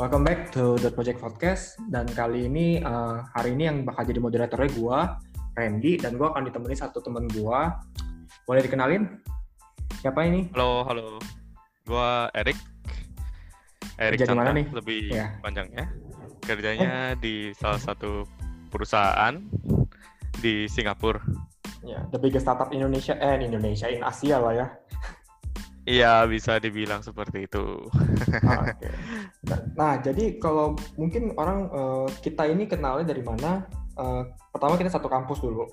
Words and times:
welcome 0.00 0.24
back 0.24 0.48
to 0.48 0.80
The 0.80 0.88
Project 0.88 1.20
Podcast. 1.20 1.76
Dan 1.92 2.08
kali 2.08 2.48
ini, 2.48 2.80
uh, 2.80 3.20
hari 3.36 3.52
ini 3.52 3.68
yang 3.68 3.84
bakal 3.84 4.08
jadi 4.08 4.16
moderatornya 4.16 4.72
gue, 4.72 4.98
Randy, 5.60 6.00
dan 6.00 6.16
gue 6.16 6.24
akan 6.24 6.48
ditemani 6.48 6.72
satu 6.72 7.04
temen 7.04 7.28
gue. 7.28 7.60
Boleh 8.48 8.64
dikenalin? 8.64 9.20
Siapa 10.00 10.24
ini? 10.24 10.48
Halo, 10.56 10.88
halo. 10.88 11.20
Gua 11.84 12.32
Erik. 12.32 12.56
Erik 14.00 14.24
Kerja 14.24 14.32
Chandra, 14.32 14.56
nih? 14.56 14.72
lebih 14.72 15.12
Iya. 15.12 15.36
panjangnya. 15.44 15.92
Kerjanya 16.48 16.92
di 17.20 17.52
salah 17.52 17.76
satu 17.76 18.24
perusahaan 18.72 19.36
di 20.40 20.64
Singapura. 20.64 21.20
Ya, 21.84 22.08
the 22.08 22.16
biggest 22.16 22.48
startup 22.48 22.72
Indonesia, 22.72 23.20
eh 23.20 23.36
in 23.36 23.52
Indonesia, 23.52 23.92
in 23.92 24.00
Asia 24.00 24.40
lah 24.40 24.56
ya. 24.56 24.66
Iya, 25.90 26.22
bisa 26.30 26.62
dibilang 26.62 27.02
seperti 27.02 27.50
itu. 27.50 27.90
Oke. 27.90 28.88
Nah, 29.74 29.98
jadi 29.98 30.38
kalau 30.38 30.78
mungkin 30.94 31.34
orang 31.34 31.66
uh, 31.74 32.06
kita 32.22 32.46
ini 32.46 32.70
kenalnya 32.70 33.10
dari 33.10 33.26
mana? 33.26 33.66
Uh, 33.98 34.22
pertama 34.54 34.78
kita 34.78 34.94
satu 34.94 35.10
kampus 35.10 35.42
dulu. 35.42 35.66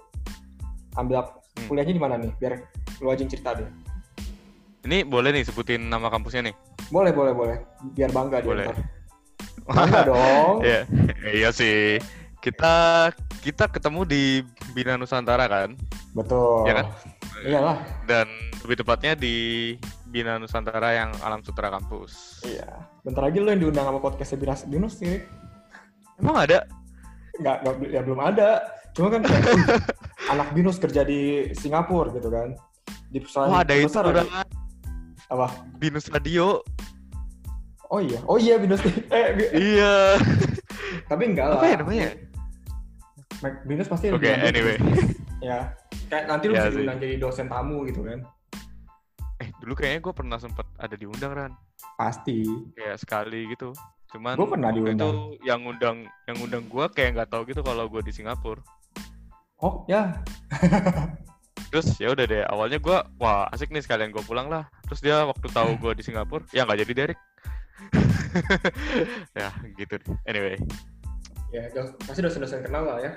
Ambil 0.98 1.21
Hmm. 1.57 1.73
kuliahnya 1.73 1.93
di 1.93 2.02
mana 2.02 2.16
nih? 2.21 2.30
Biar 2.38 2.53
lu 3.02 3.09
aja 3.09 3.26
yang 3.26 3.34
cerita 3.34 3.57
deh. 3.57 3.66
Ini 4.85 5.09
boleh 5.09 5.34
nih 5.34 5.41
sebutin 5.41 5.90
nama 5.90 6.05
kampusnya 6.07 6.45
nih? 6.45 6.55
Boleh, 6.93 7.09
boleh, 7.09 7.34
boleh. 7.34 7.57
Biar 7.98 8.13
bangga 8.13 8.45
dia 8.45 8.49
Boleh. 8.54 8.65
ntar. 8.70 8.77
Bangga 9.65 9.99
dong. 10.13 10.62
Iya, 10.62 10.81
iya 11.34 11.49
sih. 11.49 11.98
Kita 12.40 13.09
kita 13.41 13.73
ketemu 13.73 14.05
di 14.05 14.23
Bina 14.77 15.02
Nusantara 15.02 15.49
kan? 15.49 15.73
Betul. 16.13 16.70
Iya 16.70 16.73
kan? 16.77 16.85
Iyalah. 17.41 17.77
Dan 18.05 18.29
lebih 18.62 18.85
tepatnya 18.85 19.18
di 19.18 19.35
Bina 20.08 20.40
Nusantara 20.40 20.96
yang 20.96 21.12
Alam 21.20 21.44
Sutra 21.44 21.68
Kampus. 21.68 22.41
Iya. 22.41 22.88
Bentar 23.04 23.27
lagi 23.27 23.38
lu 23.38 23.52
yang 23.52 23.60
diundang 23.60 23.86
sama 23.86 24.00
podcastnya 24.00 24.40
Binus, 24.40 24.62
Binus 24.66 24.94
sih. 24.96 25.20
Emang 26.18 26.48
ada? 26.48 26.64
Nggak, 27.38 27.58
nggak, 27.62 27.74
ya 27.91 28.02
belum 28.02 28.20
ada. 28.24 28.49
Cuma 28.96 29.14
kan 29.14 29.22
kayak, 29.22 29.44
"Wih, 29.46 29.66
anak 30.34 30.48
Binus 30.55 30.80
kerja 30.80 31.04
di 31.04 31.52
Singapura 31.54 32.10
gitu 32.12 32.32
kan. 32.32 32.55
Di 33.12 33.20
perusahaan 33.20 33.52
Oh, 33.52 33.60
ada 33.60 33.74
itu 33.76 33.88
besar 33.88 34.04
udah. 34.08 34.24
lagi. 34.26 34.48
Apa? 35.27 35.48
Binus 35.77 36.08
Radio. 36.08 36.64
Oh 37.88 37.99
iya. 37.99 38.20
Oh 38.26 38.40
iya 38.40 38.55
Binus. 38.58 38.80
Eh, 39.14 39.27
Bi- 39.36 39.52
Iya. 39.76 40.18
tapi 41.05 41.24
enggak 41.30 41.52
lah. 41.52 41.60
Apa 41.60 41.68
ya 41.68 41.76
namanya? 41.77 42.08
Binus 43.64 43.88
pasti 43.88 44.10
Oke, 44.10 44.24
lanjut 44.26 44.48
anyway. 44.49 44.77
Ya. 45.38 45.77
Kayak 46.10 46.26
nanti 46.26 46.49
lu 46.49 46.55
Iya 46.55 46.64
bisa 46.66 46.74
diundang 46.74 46.98
jadi 46.98 47.16
dosen 47.20 47.46
tamu 47.46 47.86
gitu 47.86 48.02
kan. 48.02 48.24
Eh, 49.38 49.49
dulu 49.62 49.77
kayaknya 49.77 50.02
gue 50.02 50.13
pernah 50.13 50.38
sempet 50.41 50.66
ada 50.77 50.96
diundang, 50.98 51.32
Ran. 51.32 51.54
Pasti. 51.93 52.41
Kayak 52.74 52.98
sekali 52.98 53.54
gitu. 53.54 53.70
Cuman 54.10 54.34
Gua 54.34 54.49
pernah 54.49 54.71
diundang. 54.71 55.35
itu 55.35 55.46
yang 55.46 55.62
undang 55.68 55.98
yang 56.26 56.38
undang 56.40 56.63
gue 56.66 56.85
kayak 56.96 57.20
nggak 57.20 57.30
tahu 57.30 57.43
gitu 57.46 57.62
kalau 57.62 57.85
gue 57.85 58.02
di 58.02 58.15
Singapura. 58.15 58.63
Oh 59.60 59.85
ya. 59.85 60.15
Terus 61.70 61.99
ya 61.99 62.15
udah 62.15 62.24
deh, 62.24 62.43
awalnya 62.48 62.80
gue 62.80 62.98
wah 63.20 63.46
asik 63.52 63.70
nih 63.70 63.84
sekalian 63.84 64.09
gue 64.09 64.24
pulang 64.24 64.47
lah. 64.47 64.66
Terus 64.88 65.03
dia 65.03 65.28
waktu 65.28 65.52
tahu 65.52 65.75
gue 65.78 66.00
di 66.00 66.03
Singapura, 66.08 66.47
ya 66.50 66.63
nggak 66.63 66.80
jadi 66.88 66.94
Derek. 66.96 67.19
ya 69.38 69.50
gitu 69.75 70.00
deh. 70.00 70.16
Anyway, 70.25 70.58
Ya, 71.47 71.63
dos- 71.72 71.96
pasti 72.03 72.19
dosen-dosen 72.19 72.59
kenal 72.59 72.84
lah 72.84 73.00
ya. 73.00 73.13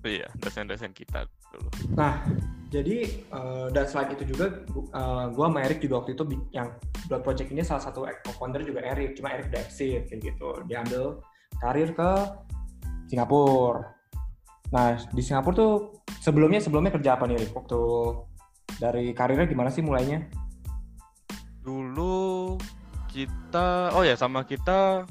iya 0.00 0.24
dosen-dosen 0.38 0.94
kita 0.96 1.28
dulu. 1.54 1.68
Nah, 1.96 2.22
jadi 2.68 2.96
eh, 3.08 3.66
dan 3.72 3.84
selain 3.88 4.12
itu 4.12 4.24
juga, 4.28 4.64
gu- 4.68 4.88
eh, 4.92 5.24
gua 5.32 5.46
sama 5.48 5.60
Erik 5.64 5.80
juga 5.80 6.04
waktu 6.04 6.12
itu 6.12 6.22
yang 6.52 6.76
buat 7.08 7.24
project 7.24 7.48
ini 7.52 7.64
salah 7.64 7.80
satu 7.80 8.04
co-founder 8.04 8.60
juga 8.64 8.84
Erik, 8.84 9.16
cuma 9.16 9.32
Erik 9.32 9.48
udah 9.48 9.60
exit 9.64 10.08
kayak 10.12 10.20
gitu. 10.20 10.50
Dia 10.68 10.84
ambil 10.84 11.24
karir 11.58 11.90
ke 11.96 12.10
Singapura. 13.08 13.96
Nah, 14.68 15.00
di 15.16 15.22
Singapura 15.24 15.56
tuh 15.56 15.72
sebelumnya 16.20 16.60
sebelumnya 16.60 16.92
kerja 16.92 17.16
apa 17.16 17.24
nih 17.24 17.40
Erik? 17.40 17.56
Waktu 17.56 17.80
dari 18.78 19.16
karirnya 19.16 19.48
gimana 19.48 19.72
sih 19.72 19.80
mulainya? 19.80 20.28
Dulu 21.64 22.56
kita, 23.08 23.96
oh 23.96 24.04
ya 24.04 24.12
sama 24.14 24.44
kita 24.44 25.08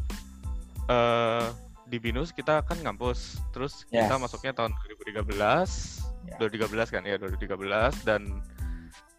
eh 0.87 1.45
di 1.87 1.97
Binus 2.03 2.35
kita 2.35 2.61
kan 2.67 2.77
ngampus, 2.83 3.39
terus 3.55 3.87
kita 3.87 4.19
Yes. 4.19 4.21
masuknya 4.21 4.51
tahun 4.51 4.75
2013, 4.75 6.03
Ya. 6.27 6.35
2013 6.37 6.91
kan 6.91 7.01
ya 7.01 7.15
2013 7.15 8.03
dan 8.03 8.21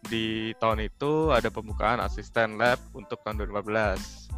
di 0.05 0.53
tahun 0.57 0.85
itu 0.85 1.33
ada 1.33 1.49
pembukaan 1.49 1.99
asisten 1.99 2.55
lab 2.55 2.79
untuk 2.93 3.19
tahun 3.21 3.41
2015. 3.43 4.29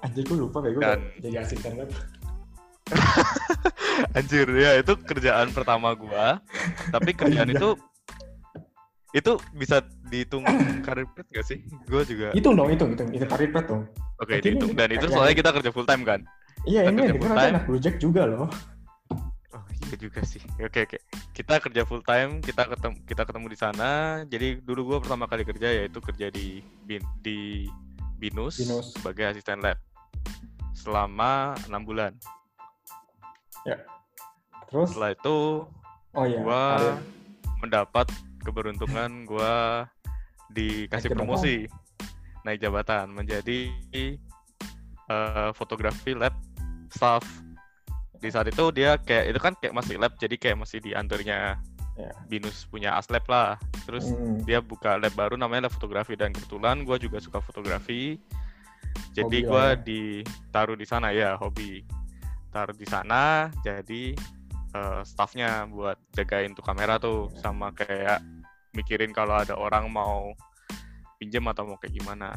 Anjir, 0.00 0.22
gue 0.24 0.38
lupa 0.38 0.58
kayak 0.62 0.74
gue 0.74 0.82
Dan- 0.82 1.06
jadi 1.20 1.36
asisten 1.44 1.72
web. 1.76 1.90
Anjir 4.16 4.48
ya 4.48 4.78
itu 4.78 4.96
kerjaan 4.96 5.52
pertama 5.52 5.92
gua, 5.92 6.40
tapi 6.88 7.12
kerjaan 7.12 7.50
itu 7.50 7.76
itu 9.10 9.32
bisa 9.52 9.80
dihitung 10.06 10.44
karir 10.86 11.04
pet 11.12 11.26
gak 11.28 11.44
sih? 11.44 11.60
Gua 11.84 12.04
juga. 12.04 12.32
Hitung 12.32 12.54
dong, 12.56 12.68
hitung, 12.70 12.94
hitung. 12.94 13.08
Itu 13.12 13.26
karir 13.26 13.50
pet 13.50 13.66
dong. 13.66 13.84
Oke 14.18 14.38
ini 14.38 14.54
dihitung 14.54 14.72
dan 14.72 14.88
itu 14.90 15.06
soalnya 15.08 15.34
kita 15.36 15.50
kerja 15.52 15.70
full 15.70 15.84
time 15.84 16.02
kan. 16.02 16.20
Iya, 16.64 16.86
Kita 16.86 16.90
ini 16.90 16.98
kerja 16.98 17.10
yang 17.10 17.20
full 17.20 17.34
time. 17.34 17.52
anak 17.52 17.64
project 17.66 17.96
juga 18.00 18.22
loh. 18.24 18.46
Iya 19.88 19.96
juga 19.96 20.20
sih. 20.20 20.44
Oke 20.60 20.84
oke. 20.84 20.98
Kita 21.32 21.56
kerja 21.64 21.82
full 21.88 22.04
time, 22.04 22.44
kita 22.44 22.68
ketemu 22.68 22.96
kita 23.08 23.22
ketemu 23.24 23.46
di 23.48 23.58
sana. 23.58 23.90
Jadi 24.28 24.60
dulu 24.60 24.92
gua 24.94 24.98
pertama 25.00 25.24
kali 25.24 25.48
kerja 25.48 25.68
yaitu 25.72 25.96
kerja 26.04 26.28
di 26.28 26.60
bin, 26.84 27.00
di 27.24 27.64
Binus, 28.20 28.60
Binus. 28.60 28.92
sebagai 28.92 29.32
asisten 29.32 29.64
lab 29.64 29.80
selama 30.76 31.56
enam 31.70 31.82
bulan. 31.88 32.12
Terus, 34.68 34.92
Setelah 34.92 35.16
itu 35.16 35.36
oh 36.12 36.24
iya, 36.28 36.40
karir. 36.44 36.96
mendapat 37.64 38.06
keberuntungan 38.44 39.24
gua 39.24 39.88
dikasih 40.52 41.08
Naik 41.08 41.16
jabatan. 41.16 41.16
promosi 41.16 41.56
naik 42.44 42.60
jabatan 42.60 43.06
menjadi 43.12 43.58
eh, 43.92 45.50
fotografi 45.52 46.12
lab 46.12 46.32
staff 46.92 47.24
di 48.18 48.28
saat 48.28 48.50
itu 48.50 48.64
dia 48.74 48.98
kayak 48.98 49.24
itu 49.30 49.40
kan 49.40 49.54
kayak 49.58 49.74
masih 49.74 49.94
lab 49.98 50.12
jadi 50.18 50.34
kayak 50.38 50.58
masih 50.58 50.78
di 50.82 50.92
undernya 50.94 51.58
Ya. 51.98 52.14
binus 52.30 52.62
punya 52.70 52.94
aslab 52.94 53.26
lah 53.26 53.58
terus 53.82 54.06
Hmm. 54.14 54.38
dia 54.46 54.62
buka 54.62 54.94
lab 55.02 55.10
baru 55.18 55.34
namanya 55.34 55.66
lab 55.66 55.74
fotografi 55.74 56.14
dan 56.14 56.30
kebetulan 56.30 56.86
gua 56.86 56.94
juga 56.94 57.18
suka 57.18 57.42
fotografi 57.42 58.22
jadi 59.18 59.42
lah 59.50 59.74
ya. 59.74 59.82
ditaruh 59.82 60.78
di 60.78 60.86
sana 60.86 61.10
ya 61.10 61.34
hobi 61.34 61.82
taruh 62.54 62.70
di 62.78 62.86
sana 62.86 63.50
jadi 63.66 64.14
eh, 64.78 65.00
staffnya 65.02 65.66
buat 65.66 65.98
jagain 66.14 66.54
tuh 66.54 66.62
kamera 66.62 67.02
tuh 67.02 67.34
sama 67.34 67.74
kayak 67.74 68.22
mikirin 68.78 69.10
kalau 69.10 69.34
ada 69.34 69.58
orang 69.58 69.90
mau 69.90 70.30
pinjam 71.18 71.50
atau 71.50 71.66
mau 71.66 71.82
kayak 71.82 71.98
gimana 71.98 72.30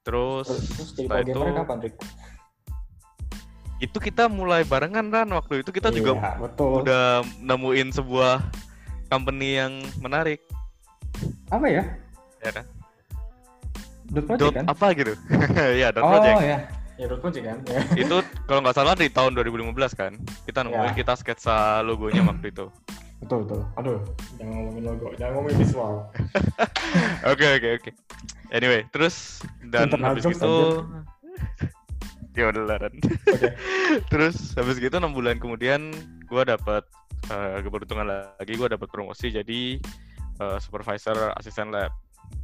terus, 0.00 0.48
Terus, 0.48 0.96
setelah 0.96 1.20
itu 1.20 1.36
kapan, 1.36 1.78
Rick? 1.84 1.94
Itu 3.78 3.98
kita 3.98 4.26
mulai 4.26 4.62
barengan 4.62 5.06
kan 5.06 5.26
waktu 5.30 5.62
itu 5.62 5.70
kita 5.70 5.88
juga 5.88 6.18
Iya, 6.18 6.30
betul. 6.42 6.82
udah 6.82 7.04
nemuin 7.38 7.88
sebuah 7.94 8.42
company 9.06 9.56
yang 9.56 9.72
menarik 9.98 10.42
Apa 11.48 11.66
ya? 11.66 11.82
ya 12.38 12.50
kan 12.52 12.66
Dot 14.08 14.24
project 14.24 14.40
dot 14.40 14.54
kan? 14.56 14.64
apa 14.66 14.86
gitu 14.96 15.12
ya 15.84 15.88
dot 15.92 16.02
oh 16.02 16.10
project 16.16 16.34
ya, 16.40 16.58
ya 16.96 17.06
dot 17.06 17.20
project 17.20 17.44
kan? 17.44 17.58
Ya. 17.68 17.80
itu 18.02 18.16
kalau 18.48 18.60
nggak 18.64 18.76
salah 18.76 18.94
di 18.96 19.06
tahun 19.06 19.36
2015 19.36 19.70
kan 19.94 20.12
kita 20.42 20.64
nemuin 20.64 20.92
Ya. 20.92 20.96
kita 20.96 21.12
sketsa 21.14 21.84
logonya 21.84 22.24
waktu 22.24 22.48
itu 22.50 22.66
betul 23.18 23.42
betul. 23.42 23.66
Aduh, 23.74 23.98
jangan 24.38 24.54
ngomongin 24.62 24.82
logo, 24.86 25.10
jangan 25.18 25.32
ngomongin 25.34 25.58
visual. 25.58 25.92
oke 27.34 27.46
oke 27.58 27.68
oke 27.82 27.90
anyway 28.54 28.86
terus 28.94 29.42
dan 29.66 29.90
Internal 29.90 30.14
habis 30.14 30.22
gitu 30.22 30.86
ya 32.38 32.46
udah 32.48 32.64
lah, 32.64 32.76
Ran. 32.78 32.94
Oke. 33.26 33.48
terus 34.12 34.54
habis 34.54 34.78
gitu 34.78 34.94
enam 34.94 35.10
bulan 35.10 35.36
kemudian 35.36 35.90
gua 36.24 36.46
dapat 36.46 36.86
eh, 37.26 37.58
keberuntungan 37.60 38.06
lagi 38.06 38.54
gua 38.54 38.70
dapat 38.70 38.86
promosi 38.86 39.28
jadi 39.28 39.76
eh, 40.38 40.58
supervisor 40.58 41.34
asisten 41.34 41.68
lab 41.68 41.90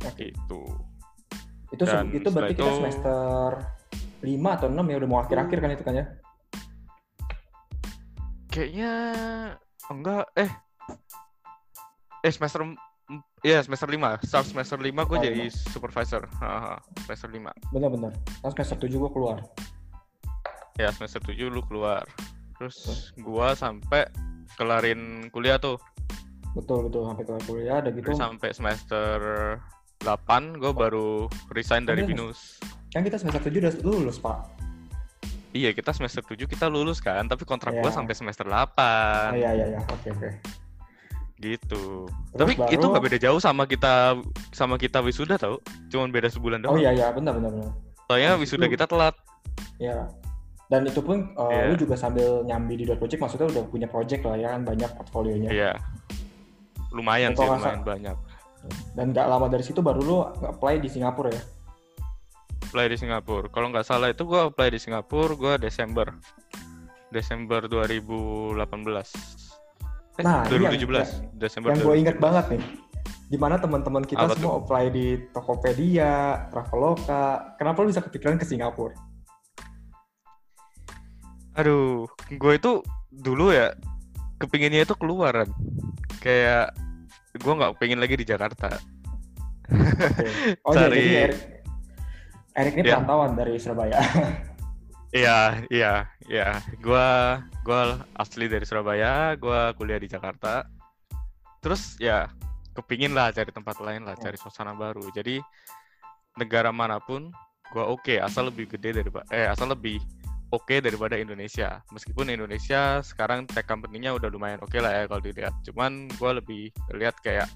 Oke. 0.03 0.29
gitu 0.29 0.67
Itu 1.71 1.85
Dan 1.85 2.11
itu 2.11 2.29
berarti 2.29 2.55
kita 2.55 2.63
itu- 2.63 2.77
semester 2.81 3.51
5 4.21 4.31
atau 4.51 4.67
6 4.67 4.83
ya 4.83 4.97
udah 4.97 5.09
mau 5.09 5.21
akhir-akhir 5.21 5.59
kan 5.59 5.71
itu 5.71 5.83
kan 5.83 5.95
ya? 5.95 6.07
kayaknya 8.49 8.93
enggak 9.89 10.25
eh 10.35 10.51
eh 12.23 12.33
semester 12.33 12.63
em- 12.63 12.79
Iya 13.45 13.61
semester 13.61 13.85
5 13.85 14.25
start 14.25 14.47
semester 14.49 14.81
5 14.81 14.89
gue 15.05 15.19
Oh, 15.19 15.21
jadi 15.21 15.45
supervisor 15.53 16.25
Haha, 16.41 16.81
semester 17.05 17.29
5 17.29 17.53
Bener-bener. 17.69 18.17
Kan 18.41 18.51
semester 18.57 18.81
7 18.81 18.97
gua 18.97 19.11
keluar. 19.13 19.39
Ya 20.75 20.91
semester 20.91 21.23
7 21.23 21.47
lu 21.47 21.63
keluar 21.63 22.03
terus 22.57 23.11
gua 23.17 23.55
sampai 23.55 24.07
kelarin 24.55 25.31
kuliah 25.31 25.59
tuh 25.59 25.79
Betul 26.55 26.87
betul 26.87 27.03
sampai 27.03 27.27
keluar 27.27 27.43
kuliah 27.51 27.75
ada 27.83 27.91
gitu. 27.91 28.07
Terus 28.07 28.23
sampai 28.23 28.55
semester 28.55 29.19
8 29.99 30.55
gue 30.55 30.71
baru 30.71 31.27
resign 31.51 31.83
dari 31.83 32.07
iya, 32.07 32.15
Binus 32.15 32.63
Kan 32.95 33.03
kita 33.03 33.19
semester 33.19 33.43
7 33.43 33.59
udah 33.59 33.75
lulus, 33.83 34.23
Pak. 34.23 34.39
Iya, 35.51 35.75
kita 35.75 35.91
semester 35.91 36.23
7 36.23 36.47
kita 36.47 36.71
lulus 36.71 37.03
kan, 37.03 37.27
tapi 37.27 37.43
kontrak 37.43 37.75
Iya. 37.75 37.83
gua 37.83 37.91
sampai 37.91 38.15
semester 38.15 38.47
8. 38.47 39.35
Oh, 39.35 39.35
iya, 39.35 39.51
iya, 39.51 39.67
iya. 39.67 39.81
Oke, 39.83 40.15
oke. 40.15 40.31
Gitu. 41.43 42.07
Terus 42.07 42.39
tapi 42.39 42.55
baru- 42.55 42.71
itu 42.71 42.85
nggak 42.87 43.03
beda 43.03 43.19
jauh 43.19 43.41
sama 43.43 43.67
kita 43.67 44.15
sama 44.55 44.79
kita 44.79 45.03
wisuda 45.03 45.35
tau. 45.35 45.59
Cuman 45.91 46.15
beda 46.15 46.31
sebulan 46.31 46.63
Oh 46.63 46.79
doang. 46.79 46.87
iya, 46.87 46.95
iya. 46.95 47.11
Benar, 47.11 47.35
benar, 47.35 47.51
benar. 47.51 47.71
Soalnya 48.07 48.39
wisuda 48.39 48.71
kita 48.71 48.87
telat. 48.87 49.19
Ya. 49.83 50.07
Dan 50.75 50.91
itu 50.91 50.99
pun 51.07 51.31
uh, 51.39 51.55
Iya. 51.55 51.71
lu 51.71 51.75
juga 51.79 51.95
sambil 51.95 52.43
nyambi 52.43 52.75
di 52.75 52.83
dot 52.83 52.99
project 52.99 53.23
maksudnya 53.23 53.47
udah 53.47 53.63
punya 53.71 53.87
project 53.87 54.27
lah 54.27 54.35
ya 54.35 54.59
kan 54.59 54.67
banyak 54.67 54.91
portfolionya. 54.99 55.51
Iya. 55.55 55.73
Lumayan 56.91 57.31
Dan 57.31 57.39
sih, 57.39 57.47
lumayan 57.47 57.83
banyak. 57.87 58.17
Dan 58.99 59.15
nggak 59.15 59.27
lama 59.31 59.47
dari 59.47 59.63
situ 59.63 59.79
baru 59.79 60.01
lu 60.03 60.19
apply 60.27 60.83
di 60.83 60.91
Singapura 60.91 61.31
ya. 61.31 61.43
Apply 62.67 62.91
di 62.91 62.99
Singapura. 62.99 63.47
Kalau 63.55 63.71
nggak 63.71 63.87
salah 63.87 64.11
itu 64.11 64.27
gua 64.27 64.51
apply 64.51 64.75
di 64.75 64.83
Singapura, 64.83 65.39
gua 65.39 65.55
Desember. 65.55 66.11
Desember 67.15 67.71
2018. 67.71 68.59
Eh, 70.19 70.23
Nah, 70.27 70.43
iya, 70.43 70.75
2017. 70.75 71.23
Desember 71.39 71.71
Yang 71.71 71.79
gue 71.87 71.95
2017. 71.95 72.03
inget 72.03 72.17
banget 72.19 72.45
nih. 72.51 72.63
Di 73.31 73.39
mana 73.39 73.63
teman-teman 73.63 74.03
kita 74.03 74.27
Apa 74.27 74.35
semua 74.35 74.59
apply 74.59 74.85
di 74.91 75.07
Tokopedia, 75.31 76.47
Traveloka. 76.51 77.55
Kenapa 77.59 77.83
lu 77.83 77.95
bisa 77.95 78.03
kepikiran 78.03 78.39
ke 78.39 78.47
Singapura? 78.47 78.95
Aduh, 81.55 82.11
gue 82.31 82.53
itu 82.59 82.83
dulu 83.11 83.55
ya 83.55 83.71
kepinginnya 84.43 84.83
itu 84.83 84.95
keluaran. 84.99 85.47
Kayak 86.19 86.75
gue 87.39 87.53
nggak 87.55 87.75
pengen 87.79 88.03
lagi 88.03 88.19
di 88.19 88.27
Jakarta. 88.27 88.75
Oke. 89.71 90.27
Oh 90.67 90.73
iya, 90.75 90.79
Cari- 90.87 90.99
jadi 91.01 91.13
Erik, 91.25 91.41
Erik 92.55 92.75
ini 92.79 92.83
Ya. 92.85 92.95
perantauan 92.99 93.33
dari 93.39 93.55
Surabaya. 93.59 93.99
Iya, 95.15 95.63
iya, 95.71 96.11
iya. 96.27 96.59
Gua 96.83 97.39
gua 97.63 98.03
asli 98.19 98.51
dari 98.51 98.67
Surabaya, 98.67 99.39
gua 99.39 99.71
kuliah 99.79 100.03
di 100.03 100.11
Jakarta. 100.11 100.67
Terus 101.63 101.95
ya 102.03 102.27
kepingin 102.75 103.15
lah 103.15 103.31
cari 103.31 103.55
tempat 103.55 103.79
lain 103.79 104.03
lah, 104.03 104.19
cari 104.19 104.35
suasana 104.35 104.75
baru. 104.75 105.07
Jadi 105.15 105.39
negara 106.35 106.75
mana 106.75 106.99
pun 106.99 107.31
gua 107.71 107.95
oke, 107.95 108.19
asal 108.19 108.51
lebih 108.51 108.67
gede 108.75 109.07
daripada 109.07 109.23
eh 109.31 109.47
asal 109.47 109.71
lebih 109.71 110.03
oke 110.55 110.79
daripada 110.79 111.19
Indonesia. 111.19 111.83
Meskipun 111.91 112.31
Indonesia 112.31 113.03
sekarang 113.03 113.51
tech 113.51 113.67
company-nya 113.67 114.15
udah 114.15 114.31
lumayan 114.31 114.63
oke 114.63 114.79
lah 114.79 115.03
ya 115.03 115.05
kalau 115.11 115.23
dilihat. 115.23 115.55
Cuman 115.67 116.07
gua 116.17 116.39
lebih 116.39 116.71
lihat 116.95 117.19
kayak 117.21 117.51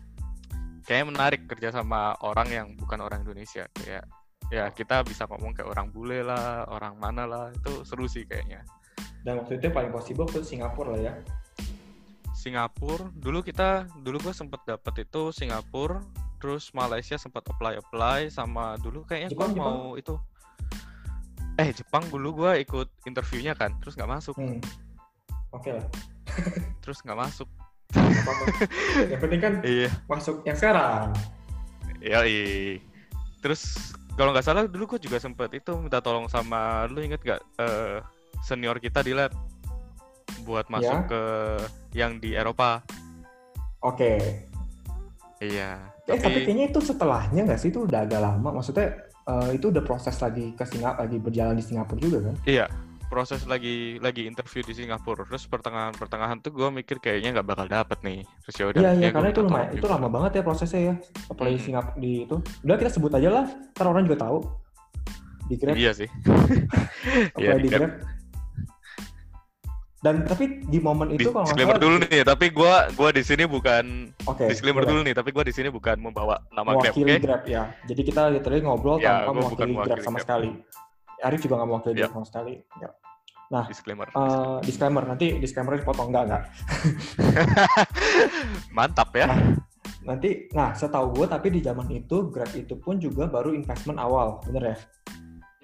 kayak 0.89 1.05
menarik 1.07 1.45
kerja 1.47 1.71
sama 1.71 2.17
orang 2.25 2.49
yang 2.51 2.67
bukan 2.75 3.05
orang 3.05 3.23
Indonesia 3.23 3.69
kayak 3.77 4.09
ya 4.49 4.65
kita 4.73 5.05
bisa 5.05 5.29
ngomong 5.29 5.53
kayak 5.53 5.69
orang 5.69 5.93
bule 5.93 6.25
lah, 6.25 6.65
orang 6.73 6.97
mana 6.97 7.29
lah, 7.29 7.47
itu 7.53 7.85
seru 7.85 8.09
sih 8.09 8.25
kayaknya. 8.25 8.65
Dan 9.23 9.45
waktu 9.45 9.61
itu 9.61 9.69
paling 9.69 9.93
possible 9.93 10.25
ke 10.25 10.41
Singapura 10.41 10.97
lah 10.97 11.03
ya. 11.05 11.15
Singapura, 12.33 13.13
dulu 13.13 13.45
kita, 13.45 13.91
dulu 14.01 14.31
gue 14.31 14.35
sempet 14.35 14.63
dapet 14.65 15.05
itu 15.05 15.35
Singapura, 15.35 16.01
terus 16.41 16.71
Malaysia 16.73 17.19
sempat 17.21 17.45
apply 17.51 17.83
apply 17.83 18.31
sama 18.33 18.79
dulu 18.81 19.05
kayaknya 19.05 19.35
gue 19.35 19.49
mau 19.59 19.99
itu. 19.99 20.17
Eh 21.59 21.75
Jepang 21.75 22.07
dulu 22.07 22.45
gue 22.45 22.63
ikut 22.63 22.89
interviewnya 23.05 23.53
kan, 23.53 23.75
terus 23.83 23.99
nggak 23.99 24.09
masuk, 24.09 24.35
Hmm. 24.39 24.63
Oke 25.51 25.75
lah. 25.75 25.85
terus 26.85 27.03
nggak 27.03 27.19
masuk. 27.19 27.49
yang 29.11 29.19
penting 29.19 29.41
kan 29.41 29.53
Iya, 29.65 29.89
masuk 30.07 30.45
yang 30.45 30.55
sekarang. 30.55 31.11
iya. 31.99 32.79
Terus 33.41 33.91
kalau 34.13 34.31
nggak 34.31 34.45
salah 34.45 34.69
dulu 34.69 34.95
gue 34.95 35.09
juga 35.09 35.17
sempet 35.19 35.51
itu 35.57 35.73
minta 35.79 35.99
tolong 35.99 36.29
sama 36.29 36.85
lu 36.87 37.01
inget 37.01 37.23
gak 37.25 37.41
eh, 37.59 37.99
senior 38.45 38.77
kita 38.77 39.01
di 39.01 39.17
lab 39.17 39.33
buat 40.45 40.69
masuk 40.69 40.95
Ya. 40.95 41.09
ke 41.09 41.23
yang 41.97 42.21
di 42.21 42.37
Eropa. 42.37 42.85
Oke. 43.81 44.19
Iya. 45.41 45.81
Eh, 46.05 46.19
tapi 46.19 46.45
kayaknya 46.45 46.69
itu 46.69 46.81
setelahnya 46.83 47.47
nggak 47.47 47.61
sih? 47.61 47.71
Itu 47.71 47.87
udah 47.87 48.05
agak 48.05 48.21
lama. 48.21 48.59
Maksudnya 48.59 49.08
eh, 49.29 49.51
itu 49.55 49.69
udah 49.69 49.85
proses 49.85 50.17
lagi 50.19 50.57
ke 50.57 50.65
Singapura, 50.65 51.05
lagi 51.05 51.17
berjalan 51.21 51.55
di 51.55 51.65
Singapura 51.65 52.01
juga 52.01 52.19
kan? 52.33 52.35
Iya, 52.43 52.67
proses 53.09 53.45
lagi 53.45 53.97
lagi 54.01 54.25
interview 54.25 54.65
di 54.65 54.75
Singapura. 54.75 55.25
Terus 55.29 55.45
pertengahan 55.45 55.93
pertengahan 55.93 56.41
tuh 56.41 56.53
gue 56.53 56.69
mikir 56.73 56.97
kayaknya 56.99 57.41
nggak 57.41 57.49
bakal 57.49 57.67
dapet 57.69 57.99
nih. 58.01 58.21
Terus 58.45 58.55
ya 58.57 58.65
udah. 58.69 58.81
Iya, 58.81 58.91
iya, 58.97 59.05
ya 59.05 59.11
karena 59.13 59.29
itu 59.29 59.41
lumayan, 59.45 59.69
tolong 59.69 59.79
itu 59.79 59.87
lama 59.89 60.09
banget 60.09 60.31
ya 60.37 60.43
prosesnya 60.45 60.81
ya. 60.81 60.95
Apply 61.29 61.49
di 61.49 61.57
Hmm. 61.57 61.65
Singapura 61.65 61.97
di 61.97 62.13
itu. 62.25 62.37
Udah 62.65 62.77
kita 62.81 62.91
sebut 62.93 63.13
aja 63.13 63.29
lah, 63.29 63.45
ntar 63.77 63.87
orang 63.87 64.05
juga 64.09 64.19
tahu. 64.25 64.39
Di 65.49 65.57
Grab, 65.57 65.75
Iya 65.77 65.93
sih. 65.97 66.09
Iya, 67.41 67.57
di 67.57 67.65
di 67.65 67.69
Grab. 67.73 67.81
Grab. 67.89 68.18
Dan 69.99 70.23
tapi 70.23 70.63
di 70.63 70.79
momen 70.79 71.11
itu 71.11 71.35
kalau 71.35 71.43
disclaimer 71.43 71.75
salah, 71.75 71.83
dulu 71.83 71.97
nih, 72.07 72.23
tapi 72.23 72.47
gue 72.55 72.75
gua 72.95 73.11
di 73.11 73.23
sini 73.27 73.51
bukan 73.51 74.15
Oke. 74.31 74.47
disclaimer 74.47 74.87
boleh. 74.87 74.91
dulu 74.95 75.01
nih, 75.11 75.15
tapi 75.19 75.31
gue 75.35 75.45
di 75.51 75.55
sini 75.55 75.69
bukan 75.75 75.99
membawa 75.99 76.39
nama 76.55 76.79
Grab, 76.79 76.95
oke? 76.95 77.03
mewakili 77.03 77.15
Grab 77.19 77.43
ya. 77.51 77.63
Jadi 77.83 78.01
kita 78.07 78.31
literally 78.31 78.63
ngobrol 78.63 79.03
Ya, 79.03 79.27
tanpa 79.27 79.43
mewakili 79.43 79.75
Grab 79.75 79.91
mewakili 79.91 80.07
sama 80.07 80.19
Grab. 80.19 80.27
sekali. 80.31 80.51
Arif 81.19 81.41
juga 81.43 81.55
nggak 81.59 81.69
mewakili 81.69 81.95
Ya. 81.99 81.99
Grab 82.07 82.15
sama 82.15 82.27
sekali. 82.31 82.55
Ya. 82.79 82.91
Disclaimer. 83.67 84.07
Eh, 84.13 84.57
disclaimer 84.63 85.03
nanti 85.03 85.27
disclaimer 85.41 85.75
dipotong 85.75 86.15
enggak 86.15 86.25
enggak. 86.31 86.43
Mantap 88.77 89.11
ya. 89.17 89.27
Nanti, 90.05 90.47
nah 90.55 90.73
setahu 90.73 91.11
gue 91.13 91.27
tapi 91.27 91.51
di 91.51 91.61
zaman 91.61 91.91
itu 91.91 92.31
Grab 92.31 92.55
itu 92.55 92.79
pun 92.79 93.03
juga 93.03 93.27
baru 93.27 93.51
investment 93.51 93.99
awal, 93.99 94.39
bener 94.47 94.73
ya? 94.73 94.77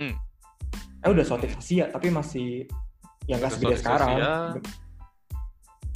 Hmm. 0.00 0.14
Eh 1.00 1.10
udah 1.12 1.22
Southeast 1.22 1.60
Asia 1.60 1.86
tapi 1.86 2.10
masih 2.10 2.66
yang 3.30 3.38
nggak 3.40 3.52
Udah 3.56 3.60
segede 3.60 3.76
sekarang. 3.80 4.10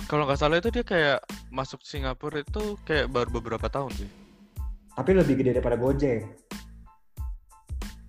Kalau 0.09 0.25
nggak 0.25 0.41
salah 0.41 0.57
itu 0.57 0.73
dia 0.73 0.85
kayak 0.85 1.19
masuk 1.53 1.85
Singapura 1.85 2.41
itu 2.41 2.81
kayak 2.89 3.13
baru 3.13 3.29
beberapa 3.29 3.69
tahun 3.69 3.93
sih. 3.93 4.09
Tapi 4.97 5.11
lebih 5.13 5.37
gede 5.39 5.61
daripada 5.61 5.77
Gojek. 5.77 6.25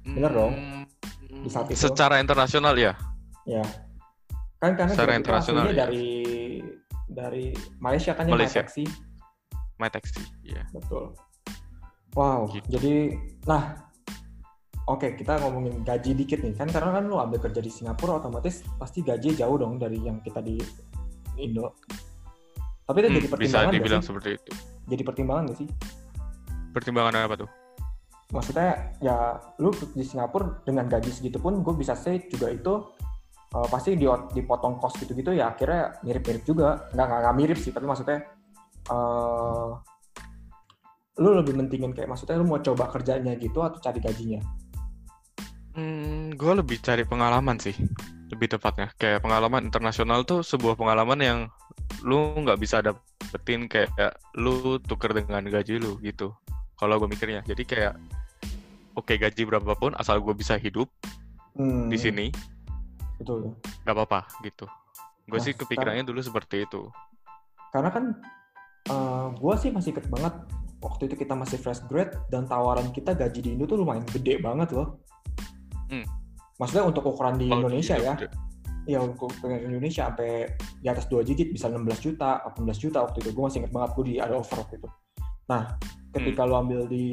Bener 0.08 0.32
dong. 0.32 0.54
Hmm, 0.56 1.44
Di 1.44 1.50
saat 1.52 1.68
itu. 1.70 1.76
Secara 1.76 2.24
internasional 2.24 2.74
ya. 2.80 2.96
Ya. 3.44 3.62
Kan 4.64 4.80
karena 4.80 4.92
Secara 4.96 5.14
internasional, 5.16 5.72
ya. 5.72 5.86
dari 5.88 6.08
dari 7.08 7.52
Malaysia 7.84 8.16
kan 8.16 8.28
Malaysia. 8.32 8.64
taxi. 8.64 8.88
My 9.80 9.88
Taxi. 9.88 10.20
Iya. 10.44 10.68
Betul. 10.76 11.16
Wow. 12.16 12.52
Gitu. 12.52 12.68
Jadi 12.76 12.94
nah 13.48 13.89
Oke, 14.90 15.14
kita 15.14 15.38
ngomongin 15.46 15.86
gaji 15.86 16.18
dikit 16.18 16.42
nih. 16.42 16.58
Kan 16.58 16.74
karena 16.74 16.98
kan 16.98 17.06
lu 17.06 17.22
ambil 17.22 17.38
kerja 17.38 17.62
di 17.62 17.70
Singapura 17.70 18.18
otomatis 18.18 18.66
pasti 18.82 19.06
gaji 19.06 19.38
jauh 19.38 19.54
dong 19.62 19.78
dari 19.78 20.02
yang 20.02 20.18
kita 20.26 20.42
di 20.42 20.58
Indo. 21.38 21.78
Tapi 22.90 22.98
itu 23.06 23.10
Hmm, 23.14 23.18
jadi 23.22 23.28
bisa 23.30 23.34
pertimbangan 23.38 23.70
nggak 23.70 23.78
dibilang 23.78 24.02
sih? 24.02 24.10
seperti 24.10 24.30
itu. 24.34 24.52
Jadi 24.90 25.02
pertimbangan 25.06 25.44
nggak 25.46 25.60
sih? 25.62 25.68
Pertimbangan 26.74 27.14
apa 27.22 27.36
tuh? 27.46 27.50
Maksudnya 28.34 28.70
ya 28.98 29.38
lu 29.62 29.70
di 29.94 30.02
Singapura 30.02 30.66
dengan 30.66 30.90
gaji 30.90 31.14
segitu 31.14 31.38
pun 31.38 31.62
gue 31.62 31.74
bisa 31.78 31.94
say 31.94 32.26
juga 32.26 32.50
itu 32.50 32.74
eh, 33.54 33.68
pasti 33.70 33.94
di, 33.94 34.10
dipotong 34.10 34.82
cost 34.82 34.98
gitu-gitu 35.06 35.38
ya 35.38 35.54
akhirnya 35.54 36.02
mirip-mirip 36.02 36.42
juga. 36.42 36.90
Nggak, 36.98 37.06
nggak, 37.06 37.20
nggak 37.30 37.36
mirip 37.38 37.58
sih, 37.62 37.70
tapi 37.70 37.86
maksudnya 37.86 38.26
eh 38.90 39.70
lu 41.20 41.30
lebih 41.36 41.54
mentingin 41.54 41.94
kayak 41.94 42.10
maksudnya 42.10 42.42
lu 42.42 42.50
mau 42.50 42.58
coba 42.58 42.90
kerjanya 42.90 43.38
gitu 43.38 43.62
atau 43.62 43.78
cari 43.78 44.02
gajinya? 44.02 44.42
Hmm, 45.80 46.36
gue 46.36 46.54
lebih 46.60 46.84
cari 46.84 47.08
pengalaman 47.08 47.56
sih, 47.56 47.72
lebih 48.28 48.52
tepatnya. 48.52 48.92
Kayak 49.00 49.24
pengalaman 49.24 49.64
internasional 49.64 50.28
tuh 50.28 50.44
sebuah 50.44 50.76
pengalaman 50.76 51.20
yang 51.24 51.40
lu 52.04 52.36
nggak 52.36 52.60
bisa 52.60 52.84
dapetin 52.84 53.72
kayak 53.72 54.20
lu 54.36 54.76
tuker 54.84 55.16
dengan 55.16 55.48
gaji 55.48 55.80
lu 55.80 55.96
gitu. 56.04 56.36
Kalau 56.76 57.00
gue 57.00 57.08
mikirnya, 57.08 57.48
jadi 57.48 57.64
kayak 57.64 57.94
oke 59.00 59.16
gaji 59.16 59.42
berapapun 59.48 59.96
asal 59.96 60.20
gue 60.20 60.36
bisa 60.36 60.60
hidup 60.60 60.92
Hmm, 61.56 61.92
di 61.92 61.98
sini, 62.00 62.28
Betul. 63.20 63.52
nggak 63.84 63.96
apa-apa 63.96 64.32
gitu. 64.48 64.64
Gue 65.28 65.40
Nah, 65.40 65.44
sih 65.44 65.52
kepikirannya 65.56 66.08
dulu 66.08 66.24
seperti 66.24 66.64
itu. 66.64 66.88
Karena 67.72 67.92
kan 67.92 68.16
eh 68.88 69.28
gue 69.36 69.54
sih 69.60 69.72
masih 69.72 69.92
inget 69.92 70.08
banget 70.08 70.34
waktu 70.80 71.12
itu 71.12 71.16
kita 71.20 71.36
masih 71.36 71.60
fresh 71.60 71.84
grade 71.92 72.16
dan 72.32 72.48
tawaran 72.48 72.88
kita 72.96 73.12
gaji 73.12 73.44
di 73.44 73.50
Indo 73.56 73.68
tuh 73.68 73.80
lumayan 73.80 74.08
gede 74.08 74.40
banget 74.40 74.72
loh. 74.72 75.04
Hmm. 75.90 76.06
Maksudnya 76.56 76.86
untuk 76.86 77.04
ukuran 77.06 77.36
di 77.36 77.48
Kalau 77.48 77.66
Indonesia 77.66 77.96
Indo 77.96 78.06
ya, 78.06 78.14
gede. 78.16 78.28
ya 78.86 79.00
untuk 79.02 79.28
ukuran 79.28 79.60
Indonesia 79.60 80.02
sampai 80.08 80.32
di 80.78 80.88
atas 80.88 81.06
2 81.08 81.24
digit 81.24 81.50
bisa 81.50 81.68
16 81.68 81.82
juta, 82.00 82.44
18 82.46 82.78
juta 82.78 82.98
waktu 83.02 83.18
itu. 83.20 83.30
Gue 83.32 83.44
masih 83.44 83.60
inget 83.60 83.72
banget 83.72 83.90
gue 83.96 84.06
di 84.06 84.16
ada 84.18 84.34
offer 84.36 84.58
waktu 84.60 84.76
itu. 84.78 84.90
Nah, 85.48 85.62
ketika 86.12 86.42
Hmm. 86.44 86.50
lo 86.50 86.56
ambil 86.58 86.82
di 86.86 87.10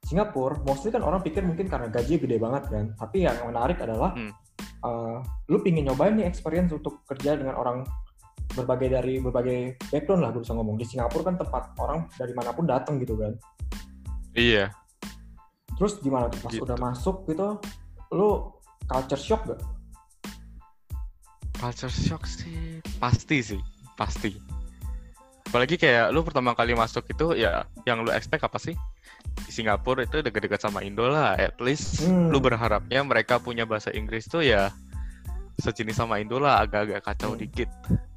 Singapura, 0.00 0.60
mostly 0.62 0.88
kan 0.88 1.00
orang 1.00 1.20
pikir 1.20 1.40
mungkin 1.40 1.64
karena 1.64 1.88
gaji 1.88 2.20
gede 2.20 2.36
banget 2.36 2.68
kan. 2.68 2.92
Tapi 2.94 3.24
yang 3.24 3.40
menarik 3.42 3.80
adalah 3.80 4.12
Hmm. 4.12 4.30
eh, 4.84 5.16
lu 5.48 5.58
pingin 5.58 5.88
nyobain 5.88 6.12
nih 6.12 6.28
experience 6.28 6.68
untuk 6.70 7.00
kerja 7.04 7.34
dengan 7.34 7.56
orang 7.56 7.88
berbagai 8.52 8.92
dari 8.92 9.16
berbagai 9.16 9.58
background 9.88 10.20
lah 10.20 10.30
gue 10.30 10.44
bisa 10.44 10.52
ngomong 10.52 10.76
di 10.76 10.84
Singapura 10.84 11.24
kan 11.24 11.40
tempat 11.40 11.72
orang 11.74 12.04
dari 12.12 12.30
mana 12.30 12.52
pun 12.52 12.68
datang 12.68 13.00
gitu 13.00 13.16
kan 13.16 13.32
Iya, 14.30 14.68
terus 15.74 15.98
gimana 15.98 16.28
tuh 16.28 16.38
pas 16.38 16.52
Gitu. 16.52 16.62
udah 16.62 16.76
masuk 16.76 17.24
gitu 17.24 17.58
lu 18.14 18.46
culture 18.86 19.18
shock 19.18 19.42
gak? 19.50 19.60
Culture 21.58 21.90
shock 21.90 22.22
sih 22.28 22.78
pasti 23.02 23.42
sih, 23.42 23.60
pasti. 23.98 24.36
Apalagi 25.48 25.78
kayak 25.78 26.10
lu 26.10 26.26
pertama 26.26 26.50
kali 26.54 26.74
masuk 26.74 27.06
itu 27.06 27.38
ya 27.38 27.62
yang 27.86 28.02
lu 28.02 28.10
expect 28.10 28.42
apa 28.42 28.58
sih? 28.58 28.74
Di 29.46 29.50
Singapura 29.50 30.02
itu 30.06 30.18
dekat-dekat 30.22 30.62
sama 30.62 30.82
Indo 30.82 31.06
lah, 31.06 31.38
at 31.38 31.58
least 31.62 32.06
Hmm. 32.06 32.30
lu 32.30 32.38
berharapnya 32.42 33.02
mereka 33.06 33.38
punya 33.38 33.62
bahasa 33.66 33.90
Inggris 33.94 34.26
tuh 34.26 34.42
ya 34.42 34.70
sejenis 35.62 35.94
sama 36.02 36.18
Indo 36.18 36.42
lah, 36.42 36.66
agak-agak 36.66 37.06
kacau 37.06 37.34
Hmm. 37.34 37.40
dikit, 37.40 37.70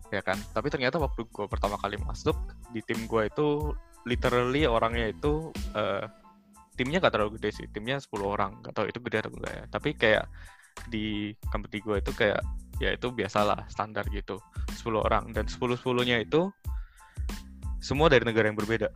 ya 0.10 0.26
kan? 0.26 0.38
Tapi 0.54 0.68
ternyata 0.74 0.98
waktu 0.98 1.30
gue 1.30 1.46
pertama 1.46 1.78
kali 1.78 2.02
masuk 2.02 2.34
di 2.74 2.82
tim 2.82 3.06
gue 3.06 3.30
itu 3.30 3.74
literally 4.10 4.66
orangnya 4.66 5.14
itu 5.14 5.54
eh, 5.78 6.04
timnya 6.78 7.02
gak 7.02 7.18
terlalu 7.18 7.42
gede 7.42 7.50
sih, 7.52 7.66
timnya 7.68 7.98
10 7.98 8.08
orang, 8.24 8.62
gak 8.62 8.72
tahu 8.72 8.86
itu 8.88 9.02
gede 9.02 9.26
atau 9.26 9.32
enggak 9.34 9.54
ya. 9.54 9.64
Tapi 9.68 9.90
kayak 9.98 10.26
di 10.88 11.34
company 11.50 11.82
gue 11.82 11.98
itu 11.98 12.12
kayak 12.14 12.38
ya 12.78 12.94
itu 12.94 13.10
biasalah 13.10 13.66
standar 13.68 14.06
gitu 14.14 14.38
10 14.78 14.94
orang 15.02 15.34
dan 15.34 15.50
10 15.50 15.58
10 15.74 15.82
nya 16.06 16.22
itu 16.22 16.54
semua 17.82 18.06
dari 18.08 18.22
negara 18.22 18.46
yang 18.46 18.54
berbeda 18.54 18.94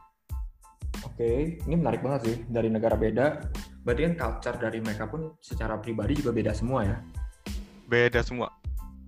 Oke, 1.01 1.57
ini 1.57 1.73
menarik 1.73 2.05
banget 2.05 2.21
sih 2.29 2.38
dari 2.45 2.69
negara 2.69 2.93
beda. 2.93 3.41
Berarti 3.81 4.01
kan 4.05 4.13
culture 4.13 4.57
dari 4.61 4.77
mereka 4.77 5.09
pun 5.09 5.33
secara 5.41 5.81
pribadi 5.81 6.21
juga 6.21 6.29
beda 6.29 6.53
semua 6.53 6.85
ya. 6.85 6.97
beda 7.88 8.21
semua 8.21 8.47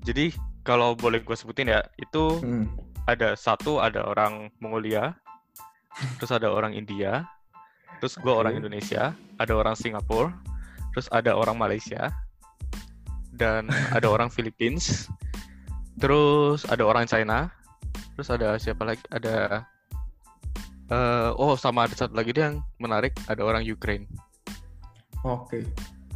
jadi 0.01 0.33
kalau 0.65 0.91
boleh 0.91 1.23
gue 1.23 1.37
sebutin 1.37 1.69
ya 1.69 1.79
itu 1.95 2.41
Hmm. 2.41 2.67
ada 3.05 3.31
satu 3.31 3.79
ada 3.79 4.03
orang 4.03 4.51
Mongolia 4.59 5.15
terus 6.17 6.33
ada 6.33 6.51
orang 6.51 6.73
India 6.73 7.23
terus 8.03 8.19
gue 8.19 8.27
Oke. 8.27 8.43
orang 8.43 8.59
Indonesia 8.59 9.15
ada 9.39 9.53
orang 9.55 9.79
Singapura 9.79 10.35
terus 10.91 11.07
ada 11.15 11.39
orang 11.39 11.55
Malaysia 11.55 12.11
dan 13.31 13.71
ada 13.95 14.11
orang 14.11 14.27
Philippines 14.35 15.07
terus 15.95 16.67
ada 16.67 16.83
orang 16.83 17.07
China 17.07 17.47
terus 18.19 18.27
ada 18.27 18.59
siapa 18.59 18.83
lagi 18.83 18.99
ada 19.07 19.63
eh, 20.91 21.31
oh 21.39 21.55
sama 21.55 21.87
ada 21.87 21.95
satu 21.95 22.11
lagi 22.11 22.35
dia 22.35 22.51
yang 22.51 22.59
menarik 22.75 23.15
ada 23.31 23.39
orang 23.39 23.63
Ukraine 23.63 24.03
Oke. 25.23 25.63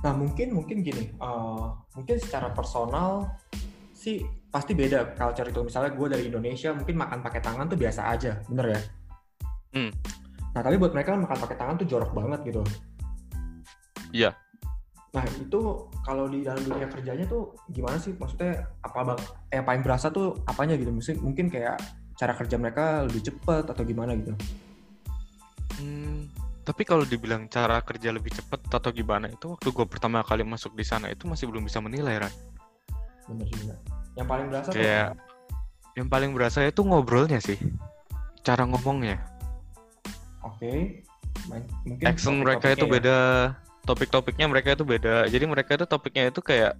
Nah 0.03 0.12
mungkin 0.12 0.51
mungkin 0.51 0.84
gini, 0.84 1.15
eh, 1.15 1.65
mungkin 1.96 2.15
secara 2.20 2.51
personal 2.51 3.39
sih 3.96 4.22
pasti 4.51 4.75
beda 4.75 5.15
culture 5.15 5.48
itu. 5.48 5.63
Misalnya 5.63 5.96
gue 5.96 6.08
dari 6.12 6.24
Indonesia, 6.27 6.75
mungkin 6.75 7.00
makan 7.00 7.24
pakai 7.24 7.39
tangan 7.39 7.72
tuh 7.72 7.79
biasa 7.79 8.01
aja, 8.12 8.44
bener 8.51 8.75
ya? 8.75 8.82
Hmm. 9.72 9.91
Nah 10.57 10.65
tapi 10.65 10.81
buat 10.81 10.89
mereka 10.89 11.13
makan 11.13 11.37
pakai 11.37 11.53
tangan 11.53 11.77
tuh 11.77 11.85
jorok 11.85 12.17
banget 12.17 12.49
gitu. 12.49 12.65
Iya. 14.09 14.33
Nah 15.13 15.21
itu 15.37 15.85
kalau 16.01 16.25
di 16.25 16.41
dalam 16.41 16.65
dunia 16.65 16.89
kerjanya 16.89 17.29
tuh 17.29 17.53
gimana 17.69 18.01
sih? 18.01 18.17
Maksudnya 18.17 18.65
apa 18.81 19.13
bang? 19.13 19.19
Yang 19.53 19.65
paling 19.69 19.83
berasa 19.85 20.09
tuh 20.09 20.33
apanya 20.49 20.73
gitu? 20.73 20.89
Mungkin 20.89 21.15
mungkin 21.21 21.45
kayak 21.53 21.77
cara 22.17 22.33
kerja 22.33 22.57
mereka 22.57 23.05
lebih 23.05 23.21
cepat 23.29 23.69
atau 23.69 23.85
gimana 23.85 24.17
gitu? 24.17 24.33
Hmm, 25.77 26.25
tapi 26.65 26.81
kalau 26.89 27.05
dibilang 27.05 27.45
cara 27.53 27.77
kerja 27.85 28.09
lebih 28.09 28.33
cepat 28.33 28.65
atau 28.65 28.89
gimana 28.89 29.29
itu 29.29 29.53
waktu 29.53 29.69
gue 29.69 29.85
pertama 29.85 30.25
kali 30.25 30.41
masuk 30.41 30.73
di 30.73 30.81
sana 30.81 31.13
itu 31.13 31.29
masih 31.29 31.45
belum 31.53 31.69
bisa 31.69 31.77
menilai 31.85 32.17
Ran. 32.17 32.33
Bener 33.29 33.45
juga. 33.53 33.77
Yang 34.17 34.25
paling 34.25 34.47
berasa 34.49 34.69
tuh 34.73 34.81
Kayak 34.81 35.13
apa? 35.13 35.21
yang 36.01 36.07
paling 36.09 36.31
berasa 36.33 36.65
itu 36.65 36.81
ngobrolnya 36.81 37.37
sih, 37.37 37.61
cara 38.41 38.65
ngomongnya. 38.65 39.37
Oke. 40.57 41.05
Main- 41.47 41.69
Mungkin 41.85 42.05
Action 42.05 42.41
mereka 42.41 42.73
itu 42.73 42.83
ya. 42.83 42.91
beda, 42.91 43.17
topik-topiknya 43.85 44.49
mereka 44.49 44.73
itu 44.73 44.81
beda. 44.81 45.29
Jadi 45.29 45.45
mereka 45.45 45.77
itu 45.77 45.85
topiknya 45.85 46.27
itu 46.27 46.41
kayak 46.41 46.73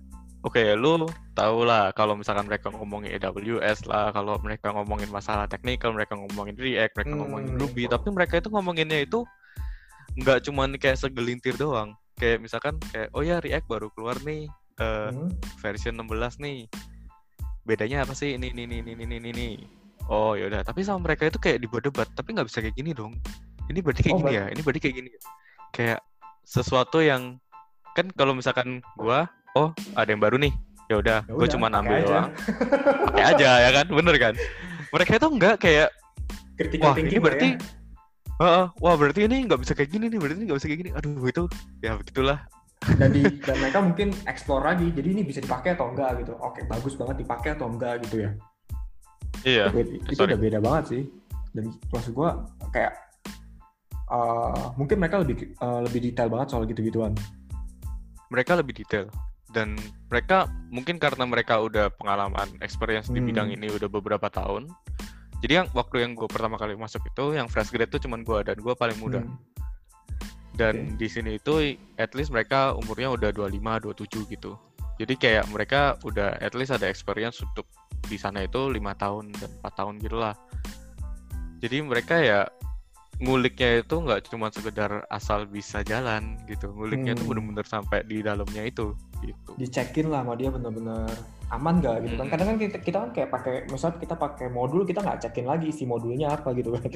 Oke, 0.46 0.62
lu 0.78 1.10
tau 1.34 1.66
lah 1.66 1.90
kalau 1.92 2.14
misalkan 2.14 2.46
mereka 2.46 2.70
ngomongin 2.70 3.10
AWS 3.12 3.90
lah, 3.90 4.14
kalau 4.14 4.38
mereka 4.40 4.70
ngomongin 4.70 5.10
masalah 5.10 5.50
teknikal, 5.50 5.92
mereka 5.92 6.14
ngomongin 6.14 6.54
React, 6.56 6.94
mereka 6.94 7.10
Hmm. 7.12 7.20
ngomongin 7.20 7.52
Ruby, 7.58 7.84
tapi 7.90 8.08
mereka 8.14 8.38
itu 8.38 8.48
ngomonginnya 8.48 9.02
itu 9.02 9.26
nggak 10.16 10.46
cuman 10.46 10.78
kayak 10.78 10.96
segelintir 10.96 11.58
doang. 11.58 11.98
Kayak 12.16 12.38
misalkan 12.40 12.78
kayak 12.94 13.10
oh 13.12 13.22
ya 13.22 13.42
React 13.42 13.66
baru 13.66 13.88
keluar 13.92 14.16
nih 14.24 14.46
eh, 14.78 15.10
Hmm. 15.10 15.34
version 15.58 15.98
16 15.98 16.38
nih. 16.38 16.70
Bedanya 17.66 18.06
apa 18.06 18.14
sih? 18.14 18.38
Ini 18.38 18.54
ini 18.54 18.64
ini 18.64 18.78
ini 18.80 18.92
ini 18.94 19.16
ini. 19.18 19.30
ini. 19.34 19.50
Oh 20.08 20.38
yaudah, 20.38 20.62
tapi 20.62 20.86
sama 20.86 21.02
mereka 21.04 21.28
itu 21.28 21.42
kayak 21.42 21.60
dibuat 21.60 21.84
debat, 21.84 22.08
tapi 22.14 22.32
nggak 22.32 22.48
bisa 22.48 22.62
kayak 22.62 22.78
gini 22.78 22.94
dong. 22.94 23.18
Ini 23.68 23.80
berarti 23.80 24.02
kayak 24.02 24.16
Oh, 24.16 24.20
gini 24.22 24.34
ya, 24.34 24.46
ini 24.48 24.62
berarti 24.62 24.80
kayak 24.80 24.96
gini. 24.96 25.10
ya. 25.10 25.20
Kayak 25.70 26.00
sesuatu 26.42 27.00
yang 27.00 27.36
kan 27.92 28.08
kalau 28.14 28.32
misalkan 28.32 28.80
gua, 28.96 29.28
oh 29.54 29.70
ada 29.94 30.08
yang 30.08 30.20
baru 30.20 30.38
nih, 30.38 30.54
ya 30.88 30.96
udah, 30.98 31.20
Ya 31.22 31.30
gue 31.30 31.38
udah, 31.42 31.52
cuma 31.52 31.68
ambil 31.68 31.98
aja. 31.98 32.06
doang, 32.06 32.30
pakai 33.04 33.24
aja 33.28 33.50
ya 33.66 33.70
kan, 33.74 33.86
bener 33.88 34.16
kan? 34.16 34.34
Mereka 34.88 35.12
itu 35.16 35.28
enggak 35.28 35.56
kayak, 35.58 35.90
Critical 36.56 36.84
wah 36.84 36.96
ini 36.96 37.18
berarti, 37.18 37.50
ya. 37.54 37.60
Heeh, 38.38 38.66
wah 38.78 38.94
berarti 38.94 39.26
ini 39.26 39.44
nggak 39.44 39.60
bisa 39.60 39.74
kayak 39.74 39.90
gini 39.90 40.08
nih, 40.08 40.20
berarti 40.22 40.42
nggak 40.46 40.58
bisa 40.58 40.68
kayak 40.68 40.80
gini. 40.80 40.92
Aduh 40.94 41.26
itu, 41.26 41.44
ya 41.82 41.92
begitulah. 41.96 42.40
dan 42.94 43.10
di 43.10 43.26
dan 43.50 43.58
mereka 43.58 43.82
mungkin 43.82 44.14
explore 44.24 44.62
lagi 44.64 44.94
jadi 44.94 45.10
ini 45.10 45.26
bisa 45.26 45.42
dipakai 45.42 45.74
atau 45.74 45.90
enggak 45.90 46.22
gitu 46.22 46.38
oke 46.38 46.62
bagus 46.68 46.94
banget 46.94 47.26
dipakai 47.26 47.58
atau 47.58 47.68
enggak 47.68 48.06
gitu 48.06 48.22
ya 48.22 48.32
Iya. 49.42 49.66
itu, 49.72 49.98
itu 50.08 50.22
udah 50.24 50.38
beda 50.38 50.60
banget 50.62 50.84
sih 50.88 51.02
dan 51.52 51.74
maksud 51.90 52.14
gua 52.14 52.46
kayak 52.70 52.94
uh, 54.12 54.74
mungkin 54.80 55.00
mereka 55.00 55.22
lebih 55.22 55.56
uh, 55.60 55.84
lebih 55.84 56.12
detail 56.12 56.32
banget 56.32 56.48
soal 56.52 56.64
gitu-gituan. 56.68 57.14
Mereka 58.32 58.60
lebih 58.60 58.84
detail. 58.84 59.08
Dan 59.48 59.80
mereka 60.12 60.52
mungkin 60.68 61.00
karena 61.00 61.24
mereka 61.24 61.64
udah 61.64 61.88
pengalaman 61.96 62.52
experience 62.60 63.08
di 63.08 63.24
Hmm. 63.24 63.28
bidang 63.32 63.50
ini 63.56 63.72
udah 63.72 63.88
beberapa 63.88 64.28
tahun. 64.28 64.68
Jadi 65.40 65.54
yang 65.64 65.68
waktu 65.72 66.04
yang 66.04 66.18
gue 66.18 66.28
pertama 66.28 66.60
kali 66.60 66.76
masuk 66.76 67.06
itu 67.08 67.38
yang 67.38 67.48
fresh 67.48 67.72
grade 67.72 67.94
tuh 67.94 68.02
cuman 68.02 68.26
gue 68.28 68.44
dan 68.44 68.58
gue 68.60 68.74
paling 68.76 68.98
muda. 69.00 69.24
Hmm. 69.24 69.38
dan 70.58 70.98
di 70.98 71.06
sini 71.06 71.38
itu 71.38 71.78
at 72.02 72.18
least 72.18 72.34
mereka 72.34 72.74
umurnya 72.74 73.14
udah 73.14 73.30
25 73.30 73.94
27 73.94 74.34
gitu. 74.34 74.58
Jadi 74.98 75.14
kayak 75.14 75.46
mereka 75.54 76.02
udah 76.02 76.34
at 76.42 76.58
least 76.58 76.74
ada 76.74 76.90
experience 76.90 77.38
untuk 77.46 77.70
di 78.10 78.18
sana 78.18 78.42
itu 78.42 78.66
lima 78.66 78.98
tahun 78.98 79.30
dan 79.38 79.54
empat 79.62 79.74
tahun 79.78 80.02
gitu 80.02 80.18
lah. 80.18 80.34
Jadi 81.62 81.78
mereka 81.86 82.18
ya 82.18 82.50
nguliknya 83.18 83.82
itu 83.82 83.96
nggak 83.98 84.30
cuma 84.30 84.48
sekedar 84.48 85.02
asal 85.10 85.46
bisa 85.46 85.82
jalan 85.82 86.38
gitu. 86.46 86.70
Nguliknya 86.70 87.14
itu 87.14 87.26
Hmm. 87.26 87.32
bener-bener 87.34 87.66
sampai 87.66 88.06
di 88.06 88.22
dalamnya 88.22 88.62
itu 88.64 88.94
gitu. 89.20 89.52
Dicekin 89.58 90.14
lah 90.14 90.22
sama 90.22 90.38
dia 90.38 90.54
bener-bener 90.54 91.10
aman 91.50 91.80
gak 91.80 92.06
gitu 92.06 92.14
kan? 92.16 92.26
Hmm. 92.28 92.32
kadang 92.32 92.48
kan 92.48 92.58
kita, 92.60 92.78
kita 92.78 92.98
kan 93.02 93.10
kayak 93.12 93.30
pakai 93.32 93.54
misalnya 93.68 93.98
kita 93.98 94.16
pakai 94.16 94.48
modul 94.52 94.86
kita 94.86 95.00
nggak 95.02 95.20
cekin 95.26 95.46
lagi 95.48 95.72
isi 95.72 95.90
modulnya 95.90 96.38
apa 96.38 96.54
gitu 96.54 96.76
kan. 96.78 96.92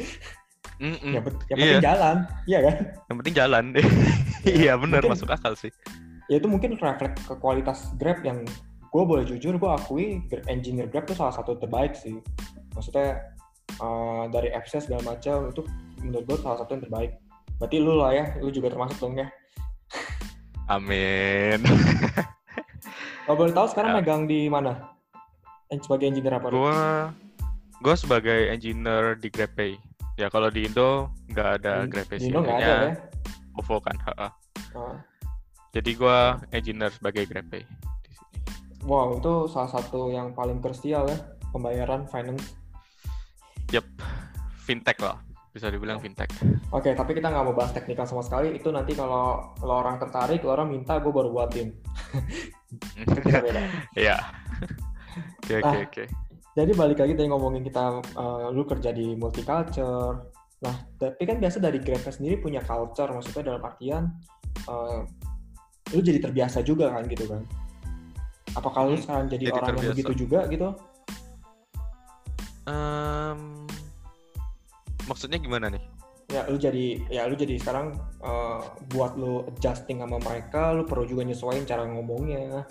Yang, 0.81 1.23
pen- 1.25 1.41
yang 1.49 1.57
Iya. 1.57 1.65
penting 1.77 1.85
jalan 1.85 2.17
iya 2.45 2.59
kan? 2.65 2.75
Yang 3.05 3.17
penting 3.21 3.35
jalan. 3.35 3.63
Iya 4.41 4.73
bener 4.73 5.01
Mungkin- 5.05 5.13
masuk 5.13 5.29
akal 5.29 5.53
sih. 5.53 5.69
Ya 6.25 6.41
itu 6.41 6.49
mungkin 6.49 6.73
refleks 6.73 7.21
ke 7.25 7.35
kualitas 7.37 7.93
Grab 7.97 8.25
yang 8.25 8.41
gue 8.89 9.03
boleh 9.05 9.21
jujur 9.23 9.53
gue 9.55 9.69
akui 9.69 10.21
engineer 10.49 10.89
Grab 10.89 11.05
itu 11.05 11.13
salah 11.13 11.33
satu 11.33 11.57
terbaik 11.57 11.93
sih. 11.93 12.17
Maksudnya 12.73 13.21
uh, 13.77 14.25
dari 14.27 14.49
apps 14.49 14.73
segala 14.73 15.01
macam 15.05 15.53
itu 15.53 15.61
menurut 16.01 16.24
gue 16.25 16.38
salah 16.41 16.58
satu 16.60 16.74
yang 16.75 16.84
terbaik. 16.84 17.12
Berarti 17.62 17.77
lu 17.77 17.93
lah 17.93 18.12
ya 18.12 18.25
lu 18.41 18.50
juga 18.50 18.74
termasuk 18.74 18.98
dong 18.98 19.15
ya. 19.17 19.29
Amin. 20.65 21.62
Kalau 23.25 23.38
boleh 23.38 23.53
tahu 23.53 23.67
sekarang 23.70 23.91
Ya. 23.91 23.98
megang 24.01 24.24
di 24.25 24.50
mana? 24.50 24.98
Sebagai 25.72 26.10
engineer 26.10 26.36
apa? 26.36 26.51
Ru? 26.51 26.58
gua 26.63 26.79
gua 27.79 27.96
sebagai 27.96 28.50
engineer 28.50 29.15
di 29.15 29.31
GrabPay 29.31 29.79
ya 30.15 30.27
kalau 30.27 30.51
di 30.51 30.67
Indo 30.67 31.10
nggak 31.31 31.48
ada 31.62 31.86
Di- 31.86 31.89
GrabPay 31.89 32.17
di 32.17 32.24
sih. 32.24 32.29
Indo 32.29 32.39
nggak 32.43 32.58
ada 32.60 32.75
ya? 32.88 32.93
OVO 33.55 33.77
kan 33.79 33.98
ha-ha. 34.10 34.27
Ah. 34.72 34.96
jadi 35.72 35.91
gua 35.96 36.39
engineer 36.51 36.91
sebagai 36.91 37.24
GrabPay 37.24 37.63
di 37.63 38.12
sini. 38.12 38.39
Wow 38.84 39.22
itu 39.22 39.34
salah 39.48 39.72
satu 39.72 40.10
yang 40.10 40.34
paling 40.34 40.60
krusial 40.60 41.08
ya 41.08 41.17
pembayaran 41.51 42.08
finance. 42.08 42.58
Yep, 43.72 43.88
fintech 44.60 45.00
lah 45.00 45.15
bisa 45.51 45.67
dibilang 45.67 46.00
fintech 46.00 46.31
Oke, 46.72 46.96
tapi 46.96 47.12
kita 47.12 47.27
nggak 47.27 47.43
mau 47.43 47.51
bahas 47.51 47.75
teknikal 47.75 48.08
sama 48.08 48.24
sekali. 48.24 48.55
Itu 48.55 48.72
nanti 48.72 48.96
kalau 48.96 49.51
lo 49.60 49.74
orang 49.75 50.00
tertarik, 50.00 50.39
lo 50.41 50.55
orang 50.55 50.72
minta, 50.72 50.96
gue 50.98 51.12
baru 51.12 51.27
buatin. 51.27 51.67
Iya. 54.00 54.15
Oke 55.43 55.60
oke 55.60 55.67
Ah. 55.67 55.84
oke. 55.84 56.03
Jadi 56.51 56.72
balik 56.72 57.00
lagi 57.00 57.13
tadi 57.13 57.27
ngomongin 57.27 57.63
kita, 57.63 57.84
eh, 58.00 58.46
lu 58.50 58.63
kerja 58.63 58.91
di 58.91 59.15
multicultural. 59.15 60.24
Nah, 60.62 60.75
tapi 60.96 61.24
kan 61.25 61.39
biasa 61.39 61.60
dari 61.60 61.79
Grabnya 61.79 62.12
sendiri 62.12 62.39
punya 62.39 62.62
culture, 62.62 63.12
maksudnya 63.12 63.51
dalam 63.51 63.63
artian 63.63 64.03
eh, 64.63 65.00
lu 65.91 66.00
jadi 66.00 66.20
terbiasa 66.22 66.63
juga 66.63 66.91
kan 66.91 67.03
gitu 67.08 67.27
kan. 67.27 67.43
Apakah 68.53 68.88
lu 68.88 68.96
Hmm, 68.96 69.03
sekarang 69.03 69.25
jadi, 69.27 69.46
jadi 69.48 69.51
orang 69.51 69.67
yang 69.67 69.75
terbiasa. 69.75 69.91
begitu 69.96 70.13
juga 70.17 70.39
gitu? 70.48 70.70
Em, 72.62 73.61
maksudnya 75.08 75.38
gimana 75.38 75.70
nih? 75.72 75.84
ya 76.31 76.48
lu 76.48 76.55
jadi 76.55 76.96
ya 77.12 77.27
lu 77.27 77.36
jadi 77.36 77.60
sekarang 77.60 77.91
uh, 78.24 78.63
buat 78.96 79.20
lu 79.20 79.43
adjusting 79.51 80.00
sama 80.00 80.15
mereka 80.15 80.72
lu 80.72 80.88
perlu 80.88 81.03
juga 81.03 81.27
nyesuaiin 81.27 81.67
cara 81.67 81.84
ngomongnya 81.84 82.63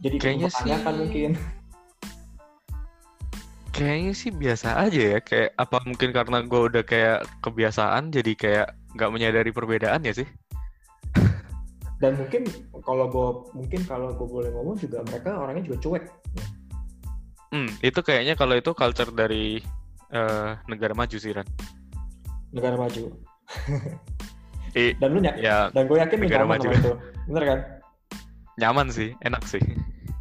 jadi 0.00 0.16
Kayaknya 0.16 0.48
sih- 0.48 0.64
kan 0.80 0.94
mungkin 0.96 1.32
Kayaknya 3.70 4.12
sih 4.12 4.28
biasa 4.34 4.76
aja 4.76 5.00
ya, 5.16 5.18
kayak 5.24 5.56
apa 5.56 5.80
mungkin 5.88 6.10
karena 6.12 6.44
gue 6.44 6.60
udah 6.68 6.84
kayak 6.84 7.24
kebiasaan 7.40 8.12
jadi 8.12 8.32
kayak 8.36 8.66
nggak 8.96 9.10
menyadari 9.12 9.52
perbedaan 9.54 10.04
ya 10.04 10.12
sih? 10.16 10.28
dan 12.00 12.16
mungkin 12.16 12.48
kalau 12.80 13.06
gue 13.12 13.28
mungkin 13.52 13.80
kalau 13.84 14.08
gue 14.16 14.24
boleh 14.24 14.48
ngomong 14.56 14.80
juga 14.80 15.04
mereka 15.04 15.36
orangnya 15.36 15.68
juga 15.68 15.78
cuek 15.84 16.04
Hmm, 17.52 17.68
itu 17.82 18.00
kayaknya 18.00 18.38
kalau 18.38 18.56
itu 18.56 18.72
culture 18.72 19.10
dari 19.12 19.58
eh, 20.10 20.50
negara 20.66 20.94
maju 20.94 21.16
sih 21.16 21.30
Ran. 21.30 21.46
negara 22.50 22.74
maju. 22.74 23.14
Eh, 24.74 24.94
dan 25.00 25.14
lu 25.14 25.22
ny- 25.22 25.38
ya 25.38 25.70
dan 25.70 25.86
gue 25.86 25.98
yakin 25.98 26.18
negara 26.18 26.42
nyaman 26.42 26.58
maju. 26.58 26.68
sama 26.68 26.78
itu. 26.78 26.92
Bener 27.30 27.44
kan? 27.46 27.58
Nyaman 28.58 28.86
sih, 28.90 29.10
enak 29.22 29.44
sih. 29.46 29.62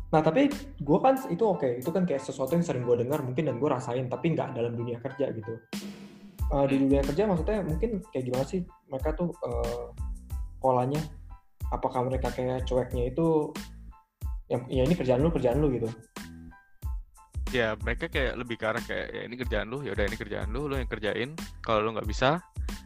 nah 0.10 0.26
tapi 0.26 0.50
gue 0.82 1.00
kan 1.02 1.18
itu 1.30 1.44
oke. 1.46 1.70
Itu 1.82 1.90
kan 1.94 2.06
kayak 2.06 2.22
sesuatu 2.22 2.58
yang 2.58 2.66
sering 2.66 2.82
gue 2.86 3.02
dengar 3.06 3.22
mungkin 3.22 3.46
dan 3.46 3.62
gue 3.62 3.70
rasain 3.70 4.10
tapi 4.10 4.34
nggak 4.34 4.58
dalam 4.58 4.74
dunia 4.74 4.98
kerja 5.02 5.30
gitu. 5.34 5.54
Eh, 6.50 6.66
di 6.66 6.76
dunia 6.82 7.02
kerja 7.06 7.30
maksudnya 7.30 7.62
mungkin 7.62 8.02
kayak 8.10 8.26
gimana 8.26 8.46
sih 8.46 8.66
mereka 8.90 9.14
tuh 9.14 9.30
eh, 9.46 9.86
polanya? 10.58 11.02
Apakah 11.70 12.10
mereka 12.10 12.34
kayak 12.34 12.66
cueknya 12.66 13.14
itu 13.14 13.54
yang 14.50 14.66
ya 14.66 14.82
ini 14.82 14.98
kerjaan 14.98 15.22
lu 15.22 15.30
kerjaan 15.30 15.62
lu 15.62 15.70
gitu 15.70 15.90
Ya 17.50 17.74
mereka 17.82 18.06
kayak 18.06 18.38
lebih 18.38 18.62
ke 18.62 18.66
arah 18.70 18.84
kayak 18.84 19.08
ya 19.10 19.22
ini 19.26 19.36
kerjaan 19.38 19.68
lu, 19.74 19.82
ya 19.82 19.98
udah 19.98 20.06
ini 20.06 20.18
kerjaan 20.18 20.48
lu, 20.54 20.70
lu 20.70 20.78
yang 20.78 20.90
kerjain. 20.90 21.34
Kalau 21.66 21.82
lu 21.82 21.98
nggak 21.98 22.06
bisa, 22.06 22.44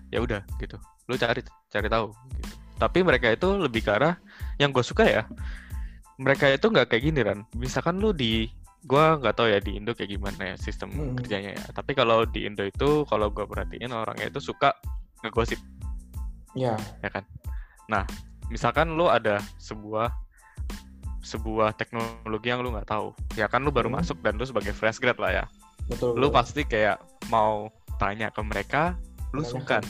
ya 0.08 0.24
udah 0.24 0.44
gitu. 0.60 0.80
Lu 1.12 1.20
cari 1.20 1.44
cari 1.68 1.88
tahu. 1.92 2.16
Gitu. 2.40 2.52
Tapi 2.80 3.00
mereka 3.04 3.28
itu 3.32 3.48
lebih 3.60 3.84
ke 3.84 3.92
arah 3.92 4.16
yang 4.58 4.72
gue 4.72 4.84
suka 4.84 5.04
ya. 5.04 5.24
Mereka 6.16 6.56
itu 6.56 6.68
nggak 6.72 6.88
kayak 6.94 7.04
gini 7.04 7.20
Ran. 7.26 7.44
Misalkan 7.60 8.00
lu 8.00 8.16
di 8.16 8.48
gua 8.84 9.16
nggak 9.16 9.36
tahu 9.40 9.48
ya 9.48 9.60
di 9.64 9.80
Indo 9.80 9.96
kayak 9.96 10.12
gimana 10.12 10.54
ya 10.54 10.56
sistem 10.60 10.92
Hmm. 10.92 11.16
kerjanya 11.16 11.56
ya. 11.56 11.64
Tapi 11.72 11.92
kalau 11.96 12.28
di 12.28 12.44
Indo 12.48 12.64
itu 12.68 13.08
kalau 13.08 13.32
gua 13.32 13.48
perhatiin 13.48 13.92
orangnya 13.92 14.28
itu 14.28 14.40
suka 14.44 14.76
ngegosip 15.24 15.60
ya 16.54 16.76
ya 17.02 17.10
kan. 17.10 17.24
Nah, 17.90 18.04
misalkan 18.52 18.94
lu 18.94 19.08
ada 19.08 19.40
sebuah 19.58 20.12
sebuah 21.24 21.74
teknologi 21.74 22.48
yang 22.48 22.60
lu 22.60 22.70
nggak 22.70 22.86
tahu, 22.86 23.16
ya 23.34 23.48
kan 23.48 23.64
lu 23.64 23.72
baru 23.72 23.88
Hmm. 23.88 23.98
masuk 23.98 24.20
dan 24.20 24.36
lu 24.36 24.44
sebagai 24.44 24.72
fresh 24.72 25.00
grad 25.00 25.16
lah 25.18 25.32
ya. 25.34 25.46
betul 25.84 26.16
Lu 26.16 26.28
betul. 26.28 26.36
pasti 26.36 26.62
kayak 26.64 27.00
mau 27.28 27.68
tanya 27.98 28.28
ke 28.28 28.40
mereka, 28.40 28.96
lu 29.32 29.42
sungkan. 29.42 29.84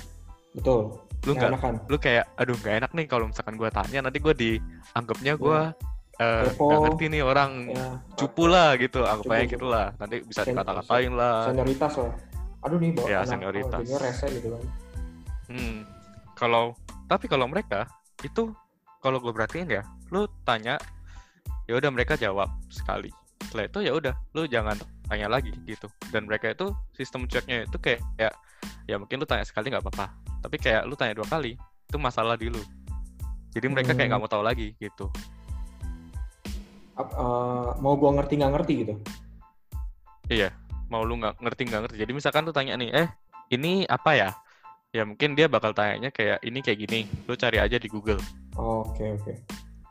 betul 0.53 0.97
Lu 1.23 1.31
Nggak 1.33 1.55
lu 1.87 1.95
kayak, 1.97 2.25
aduh 2.35 2.51
nggak 2.53 2.75
enak 2.83 2.91
nih 2.91 3.05
kalau 3.07 3.25
misalkan 3.25 3.55
gua 3.55 3.69
tanya 3.69 4.03
nanti 4.03 4.19
gua 4.19 4.35
dianggapnya 4.35 5.33
gua 5.35 5.71
eh, 6.13 6.45
Kepo. 6.45 6.67
nggak 6.67 6.79
ngerti 6.83 7.05
nih 7.09 7.21
orang 7.23 7.51
ya 7.71 7.87
cupu 8.13 8.43
lah 8.45 8.75
gitu, 8.75 9.01
anggapnya 9.01 9.39
Cupu, 9.45 9.53
gitu 9.55 9.65
lah. 9.65 9.87
Nanti 9.97 10.15
bisa 10.21 10.43
Sen- 10.43 10.51
dikata-katain 10.51 11.13
lah. 11.13 11.47
senioritas 11.47 11.93
lah 11.97 12.13
aduh 12.59 12.77
nih 12.77 12.91
bawa 12.93 13.07
Ya, 13.07 13.17
anak 13.19 13.29
senioritas. 13.33 13.79
junior 13.81 14.01
rese 14.01 14.25
gitu 14.29 14.47
kan 14.51 14.63
Hmm. 15.47 15.77
Kalau 16.33 16.73
tapi 17.05 17.25
kalau 17.27 17.45
mereka 17.45 17.85
itu 18.19 18.51
kalau 18.99 19.19
gue 19.19 19.31
perhatiin 19.31 19.67
ya, 19.69 19.83
lu 20.09 20.25
tanya 20.43 20.75
ya 21.73 21.81
udah 21.81 21.89
mereka 21.89 22.13
jawab 22.13 22.53
sekali. 22.69 23.09
Setelah 23.49 23.65
itu 23.65 23.79
ya 23.81 23.91
udah, 23.97 24.13
lu 24.37 24.45
jangan 24.45 24.77
tanya 25.09 25.25
lagi 25.25 25.49
gitu. 25.65 25.89
Dan 26.13 26.29
mereka 26.29 26.53
itu 26.53 26.69
sistem 26.93 27.25
ceknya 27.25 27.65
itu 27.65 27.81
kayak, 27.81 28.05
kayak 28.13 28.33
ya 28.85 29.01
mungkin 29.01 29.17
lu 29.17 29.25
tanya 29.25 29.41
sekali 29.41 29.73
nggak 29.73 29.81
apa-apa. 29.81 30.13
Tapi 30.45 30.55
kayak 30.61 30.85
lu 30.85 30.93
tanya 30.93 31.17
dua 31.17 31.25
kali, 31.25 31.57
itu 31.57 31.97
masalah 31.97 32.37
di 32.37 32.53
lu. 32.53 32.61
Jadi 33.57 33.65
mereka 33.73 33.97
kayak 33.97 34.13
Hmm. 34.13 34.21
nggak 34.21 34.21
mau 34.21 34.29
tahu 34.29 34.45
lagi 34.45 34.77
gitu. 34.77 35.09
Eh, 36.93 37.69
mau 37.81 37.97
gua 37.97 38.21
ngerti 38.21 38.37
nggak 38.37 38.53
ngerti 38.53 38.73
gitu 38.85 38.93
Iya, 40.29 40.53
mau 40.93 41.01
lu 41.01 41.17
nggak 41.17 41.41
ngerti 41.41 41.61
nggak 41.73 41.81
ngerti. 41.89 41.97
Jadi 42.05 42.11
misalkan 42.13 42.45
lu 42.45 42.53
tanya 42.53 42.77
nih, 42.77 42.93
eh 42.93 43.09
ini 43.49 43.81
apa 43.89 44.13
ya? 44.13 44.29
Ya 44.93 45.09
mungkin 45.09 45.33
dia 45.33 45.49
bakal 45.49 45.73
tanyanya 45.73 46.13
kayak 46.13 46.45
ini 46.45 46.61
kayak 46.61 46.79
gini. 46.85 47.09
Lu 47.25 47.33
cari 47.33 47.57
aja 47.57 47.81
di 47.81 47.89
Google. 47.89 48.21
oke 48.53 49.01
oke 49.17 49.33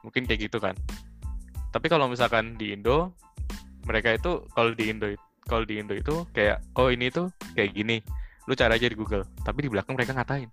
mungkin 0.03 0.27
kayak 0.27 0.51
gitu 0.51 0.59
kan 0.59 0.75
tapi 1.73 1.89
kalau 1.89 2.07
misalkan 2.07 2.55
di 2.55 2.71
Indo 2.71 3.17
mereka 3.83 4.13
itu 4.13 4.45
kalau 4.53 4.71
di 4.71 4.93
Indo 4.93 5.09
kalau 5.43 5.65
di 5.65 5.81
Indo 5.81 5.93
itu 5.93 6.23
kayak 6.31 6.63
oh 6.77 6.87
ini 6.87 7.09
tuh 7.09 7.33
kayak 7.53 7.73
gini. 7.73 7.99
Lu 8.45 8.53
cari 8.53 8.75
aja 8.75 8.87
di 8.87 8.95
Google. 8.95 9.23
Tapi 9.41 9.59
di 9.63 9.71
belakang 9.71 9.95
mereka 9.95 10.13
ngatain. 10.13 10.51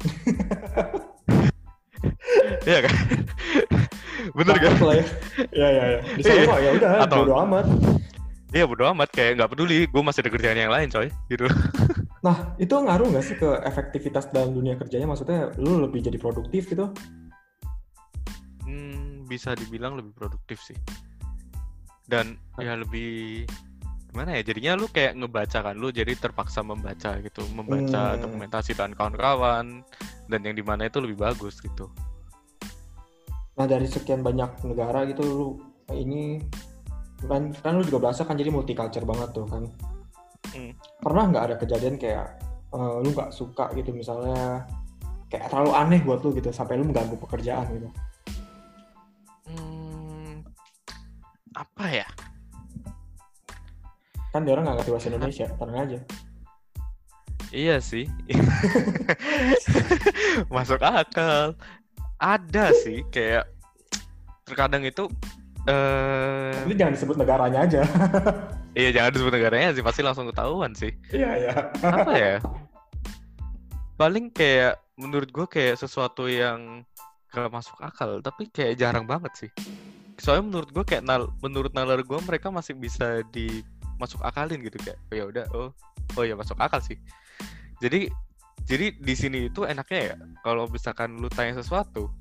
Iya 2.60 2.84
kan? 2.84 2.94
Bener 4.32 4.56
kan? 4.56 4.72
Lah 4.80 4.94
ya. 4.96 5.04
Ya 5.52 5.68
ya 5.68 5.84
ya 5.90 6.00
di 6.12 6.22
sana 6.22 6.36
Iya. 6.36 6.48
mah 6.48 6.58
ya 6.58 6.70
udah 6.76 6.90
Atau- 7.04 7.18
bodo 7.24 7.34
amat. 7.44 7.66
Iya 8.50 8.64
bodo 8.64 8.84
amat. 8.90 9.08
Kayak 9.12 9.32
nggak 9.40 9.50
peduli 9.52 9.78
gue 9.84 10.02
masih 10.02 10.20
ada 10.20 10.30
kerjaan 10.30 10.58
yang 10.58 10.72
lain 10.72 10.88
coy. 10.88 11.08
Gitu. 11.28 11.44
Nah 12.20 12.52
itu 12.60 12.68
ngaruh 12.76 13.08
nggak 13.08 13.24
sih 13.24 13.32
ke 13.32 13.48
efektivitas 13.64 14.28
dalam 14.28 14.52
dunia 14.52 14.76
kerjanya? 14.76 15.08
Maksudnya 15.08 15.56
lu 15.56 15.80
lebih 15.80 16.04
jadi 16.04 16.20
produktif 16.20 16.68
gitu? 16.68 16.92
Hmm, 18.60 19.09
bisa 19.30 19.54
dibilang 19.54 19.94
lebih 19.94 20.10
produktif 20.10 20.58
sih. 20.58 20.74
Dan 22.10 22.34
ya 22.58 22.74
lebih 22.74 23.46
gimana 24.10 24.34
ya 24.34 24.42
jadinya 24.42 24.74
lu 24.74 24.90
kayak 24.90 25.14
ngebaca 25.14 25.70
kan 25.70 25.78
lu 25.78 25.94
jadi 25.94 26.18
terpaksa 26.18 26.66
membaca 26.66 27.22
gitu. 27.22 27.46
Membaca 27.54 28.18
Hmm. 28.18 28.26
dokumentasi 28.26 28.74
dan 28.74 28.90
kawan-kawan 28.90 29.86
dan 30.26 30.40
yang 30.42 30.58
di 30.58 30.66
mana 30.66 30.90
itu 30.90 30.98
lebih 30.98 31.22
bagus 31.22 31.62
gitu. 31.62 31.86
Nah 33.54 33.70
dari 33.70 33.86
sekian 33.86 34.26
banyak 34.26 34.66
negara 34.66 35.06
gitu 35.06 35.22
lu 35.22 35.48
ini 35.94 36.42
kan, 37.22 37.54
kan 37.62 37.78
lu 37.78 37.86
juga 37.86 38.10
berasa 38.10 38.26
kan 38.26 38.34
jadi 38.34 38.50
multicultural 38.50 39.06
banget 39.06 39.30
tuh 39.30 39.46
kan. 39.46 39.64
Hmm. 40.50 40.74
pernah 40.98 41.30
nggak 41.30 41.44
ada 41.46 41.56
kejadian 41.62 41.94
kayak 41.94 42.42
eh, 42.74 42.94
lu 43.06 43.14
nggak 43.14 43.30
suka 43.30 43.70
gitu 43.78 43.94
misalnya 43.94 44.66
kayak 45.30 45.46
terlalu 45.46 45.70
aneh 45.78 46.00
buat 46.02 46.26
lu 46.26 46.34
gitu 46.34 46.50
sampai 46.50 46.74
lu 46.74 46.90
mengganggu 46.90 47.14
pekerjaan 47.22 47.70
gitu 47.70 47.86
apa 51.54 51.84
ya? 51.90 52.08
Kan 54.30 54.46
dia 54.46 54.54
orang 54.54 54.70
nggak 54.70 54.76
ngerti 54.82 54.90
bahasa 54.94 55.08
Indonesia 55.10 55.46
tenang 55.58 55.78
aja. 55.78 55.98
Iya 57.50 57.76
sih. 57.82 58.06
Masuk 60.54 60.78
akal. 60.78 61.58
Ada 62.20 62.70
sih 62.76 63.02
kayak 63.10 63.48
terkadang 64.46 64.84
itu 64.84 65.06
eh 65.68 66.56
tapi 66.56 66.72
jangan 66.72 66.94
disebut 66.96 67.16
negaranya 67.18 67.60
aja. 67.66 67.82
Iya 68.70 68.94
jangan 68.94 69.10
disebut 69.10 69.32
negaranya 69.34 69.74
sih 69.74 69.82
pasti 69.82 69.98
langsung 69.98 70.30
ketahuan 70.30 70.70
sih. 70.78 70.94
Iya 71.10 71.30
iya. 71.42 71.54
Apa 71.82 72.12
ya? 72.14 72.38
Paling 73.98 74.30
kayak 74.30 74.78
menurut 74.94 75.26
gue 75.34 75.46
kayak 75.50 75.74
sesuatu 75.74 76.30
yang 76.30 76.86
gak 77.30 77.50
masuk 77.50 77.78
akal 77.78 78.18
tapi 78.20 78.50
kayak 78.50 78.74
jarang 78.74 79.06
banget 79.06 79.32
sih 79.46 79.50
soalnya 80.20 80.44
menurut 80.46 80.70
gue 80.70 80.84
kayak 80.84 81.02
nal 81.02 81.32
menurut 81.40 81.72
nalar 81.72 82.04
gue 82.04 82.18
mereka 82.22 82.52
masih 82.52 82.76
bisa 82.76 83.24
di 83.32 83.64
masuk 83.96 84.20
akalin 84.20 84.60
gitu 84.60 84.76
kayak 84.80 84.98
oh 85.10 85.16
ya 85.16 85.24
udah 85.26 85.44
oh 85.52 85.68
oh 86.16 86.24
ya 86.24 86.36
masuk 86.36 86.56
akal 86.60 86.78
sih. 86.78 86.96
Jadi 87.80 88.12
jadi 88.68 88.92
di 88.92 89.14
sini 89.16 89.48
itu 89.48 89.64
enaknya 89.64 90.12
ya 90.12 90.14
kalau 90.44 90.68
misalkan 90.68 91.16
lu 91.16 91.28
tanya 91.28 91.58
sesuatu 91.58 92.12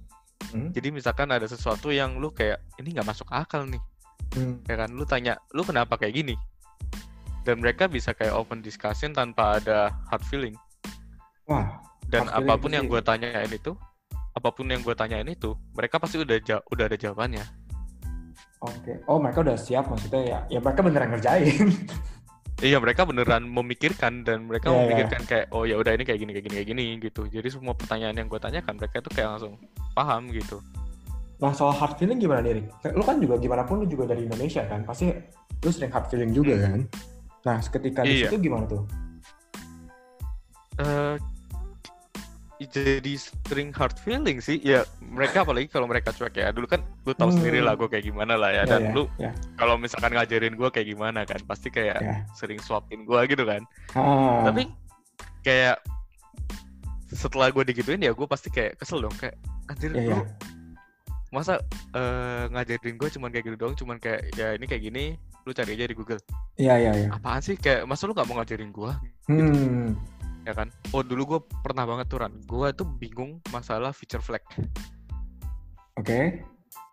Hmm. 0.50 0.72
jadi 0.72 0.90
misalkan 0.90 1.30
ada 1.30 1.44
sesuatu 1.46 1.92
yang 1.92 2.16
lu 2.18 2.32
kayak 2.32 2.64
ini 2.80 2.96
nggak 2.96 3.06
masuk 3.06 3.28
akal 3.30 3.68
nih. 3.68 3.84
Hmm. 4.34 4.64
ya 4.66 4.80
kan 4.80 4.90
lu 4.96 5.04
tanya 5.04 5.36
lu 5.52 5.62
kenapa 5.62 6.00
kayak 6.00 6.16
gini? 6.16 6.34
Dan 7.44 7.60
mereka 7.60 7.86
bisa 7.86 8.16
kayak 8.16 8.34
open 8.34 8.64
discussion 8.64 9.12
tanpa 9.12 9.60
ada 9.60 9.92
hard 10.10 10.24
feeling. 10.26 10.56
Wah 11.46 11.84
dan 12.08 12.26
apa 12.26 12.58
pun 12.58 12.72
yang 12.74 12.90
gue 12.90 12.98
tanyain 13.00 13.52
itu 13.52 13.78
apa 14.34 14.50
pun 14.50 14.66
yang 14.66 14.82
gue 14.82 14.96
tanyain 14.96 15.28
itu 15.28 15.54
mereka 15.76 16.02
pasti 16.02 16.18
udah 16.18 16.38
ja- 16.42 16.64
udah 16.66 16.90
ada 16.90 16.98
jawabannya 16.98 17.46
oke. 18.60 18.92
Oh 19.08 19.18
mereka 19.18 19.40
udah 19.42 19.56
siap 19.56 19.88
maksudnya 19.88 20.22
ya 20.22 20.40
ya 20.48 20.60
mereka 20.60 20.80
beneran 20.84 21.10
ngerjain. 21.12 21.68
Iya 22.60 22.76
mereka 22.76 23.08
beneran 23.08 23.48
memikirkan 23.48 24.28
dan 24.28 24.44
mereka 24.44 24.68
Iya, 24.68 24.76
iya. 24.76 24.84
memikirkan 24.84 25.22
kayak 25.24 25.46
oh 25.56 25.64
ya 25.64 25.80
udah 25.80 25.96
ini 25.96 26.04
kayak 26.04 26.20
gini 26.20 26.32
kayak 26.36 26.44
gini 26.44 26.56
kayak 26.60 26.68
gini 26.68 26.84
gitu. 27.00 27.24
Jadi 27.32 27.48
semua 27.48 27.72
pertanyaan 27.72 28.12
yang 28.12 28.28
gue 28.28 28.36
tanyakan 28.36 28.76
mereka 28.76 29.00
itu 29.00 29.10
kayak 29.16 29.32
langsung 29.32 29.56
paham 29.96 30.28
gitu. 30.28 30.60
Nah 31.40 31.56
soal 31.56 31.72
hard 31.72 31.96
feeling 31.96 32.20
gimana 32.20 32.44
nih 32.44 32.60
Rik? 32.60 32.68
lu 33.00 33.04
kan 33.08 33.16
juga 33.16 33.40
gimana 33.40 33.64
pun 33.64 33.80
lu 33.80 33.88
juga 33.88 34.12
dari 34.12 34.28
Indonesia 34.28 34.68
kan 34.68 34.84
pasti 34.84 35.08
lu 35.64 35.72
sering 35.72 35.88
hard 35.88 36.12
feeling 36.12 36.36
juga 36.36 36.60
kan? 36.60 36.84
Nah 37.48 37.64
ketika 37.64 38.04
di 38.04 38.12
Iya. 38.12 38.28
situ 38.28 38.44
gimana 38.44 38.68
tuh? 38.68 38.84
Eh 40.84 41.16
jadi 42.68 43.14
sering 43.48 43.72
hard 43.72 43.96
feeling 43.96 44.44
sih. 44.44 44.60
Ya 44.60 44.84
mereka 45.00 45.48
apalagi 45.48 45.72
kalau 45.72 45.88
mereka 45.88 46.12
cuek 46.12 46.36
ya. 46.36 46.52
Dulu 46.52 46.68
kan 46.68 46.84
lu 47.08 47.14
tahu 47.14 47.32
Hmm. 47.32 47.38
sendiri 47.40 47.64
lah 47.64 47.80
gue 47.80 47.88
kayak 47.88 48.04
gimana 48.04 48.36
lah 48.36 48.52
ya. 48.52 48.64
Dan 48.68 48.82
ya, 48.82 48.92
lu 48.92 49.08
ya, 49.16 49.32
kalau 49.56 49.80
misalkan 49.80 50.12
ngajarin 50.12 50.54
gue 50.54 50.68
kayak 50.68 50.88
gimana 50.88 51.24
kan 51.24 51.40
pasti 51.46 51.70
kayak 51.70 51.98
ya. 52.00 52.16
sering 52.36 52.60
suapin 52.60 53.08
gue 53.08 53.20
gitu 53.26 53.48
kan. 53.48 53.64
Ah, 53.96 54.44
tapi 54.46 54.68
kayak 55.42 55.80
setelah 57.10 57.50
gue 57.50 57.64
digituin 57.64 58.00
ya 58.00 58.12
gue 58.12 58.28
pasti 58.28 58.52
kayak 58.52 58.76
kesel 58.76 59.00
dong. 59.00 59.16
Kayak 59.16 59.40
anjir 59.66 59.90
Iya, 59.90 60.04
lu 60.04 60.12
iya. 60.12 60.22
masa 61.30 61.62
eh, 61.94 62.44
ngajarin 62.50 62.98
gue 62.98 63.10
cuman 63.14 63.30
kayak 63.30 63.46
gitu 63.46 63.56
doang 63.56 63.76
cuman 63.78 63.98
kayak 63.98 64.34
ya 64.34 64.58
ini 64.58 64.66
kayak 64.66 64.84
gini 64.84 65.06
lu 65.48 65.54
cari 65.54 65.74
aja 65.74 65.88
di 65.88 65.96
Google. 65.96 66.20
Iya, 66.60 66.76
iya, 66.76 66.92
iya. 66.94 67.08
apaan 67.10 67.40
sih? 67.40 67.56
Kayak 67.56 67.88
masa 67.88 68.04
lu 68.06 68.14
nggak 68.14 68.28
mau 68.28 68.38
ngajarin 68.38 68.70
gue 68.70 68.92
Hmm. 69.30 69.94
Ya 70.50 70.54
kan? 70.58 70.74
Oh 70.90 71.06
dulu 71.06 71.38
gue 71.38 71.40
pernah 71.62 71.86
banget 71.86 72.10
tuh 72.10 72.26
Ran. 72.26 72.34
Gue 72.50 72.74
tuh 72.74 72.90
bingung 72.90 73.38
masalah 73.54 73.94
feature 73.94 74.22
flag. 74.26 74.42
Oke. 76.00 76.42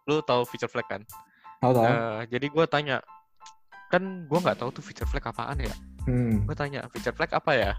lu 0.06 0.22
tahu 0.22 0.46
feature 0.46 0.70
flag 0.70 0.86
kan? 0.86 1.02
Tahu 1.58 1.72
tahu. 1.74 1.82
Eh, 1.82 2.20
jadi 2.30 2.46
gue 2.46 2.64
tanya 2.70 2.96
kan 3.90 4.28
gue 4.28 4.38
nggak 4.38 4.58
tahu 4.62 4.70
tuh 4.70 4.84
feature 4.84 5.08
flag 5.08 5.24
apaan 5.26 5.58
ya? 5.58 5.74
Hmm. 6.06 6.46
gue 6.46 6.54
tanya 6.54 6.86
feature 6.94 7.16
flag 7.16 7.34
apa 7.34 7.50
ya? 7.56 7.72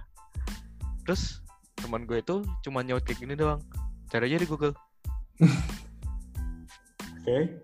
Terus 1.08 1.40
teman 1.80 2.04
gue 2.04 2.20
itu 2.20 2.44
cuma 2.68 2.84
nyaut 2.84 3.06
kayak 3.08 3.24
gini 3.24 3.40
doang. 3.40 3.64
Cari 4.12 4.28
aja 4.28 4.44
di 4.44 4.48
Google. 4.50 4.76
Oke. 7.28 7.60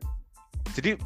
jadi 0.76 1.00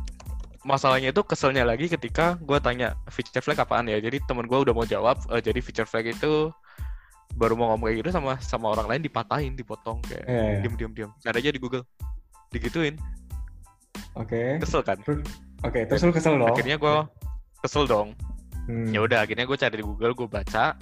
masalahnya 0.66 1.14
itu 1.14 1.22
keselnya 1.22 1.62
lagi 1.62 1.86
ketika 1.88 2.42
gue 2.42 2.58
tanya 2.58 2.98
feature 3.10 3.42
flag 3.42 3.58
apaan 3.58 3.90
ya? 3.90 3.98
Jadi 3.98 4.22
temen 4.26 4.46
gue 4.46 4.60
udah 4.60 4.74
mau 4.74 4.86
jawab 4.86 5.18
eh, 5.34 5.42
jadi 5.42 5.58
feature 5.62 5.90
flag 5.90 6.10
itu 6.14 6.54
baru 7.38 7.54
mau 7.54 7.70
ngomong 7.72 7.88
kayak 7.88 7.98
gitu 8.02 8.10
sama 8.10 8.42
sama 8.42 8.74
orang 8.74 8.90
lain 8.90 9.02
dipatahin 9.06 9.54
dipotong 9.54 10.02
kayak 10.02 10.26
Iya, 10.26 10.42
iya. 10.42 10.60
diem 10.60 10.74
diem 10.76 10.92
diem. 10.92 11.12
Cari 11.22 11.38
aja 11.38 11.52
di 11.54 11.62
Google. 11.62 11.86
Digituin. 12.50 12.98
Oke. 14.18 14.58
kesel 14.58 14.82
kan? 14.82 14.98
Oke, 15.62 15.86
terus 15.86 16.02
lu 16.02 16.10
kesel 16.10 16.36
dong. 16.36 16.50
akhirnya 16.50 16.78
gue 16.78 16.96
kesel 17.62 17.86
dong. 17.86 18.18
Hmm. 18.68 18.92
ya 18.92 19.00
udah 19.00 19.24
akhirnya 19.24 19.48
gue 19.48 19.56
cari 19.56 19.80
di 19.80 19.86
Google 19.86 20.12
gue 20.12 20.28
baca. 20.28 20.76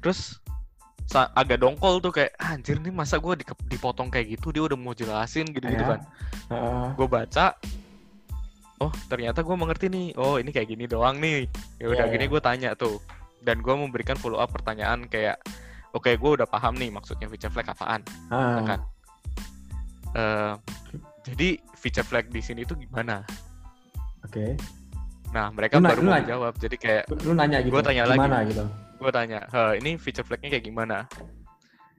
Terus 0.00 0.38
agak 1.34 1.58
dongkol 1.58 1.98
tuh 1.98 2.14
kayak 2.14 2.38
"Ah, 2.38 2.54
anjir 2.54 2.78
nih 2.78 2.94
masa 2.94 3.18
gue 3.18 3.34
dipotong 3.66 4.06
kayak 4.06 4.38
gitu? 4.38 4.54
Dia 4.54 4.62
udah 4.70 4.78
mau 4.78 4.94
jelasin 4.94 5.50
gitu 5.50 5.66
gitu 5.66 5.82
kan. 5.82 6.00
Heeh. 6.46 6.86
gue 6.94 7.08
baca. 7.08 7.56
Oh 8.78 8.92
ternyata 9.08 9.42
gue 9.42 9.56
mengerti 9.56 9.86
nih. 9.90 10.06
Oh 10.14 10.38
ini 10.38 10.54
kayak 10.54 10.68
gini 10.70 10.84
doang 10.86 11.18
nih. 11.18 11.50
Ya 11.82 11.90
udah 11.90 12.00
Iya, 12.00 12.06
akhirnya 12.06 12.28
iya. 12.28 12.32
gue 12.32 12.40
tanya 12.40 12.70
tuh 12.78 13.02
dan 13.40 13.58
gue 13.58 13.72
memberikan 13.72 14.14
follow 14.14 14.36
up 14.36 14.48
pertanyaan 14.48 15.04
kayak 15.04 15.40
oke 15.90 16.08
gue 16.08 16.30
udah 16.32 16.44
paham 16.44 16.74
nih 16.74 16.88
maksudnya 16.88 17.26
feature 17.26 17.48
flag 17.48 17.66
apaan 17.66 18.00
Ah. 18.28 18.60
kan 18.64 18.80
Eh, 20.10 20.54
jadi 21.22 21.48
feature 21.72 22.02
flag 22.02 22.26
di 22.28 22.40
sini 22.40 22.64
tuh 22.64 22.74
gimana 22.74 23.22
Oke. 24.20 24.58
nah 25.30 25.46
mereka 25.48 25.78
Lu 25.78 25.86
baru 25.86 26.00
lu 26.00 26.04
mau 26.04 26.14
nanya. 26.16 26.28
jawab 26.28 26.52
jadi 26.56 26.76
kayak 26.76 27.04
Lu 27.22 27.30
nanya 27.30 27.58
gitu. 27.60 27.70
Gua 27.70 27.82
tanya 27.84 28.02
lagi. 28.04 28.18
gimana 28.18 28.38
gitu. 28.42 28.64
gue 28.98 29.10
tanya 29.10 29.38
"Eh, 29.46 29.72
ini 29.78 29.90
feature 29.96 30.22
flagnya 30.22 30.50
kayak 30.50 30.66
gimana 30.66 31.06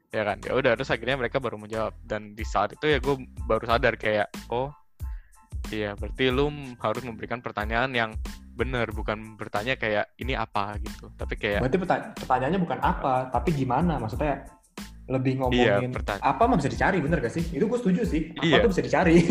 ya 0.09 0.21
kan 0.21 0.37
ya 0.37 0.51
udah 0.51 0.75
terus 0.75 0.91
akhirnya 0.91 1.15
mereka 1.15 1.39
baru 1.39 1.55
menjawab 1.55 1.95
dan 2.03 2.35
di 2.35 2.43
saat 2.43 2.75
itu 2.75 2.83
ya 2.85 2.99
gue 2.99 3.15
baru 3.41 3.63
sadar 3.65 3.95
kayak 3.95 4.27
oh 4.49 4.75
iya 5.71 5.95
berarti 5.95 6.27
lu 6.27 6.51
harus 6.77 7.01
memberikan 7.01 7.39
pertanyaan 7.39 7.89
yang 7.89 8.11
benar 8.61 8.87
bukan 8.89 9.17
bertanya 9.33 9.73
kayak 9.73 10.13
ini 10.15 10.33
apa 10.33 10.77
gitu 10.77 11.09
tapi 11.13 11.33
kayak 11.35 11.65
Berarti 11.65 11.77
perta- 11.81 12.09
pertanyaannya 12.15 12.59
bukan 12.59 12.79
apa, 12.79 13.13
tapi 13.27 13.49
gimana? 13.51 13.97
Maksudnya 13.97 14.45
lebih 15.09 15.33
iya 15.33 15.41
ngomongin 15.81 15.91
pertanyaan 15.91 16.23
apa 16.23 16.43
mah 16.45 16.55
bisa 16.55 16.69
dicari, 16.69 16.97
bener 16.99 17.17
gak 17.19 17.33
sih? 17.33 17.43
Itu 17.49 17.65
gue 17.65 17.75
setuju 17.75 18.01
sih. 18.03 18.21
Apa 18.31 18.45
Iya. 18.45 18.61
tuh 18.61 18.71
bisa 18.71 18.83
dicari. 18.83 19.15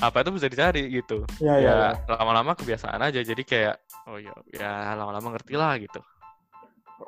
apa 0.00 0.16
itu 0.18 0.30
bisa 0.32 0.48
dicari 0.48 0.88
gitu 0.88 1.28
Iya, 1.38 1.54
iya, 1.56 1.68
ya 1.68 1.74
iya. 1.92 2.16
lama-lama 2.16 2.56
kebiasaan 2.56 3.00
aja 3.02 3.20
jadi 3.20 3.42
kayak 3.42 3.74
oh 4.08 4.16
ya 4.16 4.32
ya 4.48 4.70
lama-lama 4.96 5.36
ngerti 5.36 5.54
lah 5.54 5.76
gitu 5.76 6.00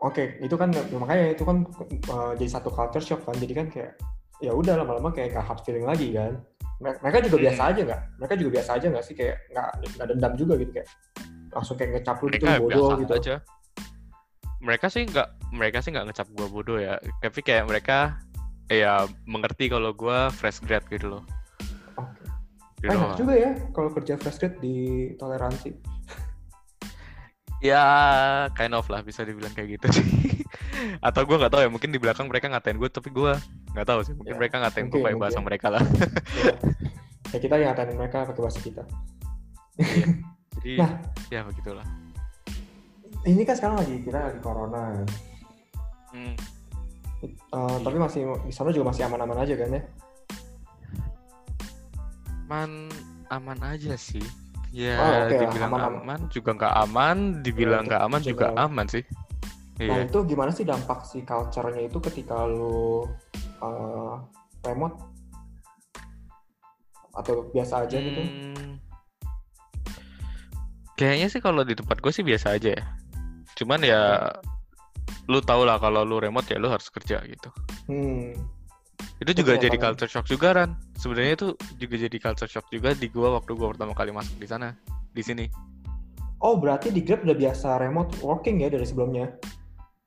Oke, 0.01 0.37
itu 0.39 0.53
kan 0.57 0.69
makanya 0.91 1.33
itu 1.33 1.41
kan 1.41 1.69
uh, 2.09 2.33
jadi 2.33 2.51
satu 2.51 2.69
culture 2.69 3.01
shock 3.01 3.25
kan. 3.25 3.33
Jadi 3.35 3.53
kan 3.53 3.67
kayak 3.69 3.97
ya 4.41 4.51
udah 4.51 4.77
lama-lama 4.77 5.09
kayak 5.09 5.33
gak 5.33 5.45
hard 5.47 5.61
feeling 5.63 5.85
lagi 5.85 6.13
kan. 6.13 6.41
Mer- 6.81 7.01
Mereka 7.01 7.29
juga 7.29 7.37
Hmm. 7.37 7.45
biasa 7.45 7.63
aja 7.71 7.81
nggak? 7.83 8.01
Mereka 8.19 8.35
juga 8.37 8.51
biasa 8.51 8.71
aja 8.73 8.87
nggak 8.89 9.05
sih 9.05 9.15
kayak 9.15 9.37
nggak 9.49 9.69
nggak 9.95 10.07
dendam 10.09 10.33
juga 10.35 10.55
gitu 10.57 10.71
kayak 10.73 10.89
langsung 11.53 11.77
kayak 11.77 12.01
ngecap 12.01 12.17
lu 12.21 12.29
gitu 12.33 12.47
bodoh 12.49 12.89
gitu. 13.01 13.13
aja 13.15 13.35
mereka 14.63 14.87
sih 14.89 15.05
nggak 15.05 15.29
mereka 15.53 15.79
sih 15.83 15.91
nggak 15.93 16.07
ngecap 16.11 16.29
gua 16.33 16.49
bodoh 16.49 16.79
ya 16.79 16.97
tapi 17.21 17.43
kayak 17.45 17.69
mereka 17.69 18.17
ya 18.71 19.05
mengerti 19.29 19.69
kalau 19.69 19.93
gua 19.93 20.33
fresh 20.33 20.63
grad 20.65 20.87
gitu 20.89 21.19
loh 21.19 21.23
Oke. 21.99 22.25
Gitu 22.83 22.91
Enak 22.91 23.15
loh. 23.15 23.17
juga 23.19 23.35
ya 23.37 23.51
kalau 23.71 23.91
kerja 23.95 24.15
fresh 24.19 24.39
grade 24.43 24.59
di 24.59 24.77
toleransi. 25.15 25.71
ya 27.63 27.85
kind 28.59 28.75
of 28.75 28.91
lah 28.91 29.07
bisa 29.07 29.23
dibilang 29.23 29.55
kayak 29.55 29.79
gitu 29.79 30.03
sih 30.03 30.43
atau 31.07 31.23
gua 31.23 31.47
nggak 31.47 31.53
tahu 31.55 31.63
ya 31.63 31.71
mungkin 31.71 31.95
di 31.95 32.01
belakang 32.03 32.27
mereka 32.27 32.51
ngatain 32.51 32.75
gue 32.75 32.91
tapi 32.91 33.15
gua 33.15 33.39
nggak 33.71 33.87
tahu 33.87 34.01
sih 34.03 34.15
mungkin 34.19 34.35
Ya, 34.35 34.39
mereka 34.39 34.57
ngatain 34.59 34.91
gue 34.91 34.99
pakai 34.99 35.19
bahasa 35.21 35.39
mereka 35.39 35.67
lah 35.71 35.83
ya. 36.43 36.55
ya 37.31 37.39
kita 37.39 37.55
yang 37.63 37.71
ngatain 37.71 37.95
mereka 37.95 38.27
pakai 38.27 38.43
bahasa 38.43 38.59
kita. 38.59 38.83
Jadi 40.63 40.79
Nah. 40.79 40.91
ya 41.29 41.43
begitulah 41.43 41.87
Ini 43.23 43.43
kan 43.43 43.55
sekarang 43.55 43.77
lagi 43.79 43.95
kita 44.01 44.19
lagi 44.19 44.41
corona. 44.41 44.99
Hmm, 46.11 46.35
Uh, 47.55 47.79
Tapi 47.79 47.95
masih 47.97 48.27
di 48.43 48.51
sana 48.51 48.75
juga 48.75 48.91
masih 48.91 49.07
aman-aman 49.07 49.39
aja 49.39 49.55
kan 49.55 49.71
ya? 49.71 49.83
aman 52.43 52.91
aman 53.31 53.59
aja 53.65 53.95
sih 53.95 54.21
ya 54.69 54.99
Oh, 54.99 55.09
oke 55.25 55.31
lah, 55.31 55.41
dibilang 55.41 55.71
aman-aman. 55.71 56.01
aman 56.03 56.21
juga 56.29 56.51
nggak 56.53 56.75
aman 56.83 57.17
dibilang 57.41 57.83
itu 57.83 57.89
nggak 57.89 58.03
aman 58.03 58.21
juga 58.21 58.47
general. 58.51 58.67
aman 58.67 58.87
sih 58.89 59.05
Nah 59.73 59.85
iya 59.89 60.05
itu 60.05 60.19
gimana 60.27 60.51
sih 60.51 60.65
dampak 60.67 60.99
si 61.03 61.23
culture-nya 61.23 61.83
itu 61.83 61.99
ketika 62.03 62.45
lu 62.45 63.07
uh, 63.59 64.15
remote 64.63 64.99
atau 67.13 67.47
biasa 67.49 67.87
aja 67.87 67.97
gitu? 67.99 68.23
Kayaknya 71.03 71.29
sih 71.35 71.43
kalau 71.43 71.67
di 71.67 71.75
tempat 71.75 71.99
gue 71.99 72.13
sih 72.15 72.23
biasa 72.23 72.55
aja 72.55 72.79
ya. 72.79 72.85
Cuman 73.59 73.83
ya 73.83 74.31
lu 75.27 75.43
tau 75.43 75.67
lah 75.67 75.83
kalau 75.83 76.07
lu 76.07 76.23
remote 76.23 76.47
ya 76.47 76.63
lu 76.63 76.71
harus 76.71 76.87
kerja 76.95 77.19
gitu. 77.27 77.51
Hmm. 77.91 78.31
Itu 79.19 79.35
juga 79.35 79.59
Betul 79.59 79.67
jadi 79.67 79.77
banget. 79.83 79.99
culture 79.99 80.11
shock 80.15 80.27
juga 80.31 80.55
Ran. 80.55 80.79
Sebenarnya 80.95 81.35
itu 81.35 81.49
juga 81.83 81.95
jadi 81.99 82.17
culture 82.23 82.51
shock 82.51 82.71
juga 82.71 82.95
di 82.95 83.11
gua 83.11 83.43
waktu 83.43 83.51
gua 83.59 83.75
pertama 83.75 83.99
kali 83.99 84.15
masuk 84.15 84.39
di 84.39 84.47
sana, 84.47 84.79
di 85.11 85.23
sini. 85.27 85.47
Oh 86.43 86.59
berarti 86.59 86.91
di 86.91 87.03
Grab 87.03 87.23
udah 87.23 87.39
biasa 87.39 87.79
remote 87.83 88.19
working 88.23 88.63
ya 88.63 88.71
dari 88.71 88.87
sebelumnya? 88.87 89.31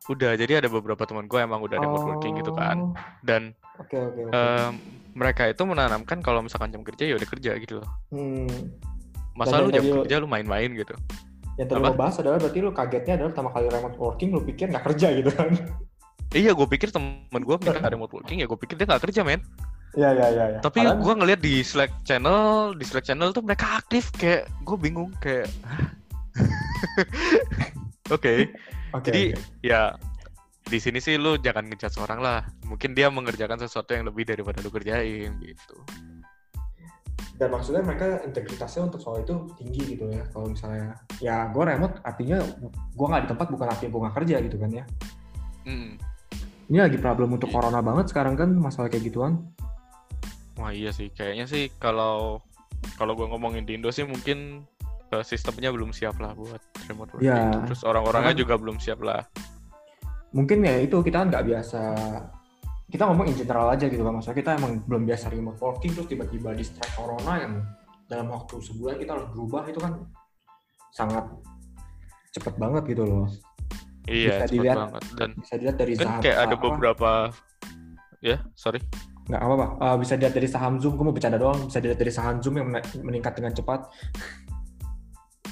Udah, 0.06 0.38
jadi 0.38 0.62
ada 0.62 0.70
beberapa 0.70 1.02
teman 1.08 1.26
gue 1.26 1.40
emang 1.42 1.66
udah 1.66 1.82
remote 1.82 2.06
working 2.06 2.38
gitu 2.38 2.54
kan. 2.54 2.78
Oh, 2.78 2.94
Dan 3.26 3.58
Oke 3.82 3.98
oke 3.98 4.30
oke. 4.30 4.36
em, 4.38 4.72
mereka 5.18 5.50
itu 5.50 5.64
menanamkan 5.66 6.22
kalau 6.22 6.44
misalkan 6.46 6.70
jam 6.70 6.84
kerja 6.86 7.04
ya 7.10 7.16
udah 7.18 7.26
kerja 7.26 7.52
gitu 7.58 7.82
loh. 7.82 7.90
Hmm. 8.14 8.52
Masa 9.36 9.60
Dan 9.60 9.68
lu 9.68 9.70
jam 9.76 9.84
kerja 9.84 10.16
lu 10.24 10.28
main-main 10.32 10.72
gitu. 10.72 10.96
Yang 11.56 11.68
tadi 11.72 11.92
bahas 11.96 12.16
adalah 12.20 12.38
berarti 12.40 12.60
lu 12.60 12.72
kagetnya 12.72 13.14
adalah 13.20 13.30
pertama 13.32 13.50
kali 13.52 13.68
remote 13.72 13.98
working 14.00 14.30
lu 14.36 14.42
pikir 14.44 14.72
nggak 14.72 14.86
kerja 14.92 15.08
gitu 15.16 15.32
kan? 15.32 15.52
Iya, 16.36 16.52
gue 16.52 16.68
pikir 16.68 16.92
temen 16.92 17.42
gue 17.44 17.56
minta 17.56 17.88
remote 17.88 18.12
working 18.12 18.44
ya 18.44 18.48
gue 18.48 18.60
pikir 18.60 18.76
dia 18.76 18.88
nggak 18.88 19.04
kerja 19.08 19.24
men. 19.24 19.40
Iya 19.96 20.10
iya 20.12 20.28
iya. 20.32 20.46
iya. 20.56 20.60
Tapi 20.60 20.84
Padahal- 20.84 21.00
gue 21.00 21.14
ngeliat 21.24 21.40
di 21.40 21.64
Slack 21.64 21.92
channel, 22.04 22.76
di 22.76 22.84
Slack 22.84 23.08
channel 23.08 23.32
tuh 23.32 23.44
mereka 23.44 23.80
aktif 23.80 24.12
kayak 24.16 24.48
gue 24.68 24.78
bingung 24.80 25.12
kayak. 25.24 25.48
Oke, 28.16 28.52
Oke, 28.94 29.10
jadi 29.10 29.24
oke. 29.34 29.66
ya 29.66 29.98
di 30.66 30.78
sini 30.78 31.02
sih 31.02 31.18
lu 31.18 31.42
jangan 31.42 31.66
ngejudge 31.66 31.98
orang 31.98 32.20
lah. 32.22 32.40
Mungkin 32.70 32.94
dia 32.94 33.10
mengerjakan 33.10 33.58
sesuatu 33.58 33.98
yang 33.98 34.06
lebih 34.06 34.30
daripada 34.30 34.62
lu 34.62 34.70
kerjain 34.70 35.34
gitu. 35.42 35.76
Dan 37.36 37.52
maksudnya 37.52 37.84
mereka 37.84 38.24
integritasnya 38.24 38.88
untuk 38.88 39.04
soal 39.04 39.20
itu 39.20 39.36
tinggi 39.60 39.96
gitu 39.96 40.08
ya 40.08 40.24
kalau 40.32 40.48
misalnya 40.48 40.96
ya 41.20 41.52
gue 41.52 41.64
remote 41.64 42.00
artinya 42.08 42.40
gue 42.70 43.06
nggak 43.12 43.24
di 43.28 43.30
tempat 43.36 43.48
bukan 43.52 43.68
artinya 43.68 43.92
gue 43.92 44.02
nggak 44.08 44.16
kerja 44.24 44.36
gitu 44.46 44.58
kan 44.60 44.72
ya 44.72 44.86
Mm. 45.66 45.98
ini 46.70 46.78
lagi 46.78 47.02
problem 47.02 47.34
untuk 47.34 47.50
corona 47.50 47.82
banget 47.82 48.14
sekarang 48.14 48.38
kan 48.38 48.54
masalah 48.54 48.86
kayak 48.86 49.10
gituan 49.10 49.42
Wah 50.56 50.72
iya 50.72 50.96
sih, 50.96 51.12
kayaknya 51.12 51.50
sih 51.52 51.68
kalau 51.84 52.40
kalau 52.96 53.12
gue 53.12 53.28
ngomongin 53.28 53.68
di 53.68 53.76
Indo 53.76 53.92
sih 53.92 54.08
mungkin 54.08 54.64
eh, 55.12 55.24
sistemnya 55.26 55.68
belum 55.68 55.92
siap 55.92 56.16
lah 56.24 56.32
buat 56.32 56.62
remote 56.88 57.12
working. 57.18 57.28
Ya. 57.28 57.60
Terus 57.68 57.84
orang-orangnya 57.84 58.40
juga 58.40 58.56
belum 58.56 58.80
siap 58.80 59.04
lah. 59.04 59.28
mungkin 60.32 60.64
ya 60.68 60.80
itu 60.84 61.00
kita 61.00 61.24
kan 61.24 61.28
nggak 61.32 61.46
biasa 61.48 61.82
kita 62.96 63.04
ngomong 63.06 63.28
in 63.28 63.36
general 63.36 63.68
aja 63.68 63.86
gitu 63.86 64.00
kan 64.00 64.16
maksudnya 64.16 64.40
kita 64.40 64.52
emang 64.56 64.80
belum 64.88 65.04
biasa 65.04 65.28
remote 65.28 65.60
working 65.60 65.92
terus 65.92 66.08
tiba-tiba 66.08 66.56
di 66.56 66.64
strike 66.64 66.96
corona 66.96 67.34
yang 67.38 67.54
dalam 68.08 68.32
waktu 68.32 68.56
sebulan 68.64 68.96
kita 68.96 69.12
harus 69.12 69.28
berubah 69.36 69.68
itu 69.68 69.80
kan 69.84 69.94
sangat 70.96 71.28
cepet 72.32 72.56
banget 72.56 72.84
gitu 72.88 73.04
loh. 73.04 73.28
Iya, 74.06 74.40
Bisa 74.40 74.48
dilihat. 74.48 74.78
banget. 74.78 75.04
Dan 75.18 75.30
bisa 75.36 75.54
dilihat 75.58 75.78
dari 75.82 75.94
kan 75.98 76.06
saham 76.08 76.22
kayak 76.22 76.38
ada 76.38 76.56
apa- 76.56 76.64
beberapa 76.64 77.12
ya 78.22 78.38
sorry. 78.54 78.80
Nggak 79.26 79.42
apa 79.42 79.54
apa 79.58 79.68
Eh, 79.82 79.96
bisa 79.98 80.14
dilihat 80.16 80.36
dari 80.38 80.48
saham 80.48 80.74
zoom 80.78 80.94
mau 80.96 81.10
bercanda 81.12 81.36
doang. 81.36 81.60
Bisa 81.66 81.82
dilihat 81.82 82.00
dari 82.00 82.12
saham 82.14 82.38
zoom 82.40 82.56
yang 82.56 82.70
meningkat 83.02 83.34
dengan 83.34 83.52
cepat. 83.52 83.90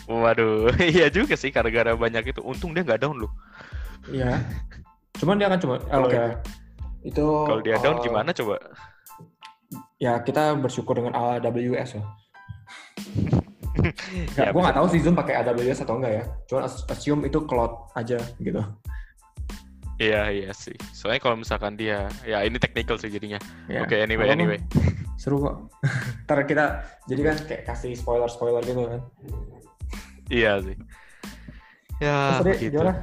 Waduh 0.06 0.70
iya 0.94 1.08
juga 1.10 1.34
sih 1.34 1.50
gara-gara 1.50 1.92
banyak 1.92 2.30
itu. 2.30 2.40
Untung 2.40 2.72
dia 2.72 2.86
nggak 2.86 3.02
down 3.02 3.18
loh 3.20 3.32
Iya. 4.08 4.40
Cuman 5.18 5.40
dia 5.40 5.48
kan 5.48 5.58
cuma 5.58 5.80
Kalau 5.82 6.08
oke. 6.08 6.20
Itu 7.04 7.26
Kalau 7.46 7.62
dia 7.62 7.78
down 7.84 8.00
eh, 8.00 8.04
gimana 8.08 8.32
coba? 8.32 8.56
Ya 10.00 10.20
kita 10.24 10.56
bersyukur 10.60 10.96
dengan 10.96 11.14
AWS 11.16 11.92
ya. 12.00 12.04
Ya, 14.38 14.48
Ya, 14.48 14.50
gue 14.54 14.62
nggak 14.62 14.78
tahu 14.78 14.88
sih 14.94 15.00
Zoom 15.04 15.18
pakai 15.18 15.44
AWS 15.44 15.84
atau 15.84 16.00
enggak 16.00 16.14
ya. 16.22 16.24
Cuman 16.48 16.64
as- 16.70 16.86
assume 16.88 17.28
itu 17.28 17.44
cloud 17.44 17.92
aja 17.98 18.22
gitu. 18.40 18.62
Iya 20.02 20.30
iya 20.34 20.52
sih. 20.56 20.74
Soalnya 20.92 21.22
kalau 21.22 21.38
misalkan 21.38 21.78
dia, 21.78 22.10
ya 22.26 22.42
ini 22.42 22.58
technical 22.58 22.98
sih 22.98 23.14
jadinya. 23.14 23.38
Ya. 23.70 23.86
Oke 23.86 24.00
anyway 24.02 24.26
Kalau 24.30 24.36
anyway. 24.36 24.60
Seru 25.20 25.38
kok. 25.42 25.56
Ntar 26.26 26.40
kita 26.50 26.66
jadi 27.06 27.22
kan 27.34 27.38
kayak 27.46 27.64
kasih 27.70 27.94
spoiler-spoiler 27.98 28.64
gitu 28.66 28.82
kan. 28.90 29.02
Iya 30.32 30.60
sih. 30.64 30.76
Ya 32.02 32.18
Terus 32.40 32.40
tadi 32.42 32.52
gimana? 32.74 32.94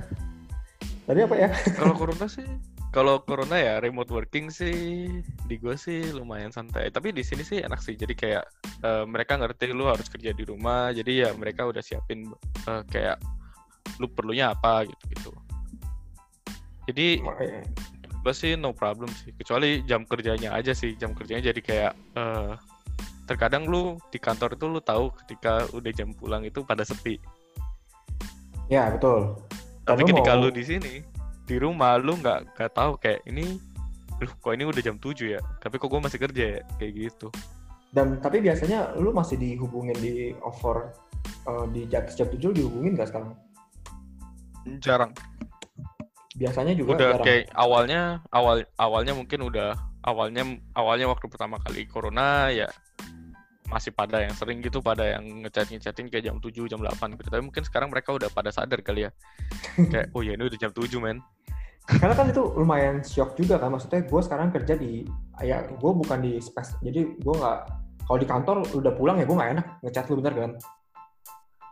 Tadi 1.07 1.19
apa 1.27 1.35
ya? 1.39 1.49
Kalau 1.75 1.95
corona 1.99 2.27
sih, 2.31 2.47
kalau 2.91 3.23
corona 3.23 3.55
ya 3.55 3.79
remote 3.79 4.11
working 4.11 4.51
sih 4.51 5.07
di 5.47 5.55
gue 5.63 5.79
sih 5.79 6.11
lumayan 6.11 6.51
santai. 6.51 6.91
Tapi 6.91 7.15
di 7.15 7.23
sini 7.23 7.47
sih 7.47 7.63
enak 7.63 7.79
sih. 7.79 7.95
Jadi 7.95 8.15
kayak 8.19 8.45
eh, 8.83 9.05
mereka 9.07 9.39
ngerti 9.39 9.71
lu 9.71 9.87
harus 9.87 10.11
kerja 10.11 10.35
di 10.35 10.43
rumah. 10.43 10.91
Jadi 10.91 11.23
ya 11.23 11.31
mereka 11.39 11.71
udah 11.71 11.79
siapin 11.79 12.27
eh, 12.67 12.83
kayak 12.91 13.23
lu 14.03 14.11
perlunya 14.11 14.51
apa 14.51 14.87
gitu 14.91 15.05
gitu. 15.15 15.31
Jadi 16.91 17.23
gue 18.21 18.35
sih 18.35 18.59
no 18.59 18.75
problem 18.75 19.09
sih. 19.23 19.31
Kecuali 19.39 19.87
jam 19.87 20.03
kerjanya 20.03 20.51
aja 20.59 20.75
sih. 20.75 20.99
Jam 20.99 21.15
kerjanya 21.15 21.55
jadi 21.55 21.61
kayak 21.63 21.93
eh, 22.19 22.53
terkadang 23.31 23.71
lu 23.71 24.03
di 24.11 24.19
kantor 24.19 24.59
itu 24.59 24.67
lu 24.67 24.83
tahu 24.83 25.15
ketika 25.23 25.63
udah 25.71 25.95
jam 25.95 26.11
pulang 26.11 26.43
itu 26.43 26.67
pada 26.67 26.83
sepi. 26.83 27.23
Ya 28.67 28.91
betul. 28.91 29.39
Dan 29.87 29.95
Tapi 29.95 30.11
ketika 30.11 30.35
mau- 30.35 30.43
lu 30.47 30.49
di 30.51 30.63
sini 30.67 30.95
di 31.51 31.59
rumah 31.59 31.99
lu 31.99 32.15
nggak 32.15 32.55
nggak 32.55 32.71
tahu 32.71 32.95
kayak 33.03 33.27
ini 33.27 33.59
Duh, 34.21 34.29
kok 34.37 34.53
ini 34.53 34.69
udah 34.69 34.85
jam 34.85 35.01
7 35.01 35.17
ya? 35.33 35.41
Tapi 35.65 35.81
kok 35.81 35.89
gue 35.89 35.97
masih 35.97 36.21
kerja 36.21 36.45
ya? 36.45 36.63
Kayak 36.77 36.93
gitu. 36.93 37.33
Dan 37.89 38.21
tapi 38.21 38.45
biasanya 38.45 38.93
lu 39.01 39.17
masih 39.17 39.41
dihubungin 39.41 39.97
di 39.97 40.37
offer 40.45 40.93
eh, 41.49 41.65
di 41.73 41.89
atas 41.89 42.21
jam 42.21 42.29
7 42.29 42.37
dihubungin 42.53 43.01
nggak 43.01 43.09
sekarang? 43.09 43.33
Jarang. 44.77 45.17
Biasanya 46.37 46.77
juga 46.77 47.01
Udah 47.01 47.11
jarang. 47.17 47.25
kayak 47.25 47.45
awalnya 47.57 48.01
awal 48.29 48.61
awalnya 48.77 49.13
mungkin 49.17 49.41
udah 49.41 49.73
awalnya 50.05 50.43
awalnya 50.77 51.09
waktu 51.09 51.27
pertama 51.33 51.57
kali 51.65 51.89
corona 51.89 52.53
ya 52.53 52.69
masih 53.71 53.95
pada 53.95 54.19
yang 54.27 54.35
sering 54.35 54.59
gitu 54.59 54.83
pada 54.83 55.07
yang 55.07 55.47
ngechat 55.47 55.71
ngechatin 55.71 56.11
kayak 56.11 56.27
jam 56.27 56.37
7 56.43 56.67
jam 56.67 56.83
8 56.83 57.15
gitu. 57.15 57.31
Tapi 57.31 57.43
mungkin 57.47 57.63
sekarang 57.63 57.89
mereka 57.89 58.11
udah 58.11 58.27
pada 58.29 58.51
sadar 58.51 58.83
kali 58.83 59.07
ya. 59.07 59.11
kayak 59.95 60.11
oh 60.13 60.27
ya 60.27 60.35
ini 60.35 60.43
udah 60.51 60.59
jam 60.59 60.75
7 60.75 60.91
men. 60.99 61.23
Karena 61.87 62.15
kan 62.15 62.27
itu 62.31 62.43
lumayan 62.59 63.01
shock 63.07 63.39
juga 63.39 63.57
kan. 63.57 63.71
Maksudnya 63.71 64.03
gue 64.05 64.21
sekarang 64.23 64.51
kerja 64.51 64.75
di 64.75 65.07
ya 65.41 65.63
gue 65.71 65.93
bukan 65.95 66.19
di 66.19 66.43
space. 66.43 66.83
Jadi 66.83 67.17
gue 67.19 67.35
nggak 67.35 67.59
kalau 68.05 68.19
di 68.19 68.27
kantor 68.27 68.57
udah 68.75 68.93
pulang 68.99 69.17
ya 69.23 69.25
gue 69.25 69.37
nggak 69.39 69.51
enak 69.55 69.67
ngechat 69.87 70.05
lu 70.11 70.19
bener 70.19 70.35
kan. 70.35 70.51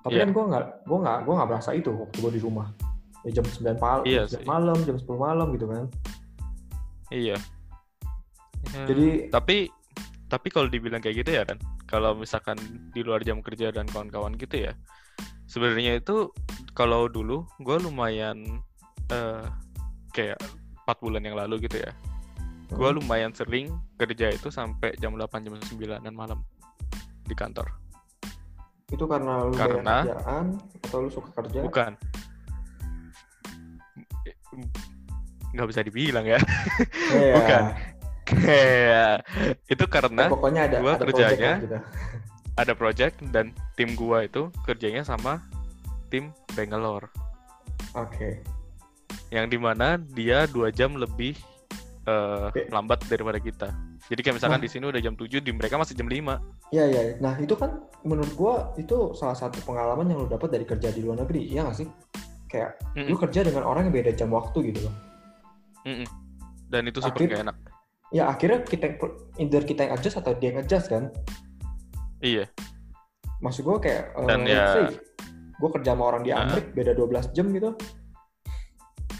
Tapi 0.06 0.14
Iya. 0.14 0.22
kan 0.24 0.30
gue 0.30 0.44
nggak 0.54 0.64
gue 0.86 0.98
nggak 1.02 1.18
gue 1.26 1.34
nggak 1.34 1.48
berasa 1.50 1.70
itu 1.74 1.90
waktu 1.90 2.16
gue 2.22 2.32
di 2.38 2.40
rumah. 2.40 2.70
Ya 3.26 3.42
jam 3.42 3.44
9 3.44 3.82
malam, 3.82 4.02
Iya 4.06 4.22
jam 4.30 4.42
malam, 4.46 4.78
jam 4.86 4.94
10 4.94 5.18
malam 5.18 5.46
gitu 5.58 5.66
kan. 5.66 5.84
Iya. 7.10 7.36
Ya, 8.74 8.82
Jadi- 8.86 9.26
tapi 9.30 9.56
tapi 10.28 10.48
kalau 10.52 10.68
dibilang 10.68 11.00
kayak 11.00 11.24
gitu 11.24 11.30
ya 11.34 11.42
kan, 11.42 11.56
kalau 11.88 12.12
misalkan 12.14 12.60
di 12.92 13.00
luar 13.00 13.24
jam 13.24 13.40
kerja 13.40 13.72
dan 13.72 13.88
kawan-kawan 13.88 14.36
gitu 14.36 14.68
ya, 14.68 14.76
sebenarnya 15.48 15.98
itu 15.98 16.28
kalau 16.76 17.08
dulu 17.08 17.48
gue 17.58 17.76
lumayan 17.80 18.60
eh, 19.08 19.44
kayak 20.12 20.36
empat 20.84 20.96
bulan 21.00 21.24
yang 21.24 21.32
lalu 21.34 21.64
gitu 21.64 21.80
ya, 21.80 21.90
gue 22.68 22.88
Hmm. 22.88 23.00
lumayan 23.00 23.32
sering 23.32 23.72
kerja 23.96 24.28
itu 24.28 24.52
sampai 24.52 24.92
jam 25.00 25.16
8 25.16 25.40
jam 25.42 25.56
9 25.56 26.12
malam 26.12 26.44
di 27.24 27.32
kantor. 27.32 27.72
Itu 28.88 29.04
karena 29.04 29.44
lu 29.44 29.52
Karena- 29.52 30.04
kerjaan 30.04 30.46
atau 30.84 30.98
lu 31.00 31.08
suka 31.08 31.28
kerja? 31.36 31.60
Bukan. 31.60 31.92
Nggak 35.48 35.68
bisa 35.68 35.80
dibilang 35.80 36.24
ya. 36.24 36.40
Iya. 37.12 37.34
bukan. 37.40 37.62
Itu 39.66 39.84
karena 39.86 40.22
Ya, 40.24 40.30
pokoknya 40.30 40.60
ada 40.66 40.76
gua 40.78 40.92
ada 40.94 41.04
project 41.04 41.28
kerjanya 41.28 41.48
lah 41.48 41.58
gitu. 41.60 41.78
ada 42.54 42.72
project 42.74 43.14
dan 43.30 43.46
tim 43.74 43.94
gua 43.94 44.22
itu 44.22 44.52
kerjanya 44.62 45.02
sama 45.02 45.40
tim 46.08 46.28
Bangalore 46.52 47.08
Oke. 47.92 48.40
yang 49.28 49.46
di 49.46 49.56
mana 49.56 49.96
dia 49.96 50.44
dua 50.46 50.68
jam 50.68 50.94
lebih 50.94 51.36
eh, 52.04 52.46
Oke. 52.48 52.68
lambat 52.68 53.04
daripada 53.06 53.36
kita 53.36 53.68
jadi 54.08 54.20
kayak 54.22 54.36
misalkan 54.36 54.56
Nah. 54.56 54.64
di 54.64 54.70
sini 54.70 54.84
udah 54.84 54.98
jam 54.98 55.12
7 55.12 55.28
di 55.38 55.52
mereka 55.52 55.76
masih 55.76 55.92
jam 55.92 56.08
5 56.08 56.16
Iya 56.68 56.84
iya. 56.84 57.00
Nah 57.18 57.36
itu 57.36 57.52
kan 57.52 57.76
menurut 58.02 58.32
gua 58.32 58.54
itu 58.74 59.12
salah 59.12 59.32
satu 59.32 59.60
pengalaman 59.62 60.04
yang 60.06 60.20
lu 60.20 60.28
dapat 60.28 60.48
dari 60.50 60.64
kerja 60.64 60.88
di 60.88 61.00
luar 61.00 61.20
negeri, 61.20 61.44
iya 61.46 61.64
nggak 61.64 61.76
sih? 61.76 61.88
Kayak 62.44 62.80
Mm-mm. 62.92 63.08
lu 63.08 63.16
kerja 63.16 63.40
dengan 63.42 63.64
orang 63.64 63.88
yang 63.88 63.94
beda 63.94 64.12
jam 64.12 64.28
waktu 64.28 64.72
gitu 64.72 64.84
loh. 64.84 64.94
Mm-mm. 65.84 66.08
dan 66.66 66.84
itu 66.84 67.00
super 67.00 67.20
Akhir- 67.20 67.30
gak 67.30 67.42
enak 67.44 67.56
Ya 68.08 68.24
akhirnya 68.26 68.62
kita 68.62 68.96
either 69.36 69.62
kita 69.62 69.84
yang 69.84 69.92
adjust 69.94 70.16
atau 70.16 70.32
dia 70.32 70.50
yang 70.50 70.60
adjust 70.60 70.88
kan. 70.88 71.12
iya 72.18 72.48
Maksud 73.38 73.62
gua 73.62 73.78
kayak 73.78 74.16
Dan 74.24 74.42
eh, 74.42 74.52
ya- 74.52 74.90
gua 75.56 75.70
kerja 75.70 75.92
sama 75.92 76.04
orang 76.06 76.22
di 76.22 76.30
Ah. 76.30 76.42
Amerika 76.42 76.72
beda 76.72 76.92
12 76.92 77.30
jam 77.30 77.46
gitu. 77.50 77.70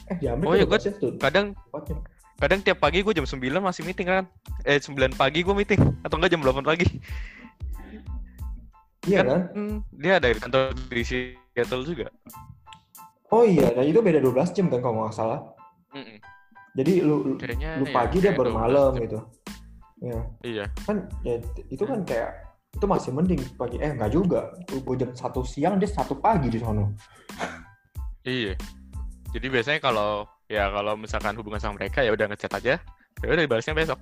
Eh 0.07 0.17
di 0.17 0.27
Amerika 0.27 0.49
Oh 0.49 0.55
iya, 0.55 0.65
12 0.65 0.83
jam 0.83 0.95
tuh. 0.97 1.13
kadang 1.17 1.47
4 1.71 1.85
jam. 1.85 1.99
kadang 2.39 2.61
tiap 2.61 2.79
pagi 2.79 3.03
gue 3.03 3.11
jam 3.13 3.27
9 3.27 3.35
masih 3.59 3.83
meeting 3.83 4.07
kan 4.07 4.25
eh 4.63 4.79
9 4.79 4.95
pagi 5.13 5.43
gue 5.43 5.51
meeting 5.53 5.83
atau 6.01 6.17
enggak 6.17 6.31
jam 6.31 6.41
8 6.41 6.63
pagi 6.63 6.87
Iya 9.03 9.21
kan? 9.23 9.41
Hmm, 9.51 9.77
dia 9.91 10.17
ada 10.17 10.29
di 10.29 10.39
kantor 10.39 10.71
di 10.87 11.03
Seattle 11.03 11.83
juga 11.83 12.07
Oh 13.29 13.43
iya, 13.43 13.69
dan 13.71 13.85
itu 13.85 13.99
beda 13.99 14.19
12 14.19 14.55
jam 14.55 14.67
kan 14.67 14.81
kalau 14.81 15.03
nggak 15.03 15.13
salah. 15.13 15.41
Mm-mm. 15.93 16.17
Jadi 16.77 16.93
lu 17.01 17.17
lu, 17.25 17.35
kayaknya 17.39 17.81
lu 17.81 17.87
ya, 17.89 17.95
pagi 17.95 18.17
dia 18.21 18.33
baru 18.37 18.51
12 18.53 18.61
malam 18.61 18.91
gitu. 19.01 19.19
Ya. 19.99 20.21
iya 20.47 20.65
kan 20.87 21.11
ya 21.27 21.43
itu 21.75 21.83
kan 21.83 22.07
kayak 22.07 22.31
itu 22.71 22.87
masih 22.87 23.11
mending 23.11 23.43
pagi 23.59 23.83
eh 23.83 23.91
nggak 23.99 24.15
juga 24.15 24.55
gue 24.71 24.95
jam 24.95 25.11
satu 25.11 25.43
siang 25.43 25.75
dia 25.75 25.91
satu 25.91 26.15
pagi 26.23 26.47
di 26.47 26.63
sono 26.63 26.95
Iya. 28.23 28.55
Jadi 29.35 29.47
biasanya 29.51 29.81
kalau 29.83 30.29
ya 30.47 30.69
kalau 30.71 30.95
misalkan 30.95 31.35
hubungan 31.35 31.59
sama 31.59 31.81
mereka 31.81 32.05
ya 32.05 32.13
udah 32.13 32.29
ngechat 32.29 32.53
aja, 32.61 32.75
ya 33.25 33.27
udah 33.27 33.43
dibalasnya 33.43 33.75
besok. 33.75 33.99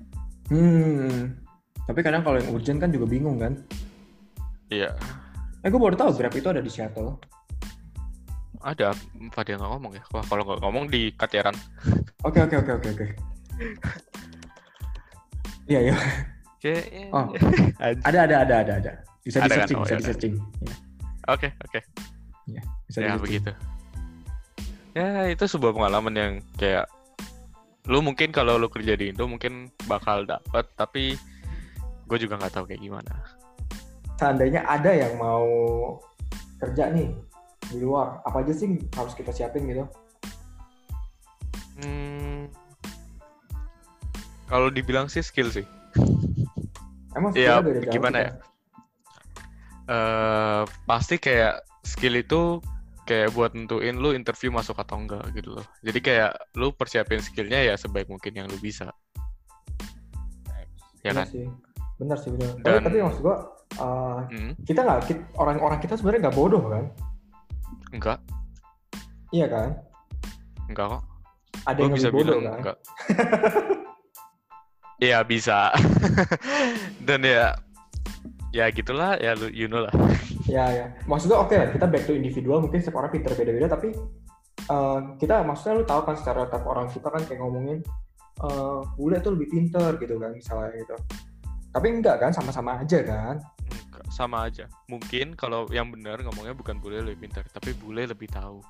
hmm 0.50 1.46
tapi 1.86 2.02
kadang 2.02 2.26
kalau 2.26 2.42
yang 2.42 2.50
urgent 2.50 2.78
kan 2.82 2.90
juga 2.90 3.06
bingung 3.06 3.38
kan 3.38 3.54
Iya. 4.66 4.90
eh 5.62 5.68
gue 5.70 5.78
baru 5.78 5.94
tahu 5.94 6.10
Grab 6.18 6.34
itu 6.34 6.48
ada 6.50 6.58
di 6.58 6.70
Seattle 6.70 7.14
Ada 8.66 8.90
apa 9.30 9.40
dia 9.46 9.54
nggak 9.54 9.70
ngomong 9.70 9.92
ya? 9.94 10.02
Wah 10.10 10.24
kalau 10.26 10.42
nggak 10.42 10.58
ngomong 10.66 10.84
di 10.90 11.14
Katyaran. 11.14 11.54
oke 12.26 12.38
oke 12.42 12.56
oke 12.58 12.72
oke 12.82 12.88
oke 12.98 13.06
iya 15.70 15.80
iya 15.90 15.96
Oke. 16.56 16.74
Oh. 17.14 17.30
Ada 17.78 18.26
ada 18.26 18.36
ada 18.42 18.54
ada 18.64 18.74
ada 18.82 18.92
bisa 19.22 19.38
di 19.38 19.48
kan? 19.50 19.56
searching 19.62 19.78
Oh, 19.78 19.84
bisa 19.86 19.94
ya 19.94 19.98
di 20.00 20.04
searching 20.08 20.34
ya, 20.66 20.74
Oke 21.30 21.48
oke. 21.62 21.80
bisa 22.90 22.98
Ya 22.98 23.14
begitu. 23.20 23.50
Ya 24.96 25.28
itu 25.30 25.44
sebuah 25.46 25.76
pengalaman 25.76 26.14
yang 26.16 26.32
kayak 26.58 26.90
lu 27.86 28.02
mungkin 28.02 28.34
kalau 28.34 28.58
lu 28.58 28.66
kerja 28.66 28.98
di 28.98 29.14
Indo 29.14 29.30
mungkin 29.30 29.70
bakal 29.86 30.26
dapet 30.26 30.66
tapi 30.74 31.14
gue 32.10 32.18
juga 32.18 32.34
nggak 32.40 32.54
tahu 32.58 32.64
kayak 32.66 32.82
gimana. 32.82 33.14
seandainya 34.16 34.64
ada 34.64 34.88
yang 34.96 35.12
mau 35.20 35.44
kerja 36.56 36.88
nih 36.88 37.12
di 37.66 37.78
luar 37.80 38.22
apa 38.22 38.42
aja 38.42 38.52
sih 38.54 38.68
harus 38.94 39.12
kita 39.12 39.30
siapin 39.30 39.66
gitu 39.66 39.84
Hmm, 41.76 42.48
kalau 44.48 44.72
dibilang 44.72 45.12
sih 45.12 45.20
skill 45.20 45.52
sih. 45.52 45.66
emang 47.12 47.32
Iya, 47.36 47.60
skillnya 47.60 47.64
beda 47.68 47.80
jauh 47.84 47.92
gimana 47.92 48.16
kita? 48.16 48.24
ya? 48.24 48.32
eh 49.86 50.62
pasti 50.88 51.14
kayak 51.20 51.54
skill 51.84 52.16
itu 52.16 52.58
kayak 53.04 53.30
buat 53.36 53.54
nentuin 53.54 53.94
lu 54.00 54.10
interview 54.16 54.50
masuk 54.50 54.74
atau 54.80 54.98
enggak 54.98 55.22
gitu 55.36 55.54
loh. 55.54 55.66
Jadi 55.84 55.98
kayak 56.02 56.32
lu 56.58 56.72
persiapin 56.74 57.22
skillnya 57.22 57.62
ya 57.62 57.74
sebaik 57.78 58.08
mungkin 58.08 58.32
yang 58.34 58.48
lu 58.48 58.58
bisa. 58.58 58.90
Ya 61.04 61.12
Bener 61.12 61.22
kan? 61.22 61.26
sih 61.30 61.46
benar 61.96 62.18
sih 62.20 62.28
benar 62.34 62.50
tapi, 62.60 62.66
Dan- 62.66 62.84
tapi 62.84 62.96
maksud 63.04 63.20
gua 63.24 63.36
uh, 63.80 64.20
Hmm, 64.28 64.52
kita 64.68 64.80
nggak 64.84 65.00
orang-orang 65.38 65.78
kita 65.80 65.94
sebenarnya 65.96 66.28
nggak 66.28 66.36
bodoh 66.36 66.60
kan 66.66 66.84
enggak, 67.96 68.18
iya 69.32 69.46
kan 69.48 69.68
enggak 70.68 70.86
kok. 70.92 71.02
ada 71.66 71.78
yang 71.80 71.92
bisa 71.96 72.10
bilang 72.12 72.40
kan 72.44 72.56
enggak. 72.60 72.78
Iya 74.96 75.20
bisa. 75.28 75.76
Dan 77.06 77.20
ya 77.20 77.52
ya 78.56 78.72
gitulah 78.72 79.20
ya 79.20 79.36
lu 79.36 79.52
you 79.52 79.68
know 79.68 79.84
lah. 79.84 79.92
ya 80.54 80.64
ya 80.72 80.86
maksud 81.04 81.28
gua 81.28 81.44
oke 81.44 81.52
lah 81.52 81.68
kita 81.68 81.84
back 81.84 82.08
to 82.08 82.16
individual 82.16 82.64
mungkin 82.64 82.80
setiap 82.80 83.02
orang 83.02 83.12
pinter 83.12 83.36
beda-beda 83.36 83.68
tapi 83.68 83.92
uh, 84.72 85.18
kita 85.20 85.44
maksudnya 85.44 85.82
lu 85.82 85.84
tahu 85.84 86.00
kan 86.08 86.16
stereotip 86.16 86.64
orang 86.64 86.88
kita 86.88 87.12
kan 87.12 87.20
kayak 87.28 87.44
ngomongin 87.44 87.84
uh, 88.40 88.80
bule 88.96 89.20
tuh 89.20 89.36
lebih 89.36 89.52
pinter 89.52 90.00
gitu 90.00 90.16
kan 90.16 90.32
misalnya 90.32 90.72
gitu 90.72 90.96
tapi 91.74 91.86
enggak 91.92 92.16
kan 92.16 92.32
sama-sama 92.32 92.80
aja 92.80 93.04
kan 93.04 93.36
sama 94.12 94.46
aja. 94.48 94.66
Mungkin 94.86 95.34
kalau 95.34 95.66
yang 95.70 95.88
benar 95.92 96.20
ngomongnya 96.22 96.52
bukan 96.52 96.78
bule 96.78 97.00
lebih 97.02 97.28
pintar 97.28 97.44
tapi 97.48 97.72
bule 97.76 98.04
lebih 98.06 98.28
tahu. 98.28 98.60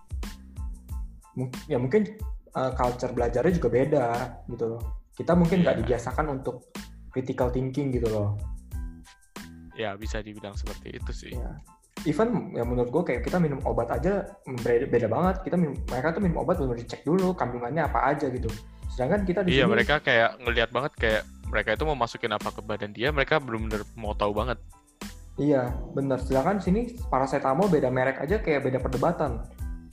Ya 1.68 1.76
mungkin 1.76 2.16
uh, 2.56 2.72
culture 2.72 3.12
belajarnya 3.12 3.52
juga 3.56 3.68
beda 3.68 4.06
gitu 4.48 4.64
loh. 4.76 4.82
Kita 5.12 5.36
mungkin 5.36 5.64
nggak 5.64 5.76
Iya. 5.76 5.82
dibiasakan 5.84 6.26
untuk 6.32 6.72
critical 7.12 7.52
thinking 7.52 7.92
gitu 7.92 8.08
loh. 8.08 8.36
Ya 9.76 9.92
bisa 9.96 10.24
dibilang 10.24 10.56
seperti 10.56 10.96
itu 10.96 11.12
sih. 11.12 11.32
Ya 11.36 11.60
even 12.06 12.54
ya 12.54 12.62
menurut 12.62 12.88
gue 12.92 13.02
kayak 13.12 13.26
kita 13.26 13.36
minum 13.42 13.58
obat 13.66 13.90
aja 13.90 14.24
beda, 14.46 14.86
beda 14.88 15.06
banget. 15.10 15.36
Kita 15.44 15.56
minum 15.60 15.76
mereka 15.90 16.16
tuh 16.16 16.22
minum 16.24 16.38
obat 16.40 16.56
benar 16.56 16.76
dicek 16.78 17.02
dulu 17.04 17.36
kandungannya 17.36 17.84
apa 17.84 18.16
aja 18.16 18.30
gitu. 18.32 18.48
Sedangkan 18.88 19.26
kita 19.28 19.40
di 19.44 19.58
iya 19.60 19.66
sini 19.66 19.72
mereka 19.76 20.00
kayak 20.00 20.40
ngelihat 20.40 20.70
banget 20.72 20.92
kayak 20.96 21.22
mereka 21.46 21.76
itu 21.76 21.84
mau 21.84 21.98
masukin 21.98 22.32
apa 22.32 22.48
ke 22.50 22.60
badan 22.62 22.90
dia 22.90 23.12
mereka 23.14 23.38
benar-benar 23.38 23.86
mau 23.94 24.14
tahu 24.16 24.32
banget 24.34 24.58
iya 25.36 25.68
benar 25.92 26.16
sedangkan 26.18 26.58
sini 26.58 26.96
paracetamol 27.06 27.66
beda 27.66 27.88
merek 27.88 28.18
aja 28.18 28.38
kayak 28.38 28.62
beda 28.62 28.78
perdebatan 28.78 29.44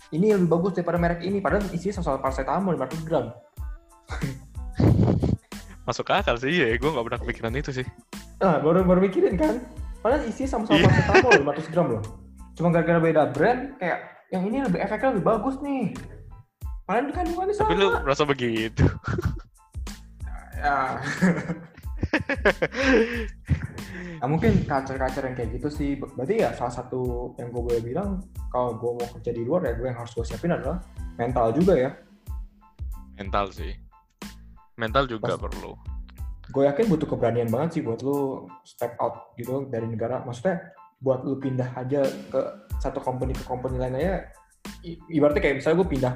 ini 0.09 0.31
lebih 0.31 0.47
bagus 0.47 0.73
daripada 0.73 0.97
merek 0.97 1.21
ini 1.21 1.39
padahal 1.39 1.63
isinya 1.69 1.99
soal 1.99 2.17
paracetamol 2.17 2.73
500 2.73 3.03
gram 3.03 3.25
masuk 5.87 6.07
akal 6.09 6.35
sih 6.37 6.51
ya 6.53 6.71
gue 6.73 6.87
nggak 6.87 7.05
pernah 7.05 7.19
kepikiran 7.19 7.53
itu 7.55 7.71
sih 7.73 7.87
Nah, 8.33 8.59
baru 8.59 8.83
baru 8.83 8.99
mikirin 8.99 9.39
kan. 9.39 9.55
Padahal 10.03 10.27
isi 10.27 10.43
sama-sama 10.43 10.75
Iya. 10.75 10.91
paracetamol 10.91 11.31
500 11.63 11.71
gram 11.71 11.87
loh. 11.95 12.03
Cuma 12.59 12.75
gara-gara 12.75 12.99
beda 12.99 13.31
brand, 13.31 13.79
kayak 13.79 13.99
yang 14.35 14.43
ini 14.43 14.59
lebih 14.59 14.83
efeknya 14.83 15.15
lebih 15.15 15.23
bagus 15.23 15.55
nih. 15.63 15.95
Padahal 16.83 17.07
di 17.07 17.13
kandungannya 17.15 17.55
sama. 17.55 17.71
tapi 17.71 17.75
lu 17.79 17.87
merasa 18.03 18.23
begitu 18.27 18.83
Ya. 20.59 20.99
Nah, 24.19 24.27
mungkin 24.27 24.63
culture-culture 24.63 25.25
yang 25.27 25.35
kayak 25.35 25.51
gitu 25.57 25.69
sih. 25.71 25.89
Berarti 25.97 26.43
ya 26.43 26.53
salah 26.55 26.73
satu 26.73 27.33
yang 27.39 27.49
gue 27.49 27.61
boleh 27.63 27.81
bilang, 27.81 28.23
kalau 28.53 28.77
gue 28.77 28.91
mau 28.95 29.07
kerja 29.19 29.31
di 29.33 29.41
luar 29.43 29.65
ya 29.67 29.73
gue 29.73 29.87
yang 29.89 29.97
harus 29.97 30.13
gue 30.13 30.25
siapin 30.25 30.53
adalah 30.53 30.79
mental 31.17 31.53
juga 31.53 31.73
ya. 31.77 31.91
mental 33.13 33.53
sih 33.53 33.69
mental 34.73 35.05
juga 35.05 35.37
Pas- 35.37 35.41
perlu 35.45 35.77
gue 36.49 36.63
yakin 36.65 36.85
butuh 36.89 37.07
keberanian 37.07 37.49
banget 37.49 37.77
sih 37.77 37.81
buat 37.85 38.01
lu 38.01 38.49
step 38.65 38.93
out 38.99 39.33
gitu 39.39 39.69
dari 39.69 39.85
negara. 39.89 40.21
Maksudnya 40.25 40.73
buat 41.01 41.21
lu 41.25 41.37
pindah 41.39 41.71
aja 41.77 42.03
ke 42.03 42.39
satu 42.77 42.99
company 43.01 43.33
ke 43.33 43.41
company 43.47 43.77
lain 43.79 43.95
aja. 43.97 44.27
i- 44.85 44.99
Ibaratnya 45.13 45.41
kayak 45.41 45.55
misalnya 45.61 45.77
gue 45.81 45.89
pindah 45.93 46.13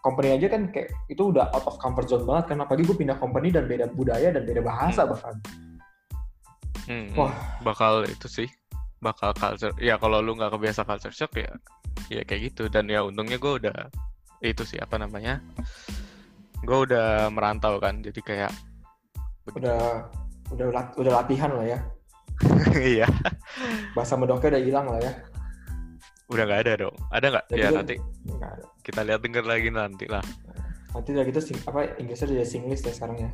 company 0.00 0.36
aja 0.36 0.46
kan 0.48 0.68
kayak 0.72 0.90
itu 1.06 1.32
udah 1.32 1.48
out 1.52 1.64
of 1.68 1.76
comfort 1.76 2.08
zone 2.08 2.24
banget 2.24 2.52
kan. 2.52 2.58
Apalagi 2.64 2.84
gue 2.88 2.96
pindah 2.96 3.16
company 3.20 3.48
dan 3.52 3.64
beda 3.68 3.86
budaya 3.92 4.28
dan 4.32 4.42
beda 4.44 4.60
bahasa 4.64 5.04
Hmm. 5.04 5.12
bahkan. 5.12 5.34
Hmm, 6.90 7.06
Wah. 7.14 7.30
bakal 7.62 8.02
itu 8.02 8.26
sih 8.26 8.48
bakal 8.98 9.30
culture 9.32 9.70
ya 9.78 9.94
kalau 9.96 10.18
lu 10.18 10.34
nggak 10.34 10.50
kebiasa 10.58 10.82
culture 10.82 11.14
shock 11.14 11.38
ya 11.38 11.48
ya 12.10 12.26
kayak 12.26 12.50
gitu 12.50 12.66
dan 12.66 12.90
ya 12.90 13.00
untungnya 13.06 13.38
gue 13.38 13.52
udah 13.62 13.78
itu 14.42 14.66
sih 14.66 14.76
apa 14.76 14.98
namanya 14.98 15.38
gue 16.60 16.78
udah 16.90 17.30
merantau 17.30 17.78
kan 17.78 18.02
jadi 18.02 18.20
kayak. 18.20 18.52
Udah 19.54 20.04
udah 20.50 20.66
udah 20.98 21.12
latihan 21.22 21.50
lah 21.54 21.64
ya. 21.64 21.78
iya 22.96 23.08
Bahasa 23.94 24.16
medoknya 24.16 24.56
udah 24.58 24.62
hilang 24.64 24.86
lah 24.90 24.98
ya. 25.00 25.12
Udah 26.30 26.44
nggak 26.44 26.60
ada 26.62 26.72
dong 26.80 26.96
ada 27.08 27.26
nggak 27.28 27.44
ya 27.50 27.68
lu- 27.68 27.76
nanti 27.76 27.94
ada. 28.32 28.64
kita 28.80 29.00
lihat 29.02 29.20
denger 29.20 29.44
lagi 29.44 29.68
nanti 29.68 30.06
lah 30.06 30.22
Nanti 30.90 31.08
udah 31.12 31.22
gitu 31.22 31.40
sing- 31.40 31.62
apa 31.64 31.94
Inggrisnya 31.96 32.26
udah 32.32 32.42
Singlish 32.44 32.82
ya 32.82 32.90
sekarang 32.90 33.16
ya. 33.20 33.30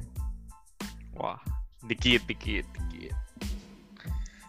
wah 1.14 1.40
dikit 1.82 2.24
dikit 2.24 2.64
dikit 2.68 3.16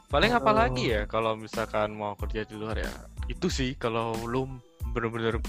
paling 0.07 0.31
apa 0.31 0.49
Oh. 0.49 0.55
lagi 0.57 0.85
ya 0.89 1.03
kalau 1.05 1.35
misalkan 1.35 1.91
mau 1.93 2.15
kerja 2.15 2.43
di 2.43 2.55
luar 2.55 2.75
ya 2.77 2.91
itu 3.27 3.47
sih 3.47 3.75
kalau 3.75 4.15
lu 4.25 4.47
bener-bener 4.89 5.39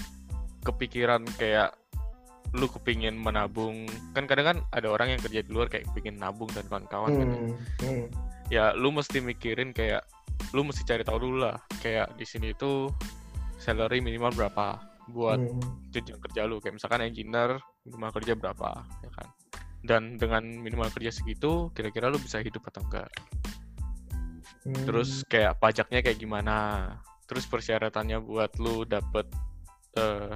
kepikiran 0.61 1.23
kayak 1.33 1.71
lu 2.51 2.65
kepingin 2.67 3.13
menabung 3.13 3.85
kan 4.11 4.25
kadang 4.25 4.45
kan 4.47 4.57
ada 4.69 4.87
orang 4.87 5.11
yang 5.11 5.21
kerja 5.21 5.39
di 5.39 5.49
luar 5.49 5.67
kayak 5.67 5.85
kepingin 5.85 6.17
nabung 6.17 6.49
dan 6.49 6.65
kawan-kawan 6.65 7.11
kan 7.13 7.27
ya. 7.27 7.37
Hmm, 7.37 7.53
hmm. 7.79 8.05
ya 8.49 8.65
lu 8.73 8.89
mesti 8.89 9.19
mikirin 9.19 9.69
kayak 9.69 10.01
lu 10.53 10.65
mesti 10.65 10.81
cari 10.85 11.03
tahu 11.05 11.17
dulu 11.21 11.37
lah. 11.45 11.57
Kayak 11.81 12.17
di 12.17 12.25
sini 12.25 12.53
itu 12.53 12.89
salary 13.59 14.01
minimal 14.01 14.33
berapa 14.33 14.81
buat 15.09 15.37
Hmm. 15.41 15.89
jenjang 15.89 16.21
kerja 16.21 16.45
lu. 16.45 16.61
Kayak 16.61 16.81
misalkan 16.81 17.01
engineer 17.05 17.57
minimal 17.85 18.11
kerja 18.13 18.33
berapa 18.37 18.69
ya 19.05 19.09
kan? 19.13 19.27
Dan 19.79 20.17
dengan 20.19 20.43
minimal 20.43 20.91
kerja 20.91 21.09
segitu 21.09 21.71
kira-kira 21.71 22.11
lu 22.11 22.19
bisa 22.19 22.41
hidup 22.41 22.65
atau 22.69 22.83
enggak? 22.85 23.09
Hmm. 24.59 24.75
terus 24.83 25.23
kayak 25.25 25.55
pajaknya 25.57 26.03
kayak 26.03 26.19
gimana? 26.19 26.57
Terus 27.25 27.47
persyaratannya 27.47 28.19
buat 28.19 28.59
lu 28.59 28.83
dapet 28.83 29.25
eh, 29.95 30.35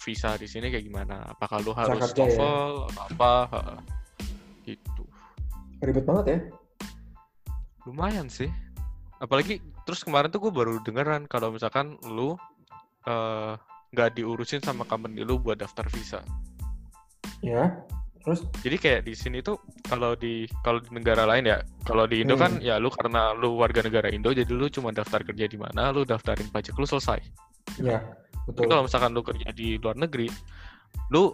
visa 0.00 0.34
di 0.40 0.48
sini 0.48 0.72
kayak 0.72 0.86
gimana? 0.86 1.28
Apakah 1.28 1.60
lu 1.60 1.76
harus 1.76 2.00
ya? 2.00 2.24
TOEFL 2.24 2.72
atau 2.88 3.04
apa? 3.04 3.34
Gitu. 4.64 5.04
Ribet 5.80 6.04
banget 6.04 6.24
ya. 6.26 6.38
lumayan 7.88 8.28
sih 8.28 8.48
apalagi 9.20 9.60
terus 9.84 10.00
kemarin 10.00 10.32
tuh 10.32 10.40
gue 10.40 10.52
baru 10.52 10.80
dengeran 10.80 11.28
kalau 11.28 11.52
misalkan 11.52 11.94
lu 12.08 12.34
eh, 13.04 13.52
nggak 13.90 14.16
diurusin 14.16 14.58
sama 14.60 14.82
company 14.84 15.20
lu 15.22 15.36
buat 15.36 15.60
daftar 15.60 15.84
visa 15.88 16.20
Ya. 17.40 17.72
Terus 18.20 18.44
jadi 18.60 18.76
kayak 18.76 19.00
di 19.08 19.16
sini 19.16 19.40
tuh 19.40 19.56
kalau 19.88 20.12
di 20.12 20.44
kalau 20.60 20.76
di 20.76 20.92
negara 20.92 21.24
lain 21.24 21.48
ya 21.48 21.64
kalau 21.88 22.04
di 22.04 22.20
Indo 22.20 22.36
kan 22.36 22.60
Hmm. 22.60 22.64
ya 22.64 22.76
lu 22.76 22.92
karena 22.92 23.32
lu 23.32 23.56
warga 23.56 23.80
negara 23.80 24.12
Indo 24.12 24.28
jadi 24.28 24.44
lu 24.52 24.68
cuma 24.68 24.92
daftar 24.92 25.24
kerja 25.24 25.48
di 25.48 25.56
mana 25.56 25.88
lu 25.88 26.04
daftarin 26.04 26.52
pajak 26.52 26.76
lu 26.76 26.84
selesai 26.84 27.16
ya 27.80 27.96
Tapi 28.44 28.60
betul. 28.60 28.68
kalau 28.68 28.84
misalkan 28.84 29.16
lu 29.16 29.24
kerja 29.24 29.48
di 29.56 29.80
luar 29.80 29.96
negeri 29.96 30.28
lu 31.08 31.32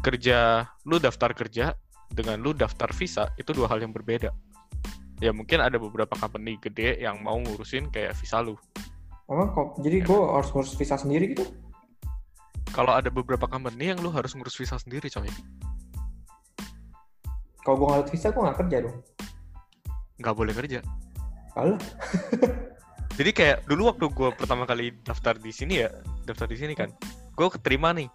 kerja 0.00 0.64
lu 0.88 0.96
daftar 0.96 1.36
kerja 1.36 1.76
dengan 2.08 2.40
lu 2.40 2.56
daftar 2.56 2.88
visa 2.96 3.28
itu 3.36 3.52
dua 3.52 3.68
hal 3.68 3.84
yang 3.84 3.92
berbeda 3.92 4.32
ya 5.24 5.32
mungkin 5.32 5.64
ada 5.64 5.80
beberapa 5.80 6.12
company 6.20 6.60
gede 6.60 7.00
yang 7.00 7.24
mau 7.24 7.40
ngurusin 7.40 7.88
kayak 7.88 8.12
visa 8.20 8.44
lu. 8.44 8.60
Emang 9.24 9.56
kok 9.56 9.80
jadi 9.80 10.04
gue 10.04 10.20
harus 10.20 10.52
ngurus 10.52 10.76
visa 10.76 11.00
sendiri 11.00 11.32
gitu? 11.32 11.48
kalau 12.74 12.90
ada 12.90 13.06
beberapa 13.06 13.46
company 13.46 13.94
yang 13.94 14.02
lu 14.02 14.10
harus 14.10 14.34
ngurus 14.34 14.58
visa 14.58 14.74
sendiri 14.74 15.06
coy. 15.06 15.30
Kalau 17.62 17.76
gue 17.78 17.86
ngeliat 17.86 18.08
visa 18.10 18.34
gue 18.34 18.42
nggak 18.42 18.58
kerja 18.66 18.76
dong. 18.82 18.98
nggak 20.18 20.34
boleh 20.34 20.54
kerja. 20.54 20.78
Alah. 21.54 21.78
jadi 23.18 23.30
kayak 23.30 23.58
dulu 23.70 23.94
waktu 23.94 24.10
gue 24.10 24.28
pertama 24.34 24.66
kali 24.66 24.90
daftar 25.06 25.38
di 25.38 25.54
sini 25.54 25.86
ya 25.86 25.90
daftar 26.26 26.50
di 26.50 26.58
sini 26.58 26.74
kan 26.74 26.90
gue 27.38 27.48
keterima 27.54 27.94
nih. 27.94 28.10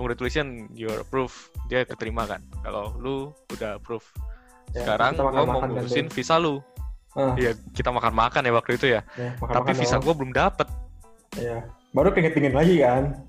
Congratulations 0.00 0.72
you're 0.72 1.04
approved. 1.04 1.36
Dia 1.68 1.84
keterima 1.84 2.24
kan. 2.24 2.40
Kalau 2.64 2.96
lu 2.96 3.36
udah 3.52 3.76
approve 3.76 4.08
Ya, 4.70 4.80
sekarang 4.80 5.12
gue 5.14 5.26
mau 5.44 5.58
kan 5.58 5.68
ngurusin 5.68 6.06
tuh. 6.06 6.14
visa 6.14 6.36
lu 6.36 6.62
Ah, 7.10 7.34
Iya 7.34 7.58
kita 7.70 7.90
makan-makan 7.90 8.38
ya 8.40 8.52
waktu 8.52 8.72
itu 8.74 8.86
ya 8.88 9.02
ya, 9.12 9.34
makan 9.36 9.54
tapi 9.56 9.74
visa 9.74 9.98
gue 9.98 10.14
belum 10.14 10.30
dapet 10.30 10.70
Ya. 11.36 11.66
Baru 11.90 12.10
pengen-pengen 12.10 12.52
lagi 12.52 12.78
kan. 12.78 13.26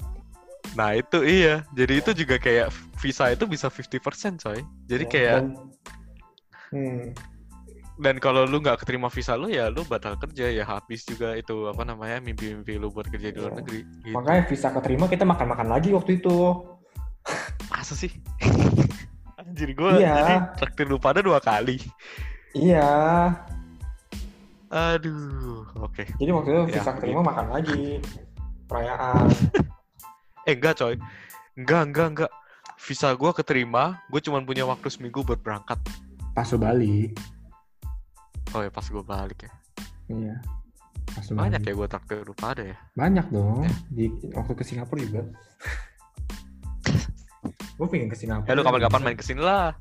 nah 0.71 0.93
itu 0.93 1.19
iya 1.19 1.65
jadi 1.71 1.99
itu 1.99 2.11
juga 2.15 2.37
kayak 2.37 2.69
visa 2.95 3.27
itu 3.27 3.43
bisa 3.43 3.67
50% 3.67 3.99
coy 4.37 4.61
jadi 4.85 5.03
Ya, 5.03 5.09
kayak 5.09 5.37
dan- 5.41 5.57
hmm, 6.69 7.01
dan 7.97 8.15
kalau 8.17 8.45
lu 8.45 8.57
nggak 8.57 8.79
keterima 8.79 9.05
visa 9.07 9.33
lu 9.33 9.45
ya 9.47 9.67
lu 9.67 9.83
batal 9.83 10.15
kerja 10.15 10.47
ya 10.47 10.63
habis 10.63 11.03
juga 11.03 11.33
itu 11.33 11.65
apa 11.65 11.81
namanya 11.83 12.17
mimpi-mimpi 12.19 12.77
lu 12.77 12.87
buat 12.87 13.05
kerja 13.05 13.29
di 13.29 13.37
luar 13.37 13.51
Iya. 13.51 13.59
negeri 13.59 13.79
gitu. 13.99 14.13
makanya 14.13 14.41
visa 14.45 14.69
keterima 14.69 15.05
kita 15.05 15.21
makan-makan 15.23 15.67
lagi 15.67 15.89
waktu 15.89 16.11
itu. 16.15 16.37
masa 17.67 17.93
sih 17.93 18.13
anjir 19.41 19.69
gue 19.71 19.91
Iya. 19.97 20.13
jadi 20.15 20.35
traktir 20.55 20.85
lu 20.85 20.97
pada 20.97 21.19
dua 21.19 21.37
kali 21.37 21.81
Iya. 22.51 22.91
aduh 24.67 25.67
oke 25.81 26.03
Jadi 26.15 26.31
waktu 26.31 26.49
itu 26.49 26.61
Ya, 26.61 26.67
visa 26.77 26.91
keterima 26.93 27.19
begitu. 27.19 27.29
makan 27.29 27.47
lagi. 27.49 27.81
Perayaan. 28.63 29.25
eh 30.47 30.53
enggak 30.53 30.73
coy 30.75 30.95
enggak 31.53 31.81
enggak 31.85 32.07
enggak 32.09 32.31
visa 32.77 33.11
gue 33.11 33.31
keterima 33.31 33.83
gue 34.07 34.21
cuma 34.21 34.39
punya 34.39 34.63
waktu 34.63 34.87
seminggu 34.87 35.21
buat 35.21 35.37
berangkat 35.37 35.77
Pas 36.31 36.47
lu 36.47 36.57
balik. 36.57 37.11
oh 38.51 38.61
ya 38.61 38.69
pas 38.69 38.83
gue 38.83 39.03
balik 39.03 39.39
ya 39.41 39.51
Iya. 40.07 40.35
Pas 41.07 41.25
banyak 41.27 41.59
balik. 41.59 41.67
ya 41.67 41.73
gue 41.73 41.87
traktir 41.87 42.17
lu 42.21 42.33
pada 42.33 42.63
ya 42.63 42.77
Banyak 42.93 43.27
dong. 43.27 43.61
Ya. 43.61 43.71
Di 43.87 44.05
waktu 44.31 44.53
ke 44.53 44.63
Singapura 44.63 44.99
juga. 44.99 45.21
gue 47.81 47.87
pengen 47.89 48.07
ke 48.07 48.15
Singapura. 48.15 48.45
ya 48.45 48.53
lu 48.53 48.61
kapan-kapan 48.61 49.01
main 49.01 49.17
ke 49.17 49.25
sini 49.25 49.41
lah 49.41 49.73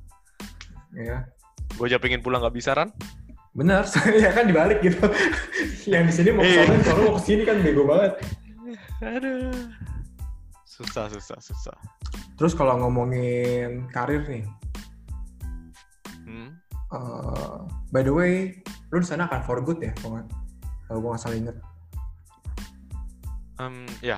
Iya. 0.90 1.28
gue 1.70 1.84
aja 1.84 2.00
pengen 2.00 2.18
pulang 2.18 2.40
nggak 2.40 2.56
bisa 2.56 2.72
kan 2.72 2.88
Benar, 3.50 3.82
ya 4.16 4.30
kan 4.30 4.46
dibalik 4.46 4.80
gitu. 4.80 5.04
yang 5.84 6.06
di 6.06 6.14
sini 6.14 6.30
mau 6.30 6.40
ke 6.40 6.48
Iya. 6.48 6.64
sana, 6.64 6.80
sana 6.80 7.00
mau 7.02 7.14
ke 7.14 7.22
sini 7.22 7.42
kan 7.42 7.60
bego 7.60 7.84
banget. 7.84 8.12
aduh 9.00 9.52
susah 10.64 11.06
susah 11.08 11.36
susah 11.38 11.76
Terus 12.34 12.56
kalau 12.56 12.80
ngomongin 12.80 13.84
karir 13.92 14.24
nih, 14.24 14.48
hmm? 16.24 16.48
eh, 16.88 17.56
by 17.92 18.00
the 18.00 18.08
way, 18.08 18.64
lu 18.88 18.96
di 18.96 19.04
sana 19.04 19.28
akan 19.28 19.44
for 19.44 19.60
good 19.60 19.76
ya, 19.76 19.92
kalau 19.94 20.16
nggak- 20.16 20.32
kalau 20.86 20.98
gue 20.98 21.10
nggak 21.10 21.20
salah 21.20 21.36
inget. 21.36 21.56
Em, 23.58 23.84
ya 24.00 24.16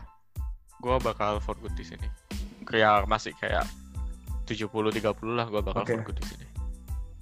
gue 0.79 0.95
bakal 1.01 1.39
for 1.39 1.59
good 1.59 1.75
di 1.75 1.83
sini 1.83 2.07
kayak 2.65 3.07
masih 3.11 3.35
kayak 3.39 3.67
70-30 4.47 5.03
lah 5.33 5.47
gue 5.47 5.63
bakal 5.63 5.83
Oke. 5.87 5.95
for 5.95 6.03
good 6.11 6.19
di 6.19 6.25
sini. 6.27 6.47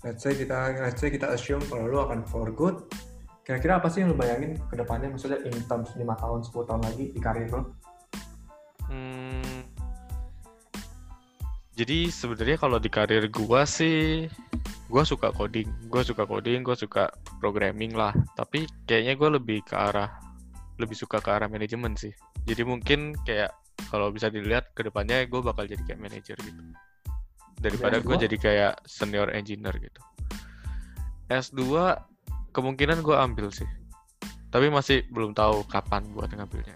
Let's 0.01 0.25
say 0.25 0.33
kita, 0.33 0.81
let's 0.81 1.01
say 1.01 1.13
kita 1.13 1.29
assume 1.37 1.61
kalau 1.69 1.85
lu 1.85 1.99
akan 2.01 2.25
for 2.25 2.49
good, 2.49 2.89
kira-kira 3.45 3.77
apa 3.77 3.93
sih 3.93 4.01
yang 4.01 4.13
lu 4.13 4.17
bayangin 4.17 4.57
ke 4.73 4.75
depannya, 4.81 5.13
maksudnya 5.13 5.45
in 5.45 5.53
terms 5.69 5.93
5 5.93 6.01
tahun, 6.01 6.41
10 6.41 6.69
tahun 6.69 6.83
lagi 6.89 7.05
di 7.13 7.21
karir 7.21 7.53
lu? 7.53 7.63
Hmm, 8.89 9.61
jadi 11.81 12.13
sebenarnya 12.13 12.61
kalau 12.61 12.77
di 12.77 12.93
karir 12.93 13.25
gua 13.33 13.65
sih 13.65 14.29
gua 14.93 15.01
suka 15.01 15.33
coding. 15.33 15.65
Gua 15.89 16.05
suka 16.05 16.29
coding 16.29 16.61
gua 16.61 16.77
suka 16.77 17.09
programming 17.41 17.97
lah. 17.97 18.13
Tapi 18.37 18.69
kayaknya 18.85 19.17
gua 19.17 19.41
lebih 19.41 19.65
ke 19.65 19.73
arah 19.73 20.13
lebih 20.77 20.93
suka 20.93 21.25
ke 21.25 21.33
arah 21.33 21.49
manajemen 21.49 21.97
sih. 21.97 22.13
Jadi 22.45 22.69
mungkin 22.69 23.17
kayak 23.25 23.57
kalau 23.89 24.13
bisa 24.13 24.29
dilihat 24.29 24.77
ke 24.77 24.85
depannya 24.85 25.25
gue 25.25 25.41
bakal 25.41 25.65
jadi 25.65 25.81
kayak 25.87 26.01
manajer 26.01 26.37
gitu. 26.37 26.63
Daripada 27.61 28.01
gue 28.01 28.17
S2? 28.17 28.25
jadi 28.29 28.37
kayak 28.37 28.73
senior 28.85 29.29
engineer 29.33 29.73
gitu. 29.81 30.01
S2 31.31 31.63
kemungkinan 32.53 33.01
gue 33.01 33.17
ambil 33.17 33.49
sih. 33.55 33.69
Tapi 34.51 34.67
masih 34.69 35.07
belum 35.15 35.33
tahu 35.33 35.63
kapan 35.71 36.05
buat 36.11 36.29
ngambilnya. 36.35 36.75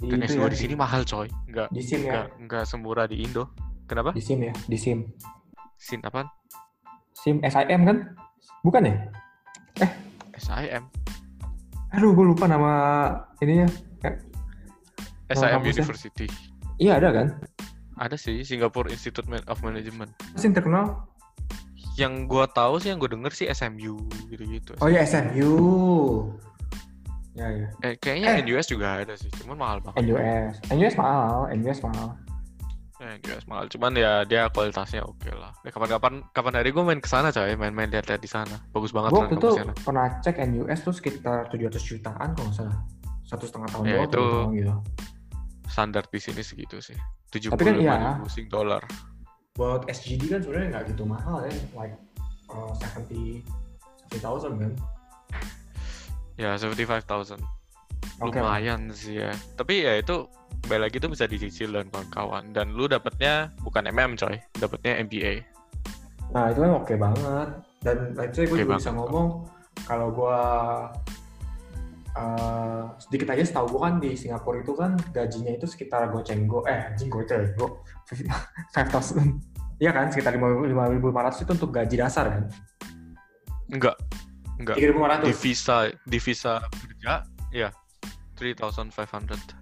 Dan 0.00 0.20
itu 0.24 0.36
S2 0.36 0.44
ya, 0.44 0.52
di 0.52 0.58
sini 0.58 0.74
mahal 0.76 1.02
coy. 1.04 1.28
Nggak 1.48 1.68
di 1.72 1.82
SIM 1.84 2.04
ya, 2.04 2.12
nggak 2.12 2.26
nggak 2.46 2.64
semurah 2.68 3.04
di 3.08 3.24
Indo. 3.24 3.52
Kenapa? 3.88 4.14
Di 4.14 4.22
SIM 4.22 4.44
ya, 4.46 4.54
di 4.68 4.78
SIM. 4.78 5.02
sin 5.80 6.04
apaan? 6.04 6.28
SIM 7.16 7.40
SIM 7.40 7.80
kan? 7.88 7.96
Bukan 8.60 8.84
ya? 8.84 8.96
SIM 10.40 10.84
Aduh, 11.90 12.14
gue 12.14 12.22
lupa 12.22 12.46
nama 12.46 12.72
ininya. 13.42 13.66
SIM 15.32 15.48
kampusnya? 15.50 15.72
University 15.80 16.26
Iya 16.76 16.92
ada 16.96 17.08
kan? 17.10 17.26
ada 17.96 18.16
sih 18.16 18.40
Singapore 18.40 18.88
Institute 18.88 19.22
of 19.44 19.58
Management 19.60 20.10
Masih 20.32 20.50
terkenal. 20.50 21.04
yang 21.94 22.24
gua 22.24 22.46
tahu 22.46 22.78
sih 22.78 22.88
yang 22.88 22.96
gue 22.96 23.08
denger 23.08 23.28
sih 23.30 23.46
SMU 23.46 24.00
gitu-gitu 24.26 24.72
Oh 24.78 24.88
iya 24.88 25.04
SMU. 25.04 25.52
Ya 27.30 27.46
ya. 27.46 27.68
eh, 27.80 27.94
kayaknya 27.94 28.28
Eh. 28.32 28.42
NUS 28.42 28.66
juga 28.66 28.98
ada 28.98 29.14
sih 29.14 29.30
cuman 29.36 29.56
mahal 29.56 29.78
banget 29.80 30.02
NUS. 30.02 30.54
NUS 30.68 30.94
mahal, 30.96 31.46
NUS 31.52 31.78
mahal. 31.80 32.08
Eh, 32.98 33.16
NUS 33.18 33.44
mahal 33.46 33.64
cuman 33.66 33.92
ya 33.94 34.24
dia 34.24 34.48
kualitasnya 34.48 35.00
oke 35.02 35.30
lah 35.30 35.54
eh, 35.58 35.68
kapan-kapan 35.68 36.20
kapan 36.30 36.52
hari 36.54 36.68
gue 36.68 36.80
main 36.80 36.98
ke 36.98 37.06
sana 37.06 37.30
coy 37.30 37.54
main-main 37.54 37.88
lihat-lihat 37.88 38.18
di 38.18 38.28
sana 38.28 38.60
bagus 38.70 38.90
banget 38.90 39.08
Gue 39.10 39.20
kan 39.20 39.28
waktu 39.30 39.36
itu 39.38 39.50
pernah 39.80 40.06
cek 40.20 40.36
NUS 40.42 40.80
tuh 40.80 40.92
sekitar 40.92 41.48
700 41.48 41.80
jutaan 41.80 42.28
kalau 42.34 42.44
nggak 42.46 42.56
salah. 42.58 42.76
Satu 43.22 43.44
setengah 43.44 43.68
tahun 43.70 43.84
Ya, 43.86 43.98
itu- 44.02 44.46
gitu. 44.52 44.74
Standar 45.70 46.04
di 46.10 46.18
sini 46.18 46.42
segitu 46.42 46.82
sih 46.82 46.98
tujuh 47.30 47.54
Tapi 47.54 47.62
kan 47.62 47.74
puluh 47.78 47.86
iya. 47.86 47.96
ribu 48.18 48.26
sing 48.26 48.50
dolar 48.50 48.82
Buat 49.54 49.86
SGD 49.90 50.30
kan 50.30 50.40
sebenarnya 50.42 50.68
nggak 50.72 50.84
gitu 50.94 51.02
mahal 51.04 51.42
ya, 51.46 51.52
like 51.78 51.96
uh, 52.50 52.74
70 53.06 53.42
70,000 54.10 54.58
kan. 54.58 54.72
ya 56.34 56.58
75.000 56.58 57.38
Oke. 58.20 58.36
lumayan 58.40 58.90
sih 58.90 59.22
ya 59.22 59.30
tapi 59.54 59.86
ya 59.86 59.96
itu 60.00 60.26
balik 60.66 60.90
lagi 60.90 60.96
tuh 61.00 61.10
bisa 61.12 61.24
dicicil 61.24 61.72
dan 61.72 61.88
kawan-kawan 61.88 62.52
dan 62.52 62.74
lu 62.74 62.84
dapetnya 62.84 63.48
bukan 63.64 63.88
MM 63.88 64.18
coy 64.18 64.36
dapetnya 64.58 64.98
MBA 65.00 65.46
Nah 66.30 66.44
itu 66.50 66.58
kan 66.62 66.70
oke 66.78 66.94
banget. 66.94 67.48
Dan 67.80 67.96
let's 68.14 68.36
say 68.36 68.44
gue 68.46 68.54
Oke 68.54 68.62
juga 68.62 68.76
banget 68.76 68.82
bisa 68.86 68.92
ngomong 68.94 69.28
kalau 69.88 70.08
gue 70.12 70.40
uh, 72.16 72.94
sedikit 72.98 73.34
aja 73.34 73.44
setahu 73.44 73.76
gue 73.76 73.80
kan 73.80 73.94
di 74.02 74.10
Singapura 74.14 74.62
itu 74.62 74.72
kan 74.74 74.96
gajinya 75.14 75.52
itu 75.54 75.66
sekitar 75.66 76.10
goceng 76.10 76.46
go 76.48 76.64
eh 76.66 76.90
anjing 76.90 77.10
goceng 77.10 77.52
go 77.54 77.82
five 78.74 78.88
thousand 78.88 79.42
Iya 79.80 79.96
kan 79.96 80.12
sekitar 80.12 80.36
lima 80.36 80.52
ribu 80.92 81.08
lima 81.08 81.24
ratus 81.24 81.40
itu 81.40 81.56
untuk 81.56 81.72
gaji 81.72 81.96
dasar 81.96 82.28
kan? 82.28 82.44
Enggak 83.72 83.96
enggak. 84.60 84.76
Tiga 84.76 84.86
ribu 84.92 85.00
lima 85.00 85.16
ratus? 85.16 85.32
Visa 85.40 85.88
di 86.04 86.18
visa 86.20 86.60
kerja 86.68 87.24
ya 87.48 87.72
3.500 88.36 89.56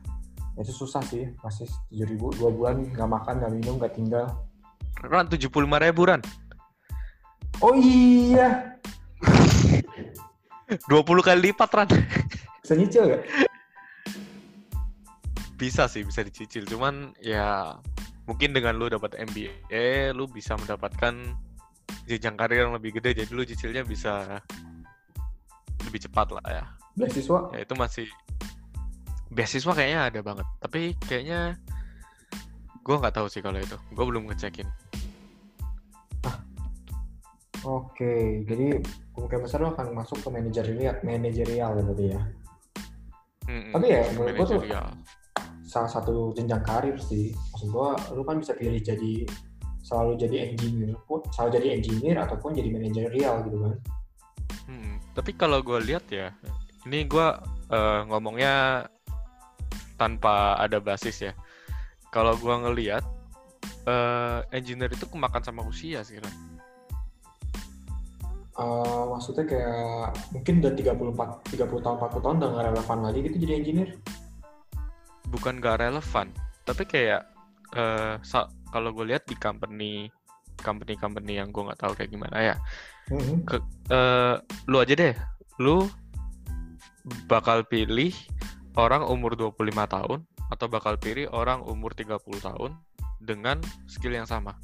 itu 0.58 0.74
susah 0.74 0.98
sih 1.06 1.22
masih 1.38 1.70
tujuh 1.86 2.06
ribu 2.10 2.34
dua 2.34 2.50
bulan 2.50 2.82
nggak 2.90 3.06
makan 3.06 3.38
nggak 3.38 3.52
minum 3.54 3.74
nggak 3.78 3.94
tinggal. 3.94 4.26
Ran 5.06 5.30
75 5.30 5.54
ribu 5.54 6.02
Ran. 6.02 6.18
Oh 7.62 7.78
iya. 7.78 8.74
20 10.90 10.98
kali 11.22 11.40
lipat 11.48 11.70
Ran 11.70 11.88
bisa 12.68 12.76
nyicil 12.76 13.04
gak? 13.08 13.24
bisa 15.56 15.88
sih 15.88 16.04
bisa 16.04 16.20
dicicil. 16.20 16.68
Cuman 16.68 17.16
ya 17.16 17.80
mungkin 18.28 18.52
dengan 18.52 18.76
lu 18.76 18.92
dapat 18.92 19.16
MBA 19.16 20.12
lu 20.12 20.28
bisa 20.28 20.52
mendapatkan 20.60 21.16
jenjang 22.04 22.36
karir 22.36 22.68
yang 22.68 22.76
lebih 22.76 23.00
gede. 23.00 23.24
Jadi 23.24 23.30
lu 23.32 23.40
cicilnya 23.48 23.88
bisa 23.88 24.44
lebih 25.88 26.04
cepat 26.04 26.28
lah 26.36 26.44
ya. 26.44 26.64
Beasiswa? 26.92 27.56
Ya 27.56 27.64
itu 27.64 27.72
masih 27.72 28.06
beasiswa 29.32 29.72
kayaknya 29.72 30.00
ada 30.12 30.20
banget. 30.20 30.46
Tapi 30.60 30.92
kayaknya 31.08 31.56
gue 32.84 32.96
nggak 33.00 33.16
tahu 33.16 33.32
sih 33.32 33.40
kalau 33.40 33.56
itu. 33.56 33.80
Gue 33.96 34.04
belum 34.04 34.28
ngecekin. 34.28 34.68
Oke 37.64 38.44
jadi 38.44 38.78
kemungkinan 39.16 39.42
besar 39.42 39.58
lo 39.64 39.72
akan 39.72 39.96
masuk 39.96 40.20
ke 40.22 40.28
manajerial 40.30 40.94
manajerial 41.02 41.74
berarti 41.74 42.14
ya 42.14 42.20
Mm-mm, 43.48 43.72
Tapi 43.72 43.86
ya, 43.88 44.02
menurut 44.12 44.32
gua 44.36 44.44
tuh- 44.44 44.60
manajerial. 44.60 44.88
salah 45.64 45.90
satu 45.90 46.32
jenjang 46.32 46.60
karir 46.64 46.96
sih. 47.00 47.32
Maksud 47.52 47.68
gua, 47.72 47.96
lu 48.12 48.24
kan 48.24 48.36
bisa 48.40 48.52
pilih 48.56 48.80
jadi 48.80 49.24
selalu 49.84 50.20
jadi 50.20 50.52
engineer 50.52 50.92
pun, 51.08 51.24
selalu 51.32 51.50
jadi 51.60 51.68
engineer 51.80 52.16
ataupun 52.20 52.52
jadi 52.52 52.68
manajerial 52.68 53.40
gitu 53.48 53.56
kan. 53.64 53.74
Hmm, 54.68 55.00
tapi 55.16 55.32
kalau 55.32 55.64
gue 55.64 55.80
lihat 55.80 56.04
ya, 56.12 56.28
ini 56.84 57.08
gue 57.08 57.28
eh, 57.72 58.00
ngomongnya 58.04 58.84
tanpa 59.96 60.56
ada 60.60 60.76
basis 60.80 61.24
ya. 61.24 61.32
Kalau 62.12 62.36
gue 62.36 62.52
ngelihat 62.52 63.04
eh, 63.88 64.40
engineer 64.52 64.92
itu 64.92 65.08
kemakan 65.08 65.40
sama 65.40 65.64
usia 65.64 66.04
sih 66.04 66.20
Ran. 66.20 66.32
Eh, 68.58 69.02
maksudnya 69.06 69.46
kayak 69.46 70.18
mungkin 70.34 70.54
udah 70.58 70.72
34, 70.74 71.28
30 71.46 71.78
tahun, 71.78 71.96
40 72.02 72.24
tahun 72.26 72.36
udah 72.42 72.48
nggak 72.50 72.66
relevan 72.74 72.98
lagi 73.06 73.18
gitu 73.30 73.36
jadi 73.38 73.54
engineer. 73.54 73.90
Bukan 75.30 75.62
gak 75.62 75.78
relevan, 75.78 76.34
tapi 76.66 76.82
kayak 76.82 77.22
eh, 77.78 78.18
sa- 78.26 78.50
kalau 78.74 78.90
gue 78.90 79.14
lihat 79.14 79.28
di 79.30 79.38
company 79.38 80.10
company-company 80.58 81.38
yang 81.38 81.54
gue 81.54 81.62
nggak 81.62 81.78
tahu 81.78 81.94
kayak 81.94 82.10
gimana 82.10 82.36
ya. 82.42 82.56
Mhm. 83.14 83.46
eh, 83.94 84.34
lu 84.66 84.76
aja 84.82 84.94
deh, 84.98 85.14
lu 85.62 85.86
bakal 87.30 87.62
pilih 87.62 88.10
orang 88.74 89.06
umur 89.06 89.38
25 89.38 89.86
tahun 89.86 90.26
atau 90.50 90.66
bakal 90.66 90.98
pilih 90.98 91.30
orang 91.30 91.62
umur 91.62 91.94
30 91.94 92.42
tahun 92.42 92.74
dengan 93.22 93.62
skill 93.86 94.18
yang 94.18 94.26
sama. 94.26 94.58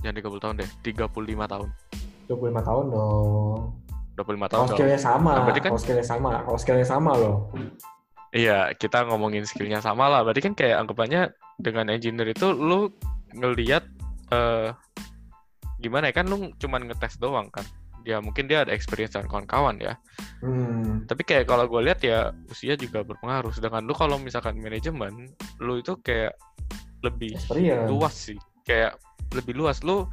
Jangan 0.00 0.16
30 0.16 0.40
tahun 0.40 0.54
deh, 0.64 0.70
35 0.80 1.44
tahun. 1.44 1.68
25 2.26 2.60
tahun 2.62 2.84
dong. 2.90 3.58
25 4.16 4.48
tahun 4.48 4.60
Kalau 4.64 4.68
skillnya 4.72 4.98
sama, 4.98 5.32
Nah, 5.32 5.42
berarti 5.44 5.60
kan- 5.60 5.70
kalau 5.70 5.82
skillnya 5.82 6.06
sama, 6.06 6.30
kalau 6.42 6.58
skillnya 6.58 6.86
sama 6.88 7.12
loh. 7.14 7.36
Iya, 8.32 8.72
kita 8.74 9.06
ngomongin 9.06 9.44
skillnya 9.44 9.80
sama 9.80 10.08
lah. 10.08 10.20
Berarti 10.24 10.40
kan 10.42 10.52
kayak 10.52 10.76
anggapannya 10.82 11.30
dengan 11.56 11.88
engineer 11.88 12.32
itu 12.32 12.48
lu 12.50 12.90
ngeliat 13.32 13.84
eh, 14.26 14.74
gimana 15.78 16.10
ya 16.10 16.14
kan 16.18 16.26
lu 16.26 16.50
cuman 16.58 16.90
ngetes 16.90 17.16
doang 17.16 17.46
kan. 17.48 17.62
Ya 18.02 18.18
mungkin 18.18 18.46
dia 18.46 18.66
ada 18.66 18.74
experience 18.74 19.14
dan 19.14 19.26
kawan-kawan 19.26 19.78
ya. 19.78 19.94
Hmm. 20.42 21.06
Tapi 21.06 21.22
kayak 21.22 21.46
kalau 21.46 21.66
gue 21.66 21.80
lihat 21.86 22.02
ya 22.02 22.30
usia 22.50 22.74
juga 22.74 23.02
berpengaruh. 23.02 23.54
Sedangkan 23.54 23.86
lu 23.86 23.94
kalau 23.94 24.18
misalkan 24.18 24.58
manajemen, 24.58 25.30
lu 25.58 25.78
itu 25.78 25.94
kayak 26.02 26.34
lebih 27.02 27.34
Experience. 27.38 27.86
luas 27.86 28.14
sih. 28.14 28.38
Kayak 28.62 28.98
lebih 29.30 29.54
luas. 29.54 29.78
Lu 29.82 30.06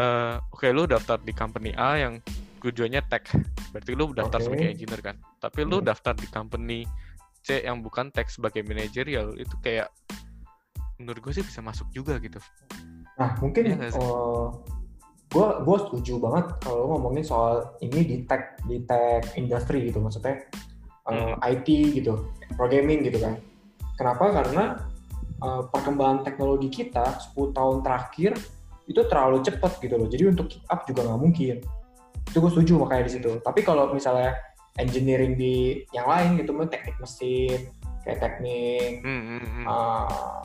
eh, 0.00 0.36
oke 0.52 0.66
lu 0.72 0.84
daftar 0.88 1.18
di 1.20 1.32
company 1.34 1.70
A 1.76 1.96
yang 2.00 2.18
tujuannya 2.60 3.00
tech. 3.08 3.24
Berarti 3.72 3.90
lu 3.96 4.12
daftar 4.12 4.38
Oke. 4.40 4.44
sebagai 4.46 4.68
engineer 4.76 5.00
kan. 5.00 5.16
Tapi 5.40 5.64
lu 5.64 5.80
Hmm. 5.80 5.88
daftar 5.88 6.14
di 6.16 6.28
company 6.28 6.84
C 7.40 7.64
yang 7.64 7.80
bukan 7.80 8.12
tech 8.12 8.28
sebagai 8.28 8.60
managerial 8.60 9.32
itu 9.40 9.56
kayak 9.64 9.88
menurut 11.00 11.20
gue 11.24 11.32
sih 11.40 11.44
bisa 11.44 11.64
masuk 11.64 11.88
juga 11.96 12.20
gitu. 12.20 12.36
Nah, 13.16 13.32
mungkin 13.40 13.76
nggak 13.76 13.96
sih? 13.96 14.04
gue 15.30 15.48
gue 15.62 15.76
setuju 15.86 16.18
banget 16.18 16.58
kalau 16.58 16.90
ngomongin 16.90 17.22
soal 17.22 17.78
ini 17.78 18.02
di 18.02 18.16
tech 18.26 18.58
di 18.66 18.82
tech 18.82 19.22
industry 19.38 19.86
gitu 19.86 20.02
maksudnya 20.02 20.42
eh, 21.06 21.14
Hmm. 21.14 21.38
IT 21.46 21.96
gitu, 21.96 22.28
programming 22.58 23.06
gitu 23.06 23.22
kan. 23.22 23.38
Kenapa? 23.96 24.32
Karena 24.32 24.64
uh, 25.44 25.62
perkembangan 25.68 26.24
teknologi 26.24 26.68
kita 26.72 27.20
10 27.32 27.52
tahun 27.56 27.76
terakhir 27.84 28.32
itu 28.90 29.00
terlalu 29.06 29.38
cepat 29.46 29.78
gitu 29.78 29.94
loh. 29.94 30.10
Jadi 30.10 30.22
untuk 30.26 30.50
keep 30.50 30.66
up 30.66 30.82
juga 30.82 31.06
nggak 31.06 31.20
mungkin. 31.22 31.56
Itu 32.26 32.42
gue 32.42 32.50
setuju 32.50 32.82
makanya 32.82 33.06
di 33.06 33.12
situ. 33.14 33.30
Tapi 33.38 33.62
kalau 33.62 33.94
misalnya 33.94 34.34
engineering 34.82 35.38
di 35.38 35.86
yang 35.94 36.10
lain 36.10 36.42
gitu, 36.42 36.50
teknik 36.66 36.98
mesin, 36.98 37.70
kayak 38.04 38.18
teknik 38.20 39.04
hmm, 39.04 39.22
hmm, 39.22 39.40
hmm. 39.44 39.64
Uh, 39.68 40.40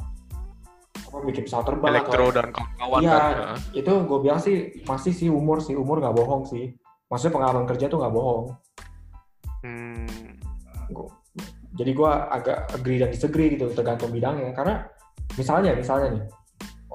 apa 0.96 1.18
bikin 1.28 1.44
pesawat 1.48 1.66
terbang 1.68 1.92
elektro 1.96 2.26
atau, 2.28 2.36
dan 2.36 2.48
kawan-kawan 2.52 3.00
iya, 3.04 3.12
kan 3.16 3.34
ya. 3.36 3.48
itu 3.78 3.92
gue 4.04 4.20
bilang 4.20 4.40
sih 4.42 4.56
masih 4.84 5.14
sih 5.16 5.30
umur 5.32 5.64
sih 5.64 5.76
umur 5.78 6.04
nggak 6.04 6.16
bohong 6.16 6.44
sih 6.48 6.76
maksudnya 7.08 7.34
pengalaman 7.40 7.66
kerja 7.68 7.86
tuh 7.88 8.00
nggak 8.02 8.14
bohong 8.16 8.46
hmm. 9.64 10.08
Gua, 10.94 11.10
jadi 11.76 11.92
gue 11.98 12.12
agak 12.12 12.58
agree 12.78 13.00
dan 13.02 13.10
disagree 13.12 13.56
gitu 13.56 13.72
tergantung 13.72 14.12
bidangnya 14.12 14.52
karena 14.54 14.86
misalnya 15.40 15.72
misalnya 15.76 16.08
nih 16.20 16.24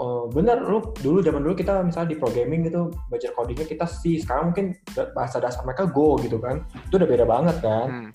oh, 0.01 0.25
bener 0.33 0.57
lu 0.65 0.81
dulu 1.05 1.21
zaman 1.21 1.45
dulu 1.45 1.55
kita 1.55 1.85
misalnya 1.85 2.17
di 2.17 2.19
programming 2.19 2.67
gitu 2.67 2.89
belajar 3.13 3.31
codingnya 3.37 3.69
kita 3.69 3.85
sih 3.85 4.17
sekarang 4.25 4.51
mungkin 4.51 4.73
bahasa 5.13 5.37
dasar 5.39 5.63
mereka 5.69 5.85
go 5.87 6.17
gitu 6.25 6.41
kan 6.41 6.65
itu 6.89 6.95
udah 6.97 7.09
beda 7.09 7.25
banget 7.29 7.57
kan 7.61 7.87
hmm. 7.87 8.11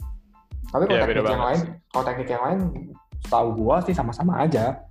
tapi 0.73 0.83
kalau 0.89 0.97
yeah, 0.97 1.05
teknik 1.05 1.29
yang 1.29 1.45
lain 1.45 1.61
kalau 1.93 2.03
teknik 2.03 2.29
yang 2.29 2.43
lain 2.43 2.59
tahu 3.29 3.47
gue 3.53 3.75
sih 3.89 3.95
sama-sama 3.95 4.41
aja 4.41 4.81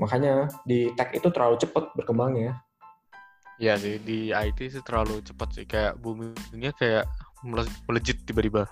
makanya 0.00 0.50
di 0.66 0.90
tech 0.98 1.14
itu 1.14 1.30
terlalu 1.30 1.60
cepat 1.60 1.92
berkembangnya 1.94 2.58
Iya 3.54 3.78
sih 3.78 4.02
di 4.02 4.34
IT 4.34 4.58
sih 4.58 4.82
terlalu 4.82 5.22
cepat 5.22 5.54
sih 5.54 5.62
kayak 5.62 5.94
boomingnya 6.02 6.74
kayak 6.74 7.06
melejit 7.86 8.18
tiba-tiba. 8.26 8.66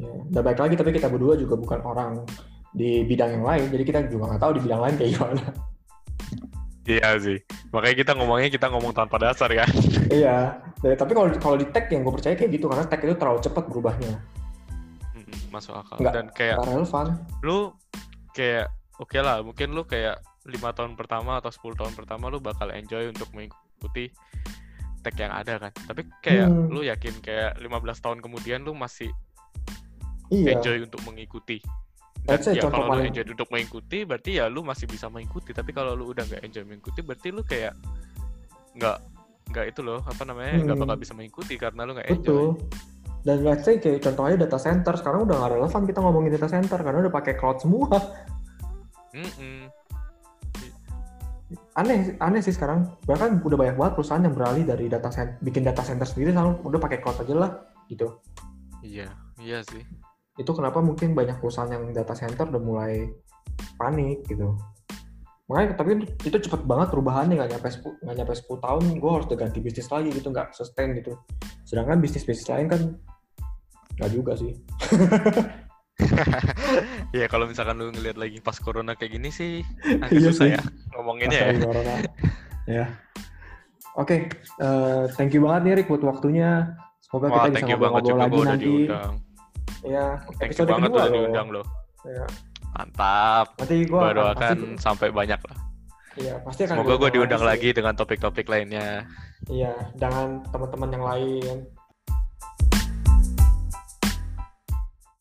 Ya, 0.00 0.08
udah 0.32 0.40
baik 0.40 0.64
lagi 0.64 0.74
tapi 0.80 0.96
kita 0.96 1.12
berdua 1.12 1.36
juga 1.36 1.60
bukan 1.60 1.84
orang 1.84 2.24
di 2.72 3.04
bidang 3.04 3.36
yang 3.36 3.44
lain 3.44 3.68
jadi 3.68 3.84
kita 3.84 3.98
juga 4.08 4.32
nggak 4.32 4.42
tahu 4.42 4.52
di 4.56 4.62
bidang 4.64 4.80
lain 4.80 4.94
kayak 4.96 5.10
gimana. 5.12 5.44
Iya 6.84 7.16
sih 7.16 7.38
makanya 7.72 7.96
kita 7.96 8.12
ngomongnya 8.14 8.48
kita 8.52 8.66
ngomong 8.70 8.92
tanpa 8.92 9.16
dasar 9.18 9.48
ya. 9.50 9.64
iya 10.12 10.60
ya, 10.84 10.94
tapi 10.94 11.16
kalau 11.16 11.32
kalau 11.40 11.56
di 11.56 11.66
tech 11.72 11.88
yang 11.88 12.04
gue 12.04 12.12
percaya 12.12 12.36
kayak 12.36 12.52
gitu 12.54 12.68
karena 12.68 12.84
tech 12.86 13.00
itu 13.02 13.16
terlalu 13.16 13.40
cepat 13.40 13.64
berubahnya. 13.66 14.14
Masuk 15.48 15.74
akal 15.74 15.96
nggak, 15.98 16.12
dan 16.12 16.26
kayak 16.36 16.60
relevan. 16.62 17.06
Lu 17.40 17.72
kayak 18.36 18.68
oke 19.00 19.10
okay 19.10 19.20
lah 19.24 19.40
mungkin 19.40 19.72
lu 19.72 19.82
kayak 19.88 20.20
lima 20.44 20.76
tahun 20.76 20.92
pertama 20.94 21.40
atau 21.40 21.48
10 21.48 21.72
tahun 21.80 21.92
pertama 21.96 22.28
lu 22.28 22.36
bakal 22.36 22.68
enjoy 22.68 23.08
untuk 23.08 23.32
mengikuti 23.32 24.12
tag 25.00 25.16
yang 25.16 25.32
ada 25.32 25.56
kan 25.56 25.72
tapi 25.88 26.04
kayak 26.20 26.48
hmm. 26.48 26.68
lu 26.68 26.84
yakin 26.84 27.14
kayak 27.24 27.56
15 27.60 28.04
tahun 28.04 28.18
kemudian 28.20 28.60
lu 28.64 28.76
masih 28.76 29.08
iya. 30.28 30.56
enjoy 30.56 30.84
untuk 30.84 31.00
mengikuti 31.04 31.60
dan 32.24 32.40
ya 32.56 32.64
kalau 32.72 32.88
lu 32.88 33.04
enjoy 33.04 33.24
untuk 33.28 33.48
mengikuti 33.52 33.98
berarti 34.08 34.40
ya 34.40 34.48
lu 34.48 34.64
masih 34.64 34.88
bisa 34.88 35.12
mengikuti. 35.12 35.52
Tapi 35.52 35.70
kalau 35.76 35.92
lu 35.92 36.16
udah 36.16 36.24
nggak 36.24 36.40
enjoy 36.40 36.64
mengikuti 36.64 37.04
berarti 37.04 37.28
lu 37.28 37.44
kayak 37.44 37.76
nggak 38.80 38.96
nggak 39.52 39.64
itu 39.68 39.80
loh 39.84 40.00
apa 40.08 40.24
namanya 40.24 40.56
nggak 40.64 40.76
hmm. 40.80 40.84
bakal 40.88 40.96
bisa 40.96 41.12
mengikuti 41.12 41.54
karena 41.60 41.84
lu 41.84 41.92
nggak 41.92 42.08
enjoy. 42.08 42.56
Betul. 42.56 42.82
dan 43.24 43.40
let's 43.40 43.64
say 43.64 43.80
kayak 43.80 44.04
contohnya 44.04 44.44
data 44.44 44.60
center 44.60 44.92
sekarang 45.00 45.24
udah 45.24 45.36
nggak 45.40 45.52
relevan 45.56 45.82
kita 45.88 45.98
ngomongin 46.04 46.32
data 46.36 46.48
center 46.48 46.76
karena 46.80 46.98
udah 47.08 47.12
pakai 47.12 47.32
cloud 47.36 47.56
semua. 47.60 47.88
Mm 49.12 49.32
-mm 49.32 49.60
aneh 51.74 52.14
aneh 52.22 52.40
sih 52.42 52.54
sekarang. 52.54 52.86
Bahkan 53.06 53.42
udah 53.42 53.58
banyak 53.58 53.76
banget 53.78 53.92
perusahaan 53.98 54.22
yang 54.22 54.34
beralih 54.34 54.64
dari 54.66 54.86
data 54.86 55.10
center 55.10 55.38
bikin 55.42 55.62
data 55.66 55.82
center 55.82 56.06
sendiri 56.06 56.30
sekarang 56.34 56.58
udah 56.62 56.80
pakai 56.80 56.98
cloud 57.02 57.18
aja 57.22 57.34
lah 57.34 57.50
gitu. 57.90 58.18
Iya 58.82 59.10
iya 59.40 59.60
sih 59.66 59.82
itu 60.34 60.50
kenapa 60.50 60.82
mungkin 60.82 61.14
banyak 61.14 61.38
perusahaan 61.38 61.70
yang 61.70 61.86
data 61.94 62.14
center 62.14 62.50
udah 62.50 62.62
mulai 62.62 63.06
panik 63.78 64.26
gitu 64.26 64.58
makanya 65.44 65.76
tapi 65.76 66.08
itu 66.24 66.36
cepet 66.40 66.64
banget 66.64 66.88
perubahannya 66.88 67.36
nggak 67.36 67.50
nyampe 67.52 67.68
nggak 68.00 68.16
nyampe 68.16 68.32
10 68.32 68.64
tahun 68.64 68.82
gue 68.96 69.10
harus 69.12 69.26
ganti 69.36 69.58
bisnis 69.60 69.92
lagi 69.92 70.08
gitu 70.08 70.32
nggak 70.32 70.56
sustain 70.56 70.96
gitu 70.96 71.20
sedangkan 71.68 72.00
bisnis 72.00 72.24
bisnis 72.24 72.48
lain 72.48 72.66
kan 72.66 72.80
nggak 74.00 74.10
juga 74.10 74.32
sih 74.40 74.56
ya 77.18 77.30
kalau 77.30 77.46
misalkan 77.46 77.78
lu 77.78 77.92
ngeliat 77.92 78.18
lagi 78.18 78.40
pas 78.40 78.56
corona 78.58 78.96
kayak 78.98 79.20
gini 79.20 79.30
sih 79.30 79.62
agak 80.02 80.16
iya 80.16 80.28
susah 80.32 80.46
sih. 80.48 80.54
ya 80.56 80.62
ngomonginnya 80.94 81.38
ya. 81.38 81.52
Corona. 81.60 81.94
ya. 82.66 82.86
Oke, 83.94 84.26
okay, 84.26 84.58
uh, 84.58 85.06
eh, 85.06 85.14
thank 85.14 85.30
you 85.30 85.46
banget 85.46 85.60
nih 85.62 85.74
Rick 85.78 85.86
buat 85.86 86.02
waktunya. 86.02 86.74
Semoga 86.98 87.30
Wah, 87.30 87.46
kita 87.46 87.50
bisa 87.54 87.66
ngobrol-ngobrol 87.70 88.18
lagi 88.18 88.38
nanti. 88.42 88.66
Diundang. 88.66 89.12
Ya, 89.84 90.16
thank 90.40 90.56
you 90.56 90.64
banget 90.64 90.90
udah 90.90 91.10
diundang 91.12 91.48
loh. 91.52 91.66
Ya. 92.04 92.26
Mantap. 92.74 93.54
Nanti 93.60 93.76
gua, 93.86 94.00
gua 94.00 94.12
doakan 94.12 94.56
pasti... 94.58 94.82
sampai 94.82 95.08
banyak 95.12 95.40
lah. 95.40 95.58
Iya, 96.14 96.34
pasti 96.46 96.60
akan. 96.64 96.74
Semoga 96.78 96.94
gue 97.00 97.10
diundang 97.18 97.42
lagi 97.42 97.74
dengan 97.74 97.92
topik-topik 97.98 98.46
lainnya. 98.46 99.02
Iya, 99.50 99.74
dengan 99.98 100.46
teman-teman 100.50 100.90
yang 100.94 101.04
lain 101.04 101.56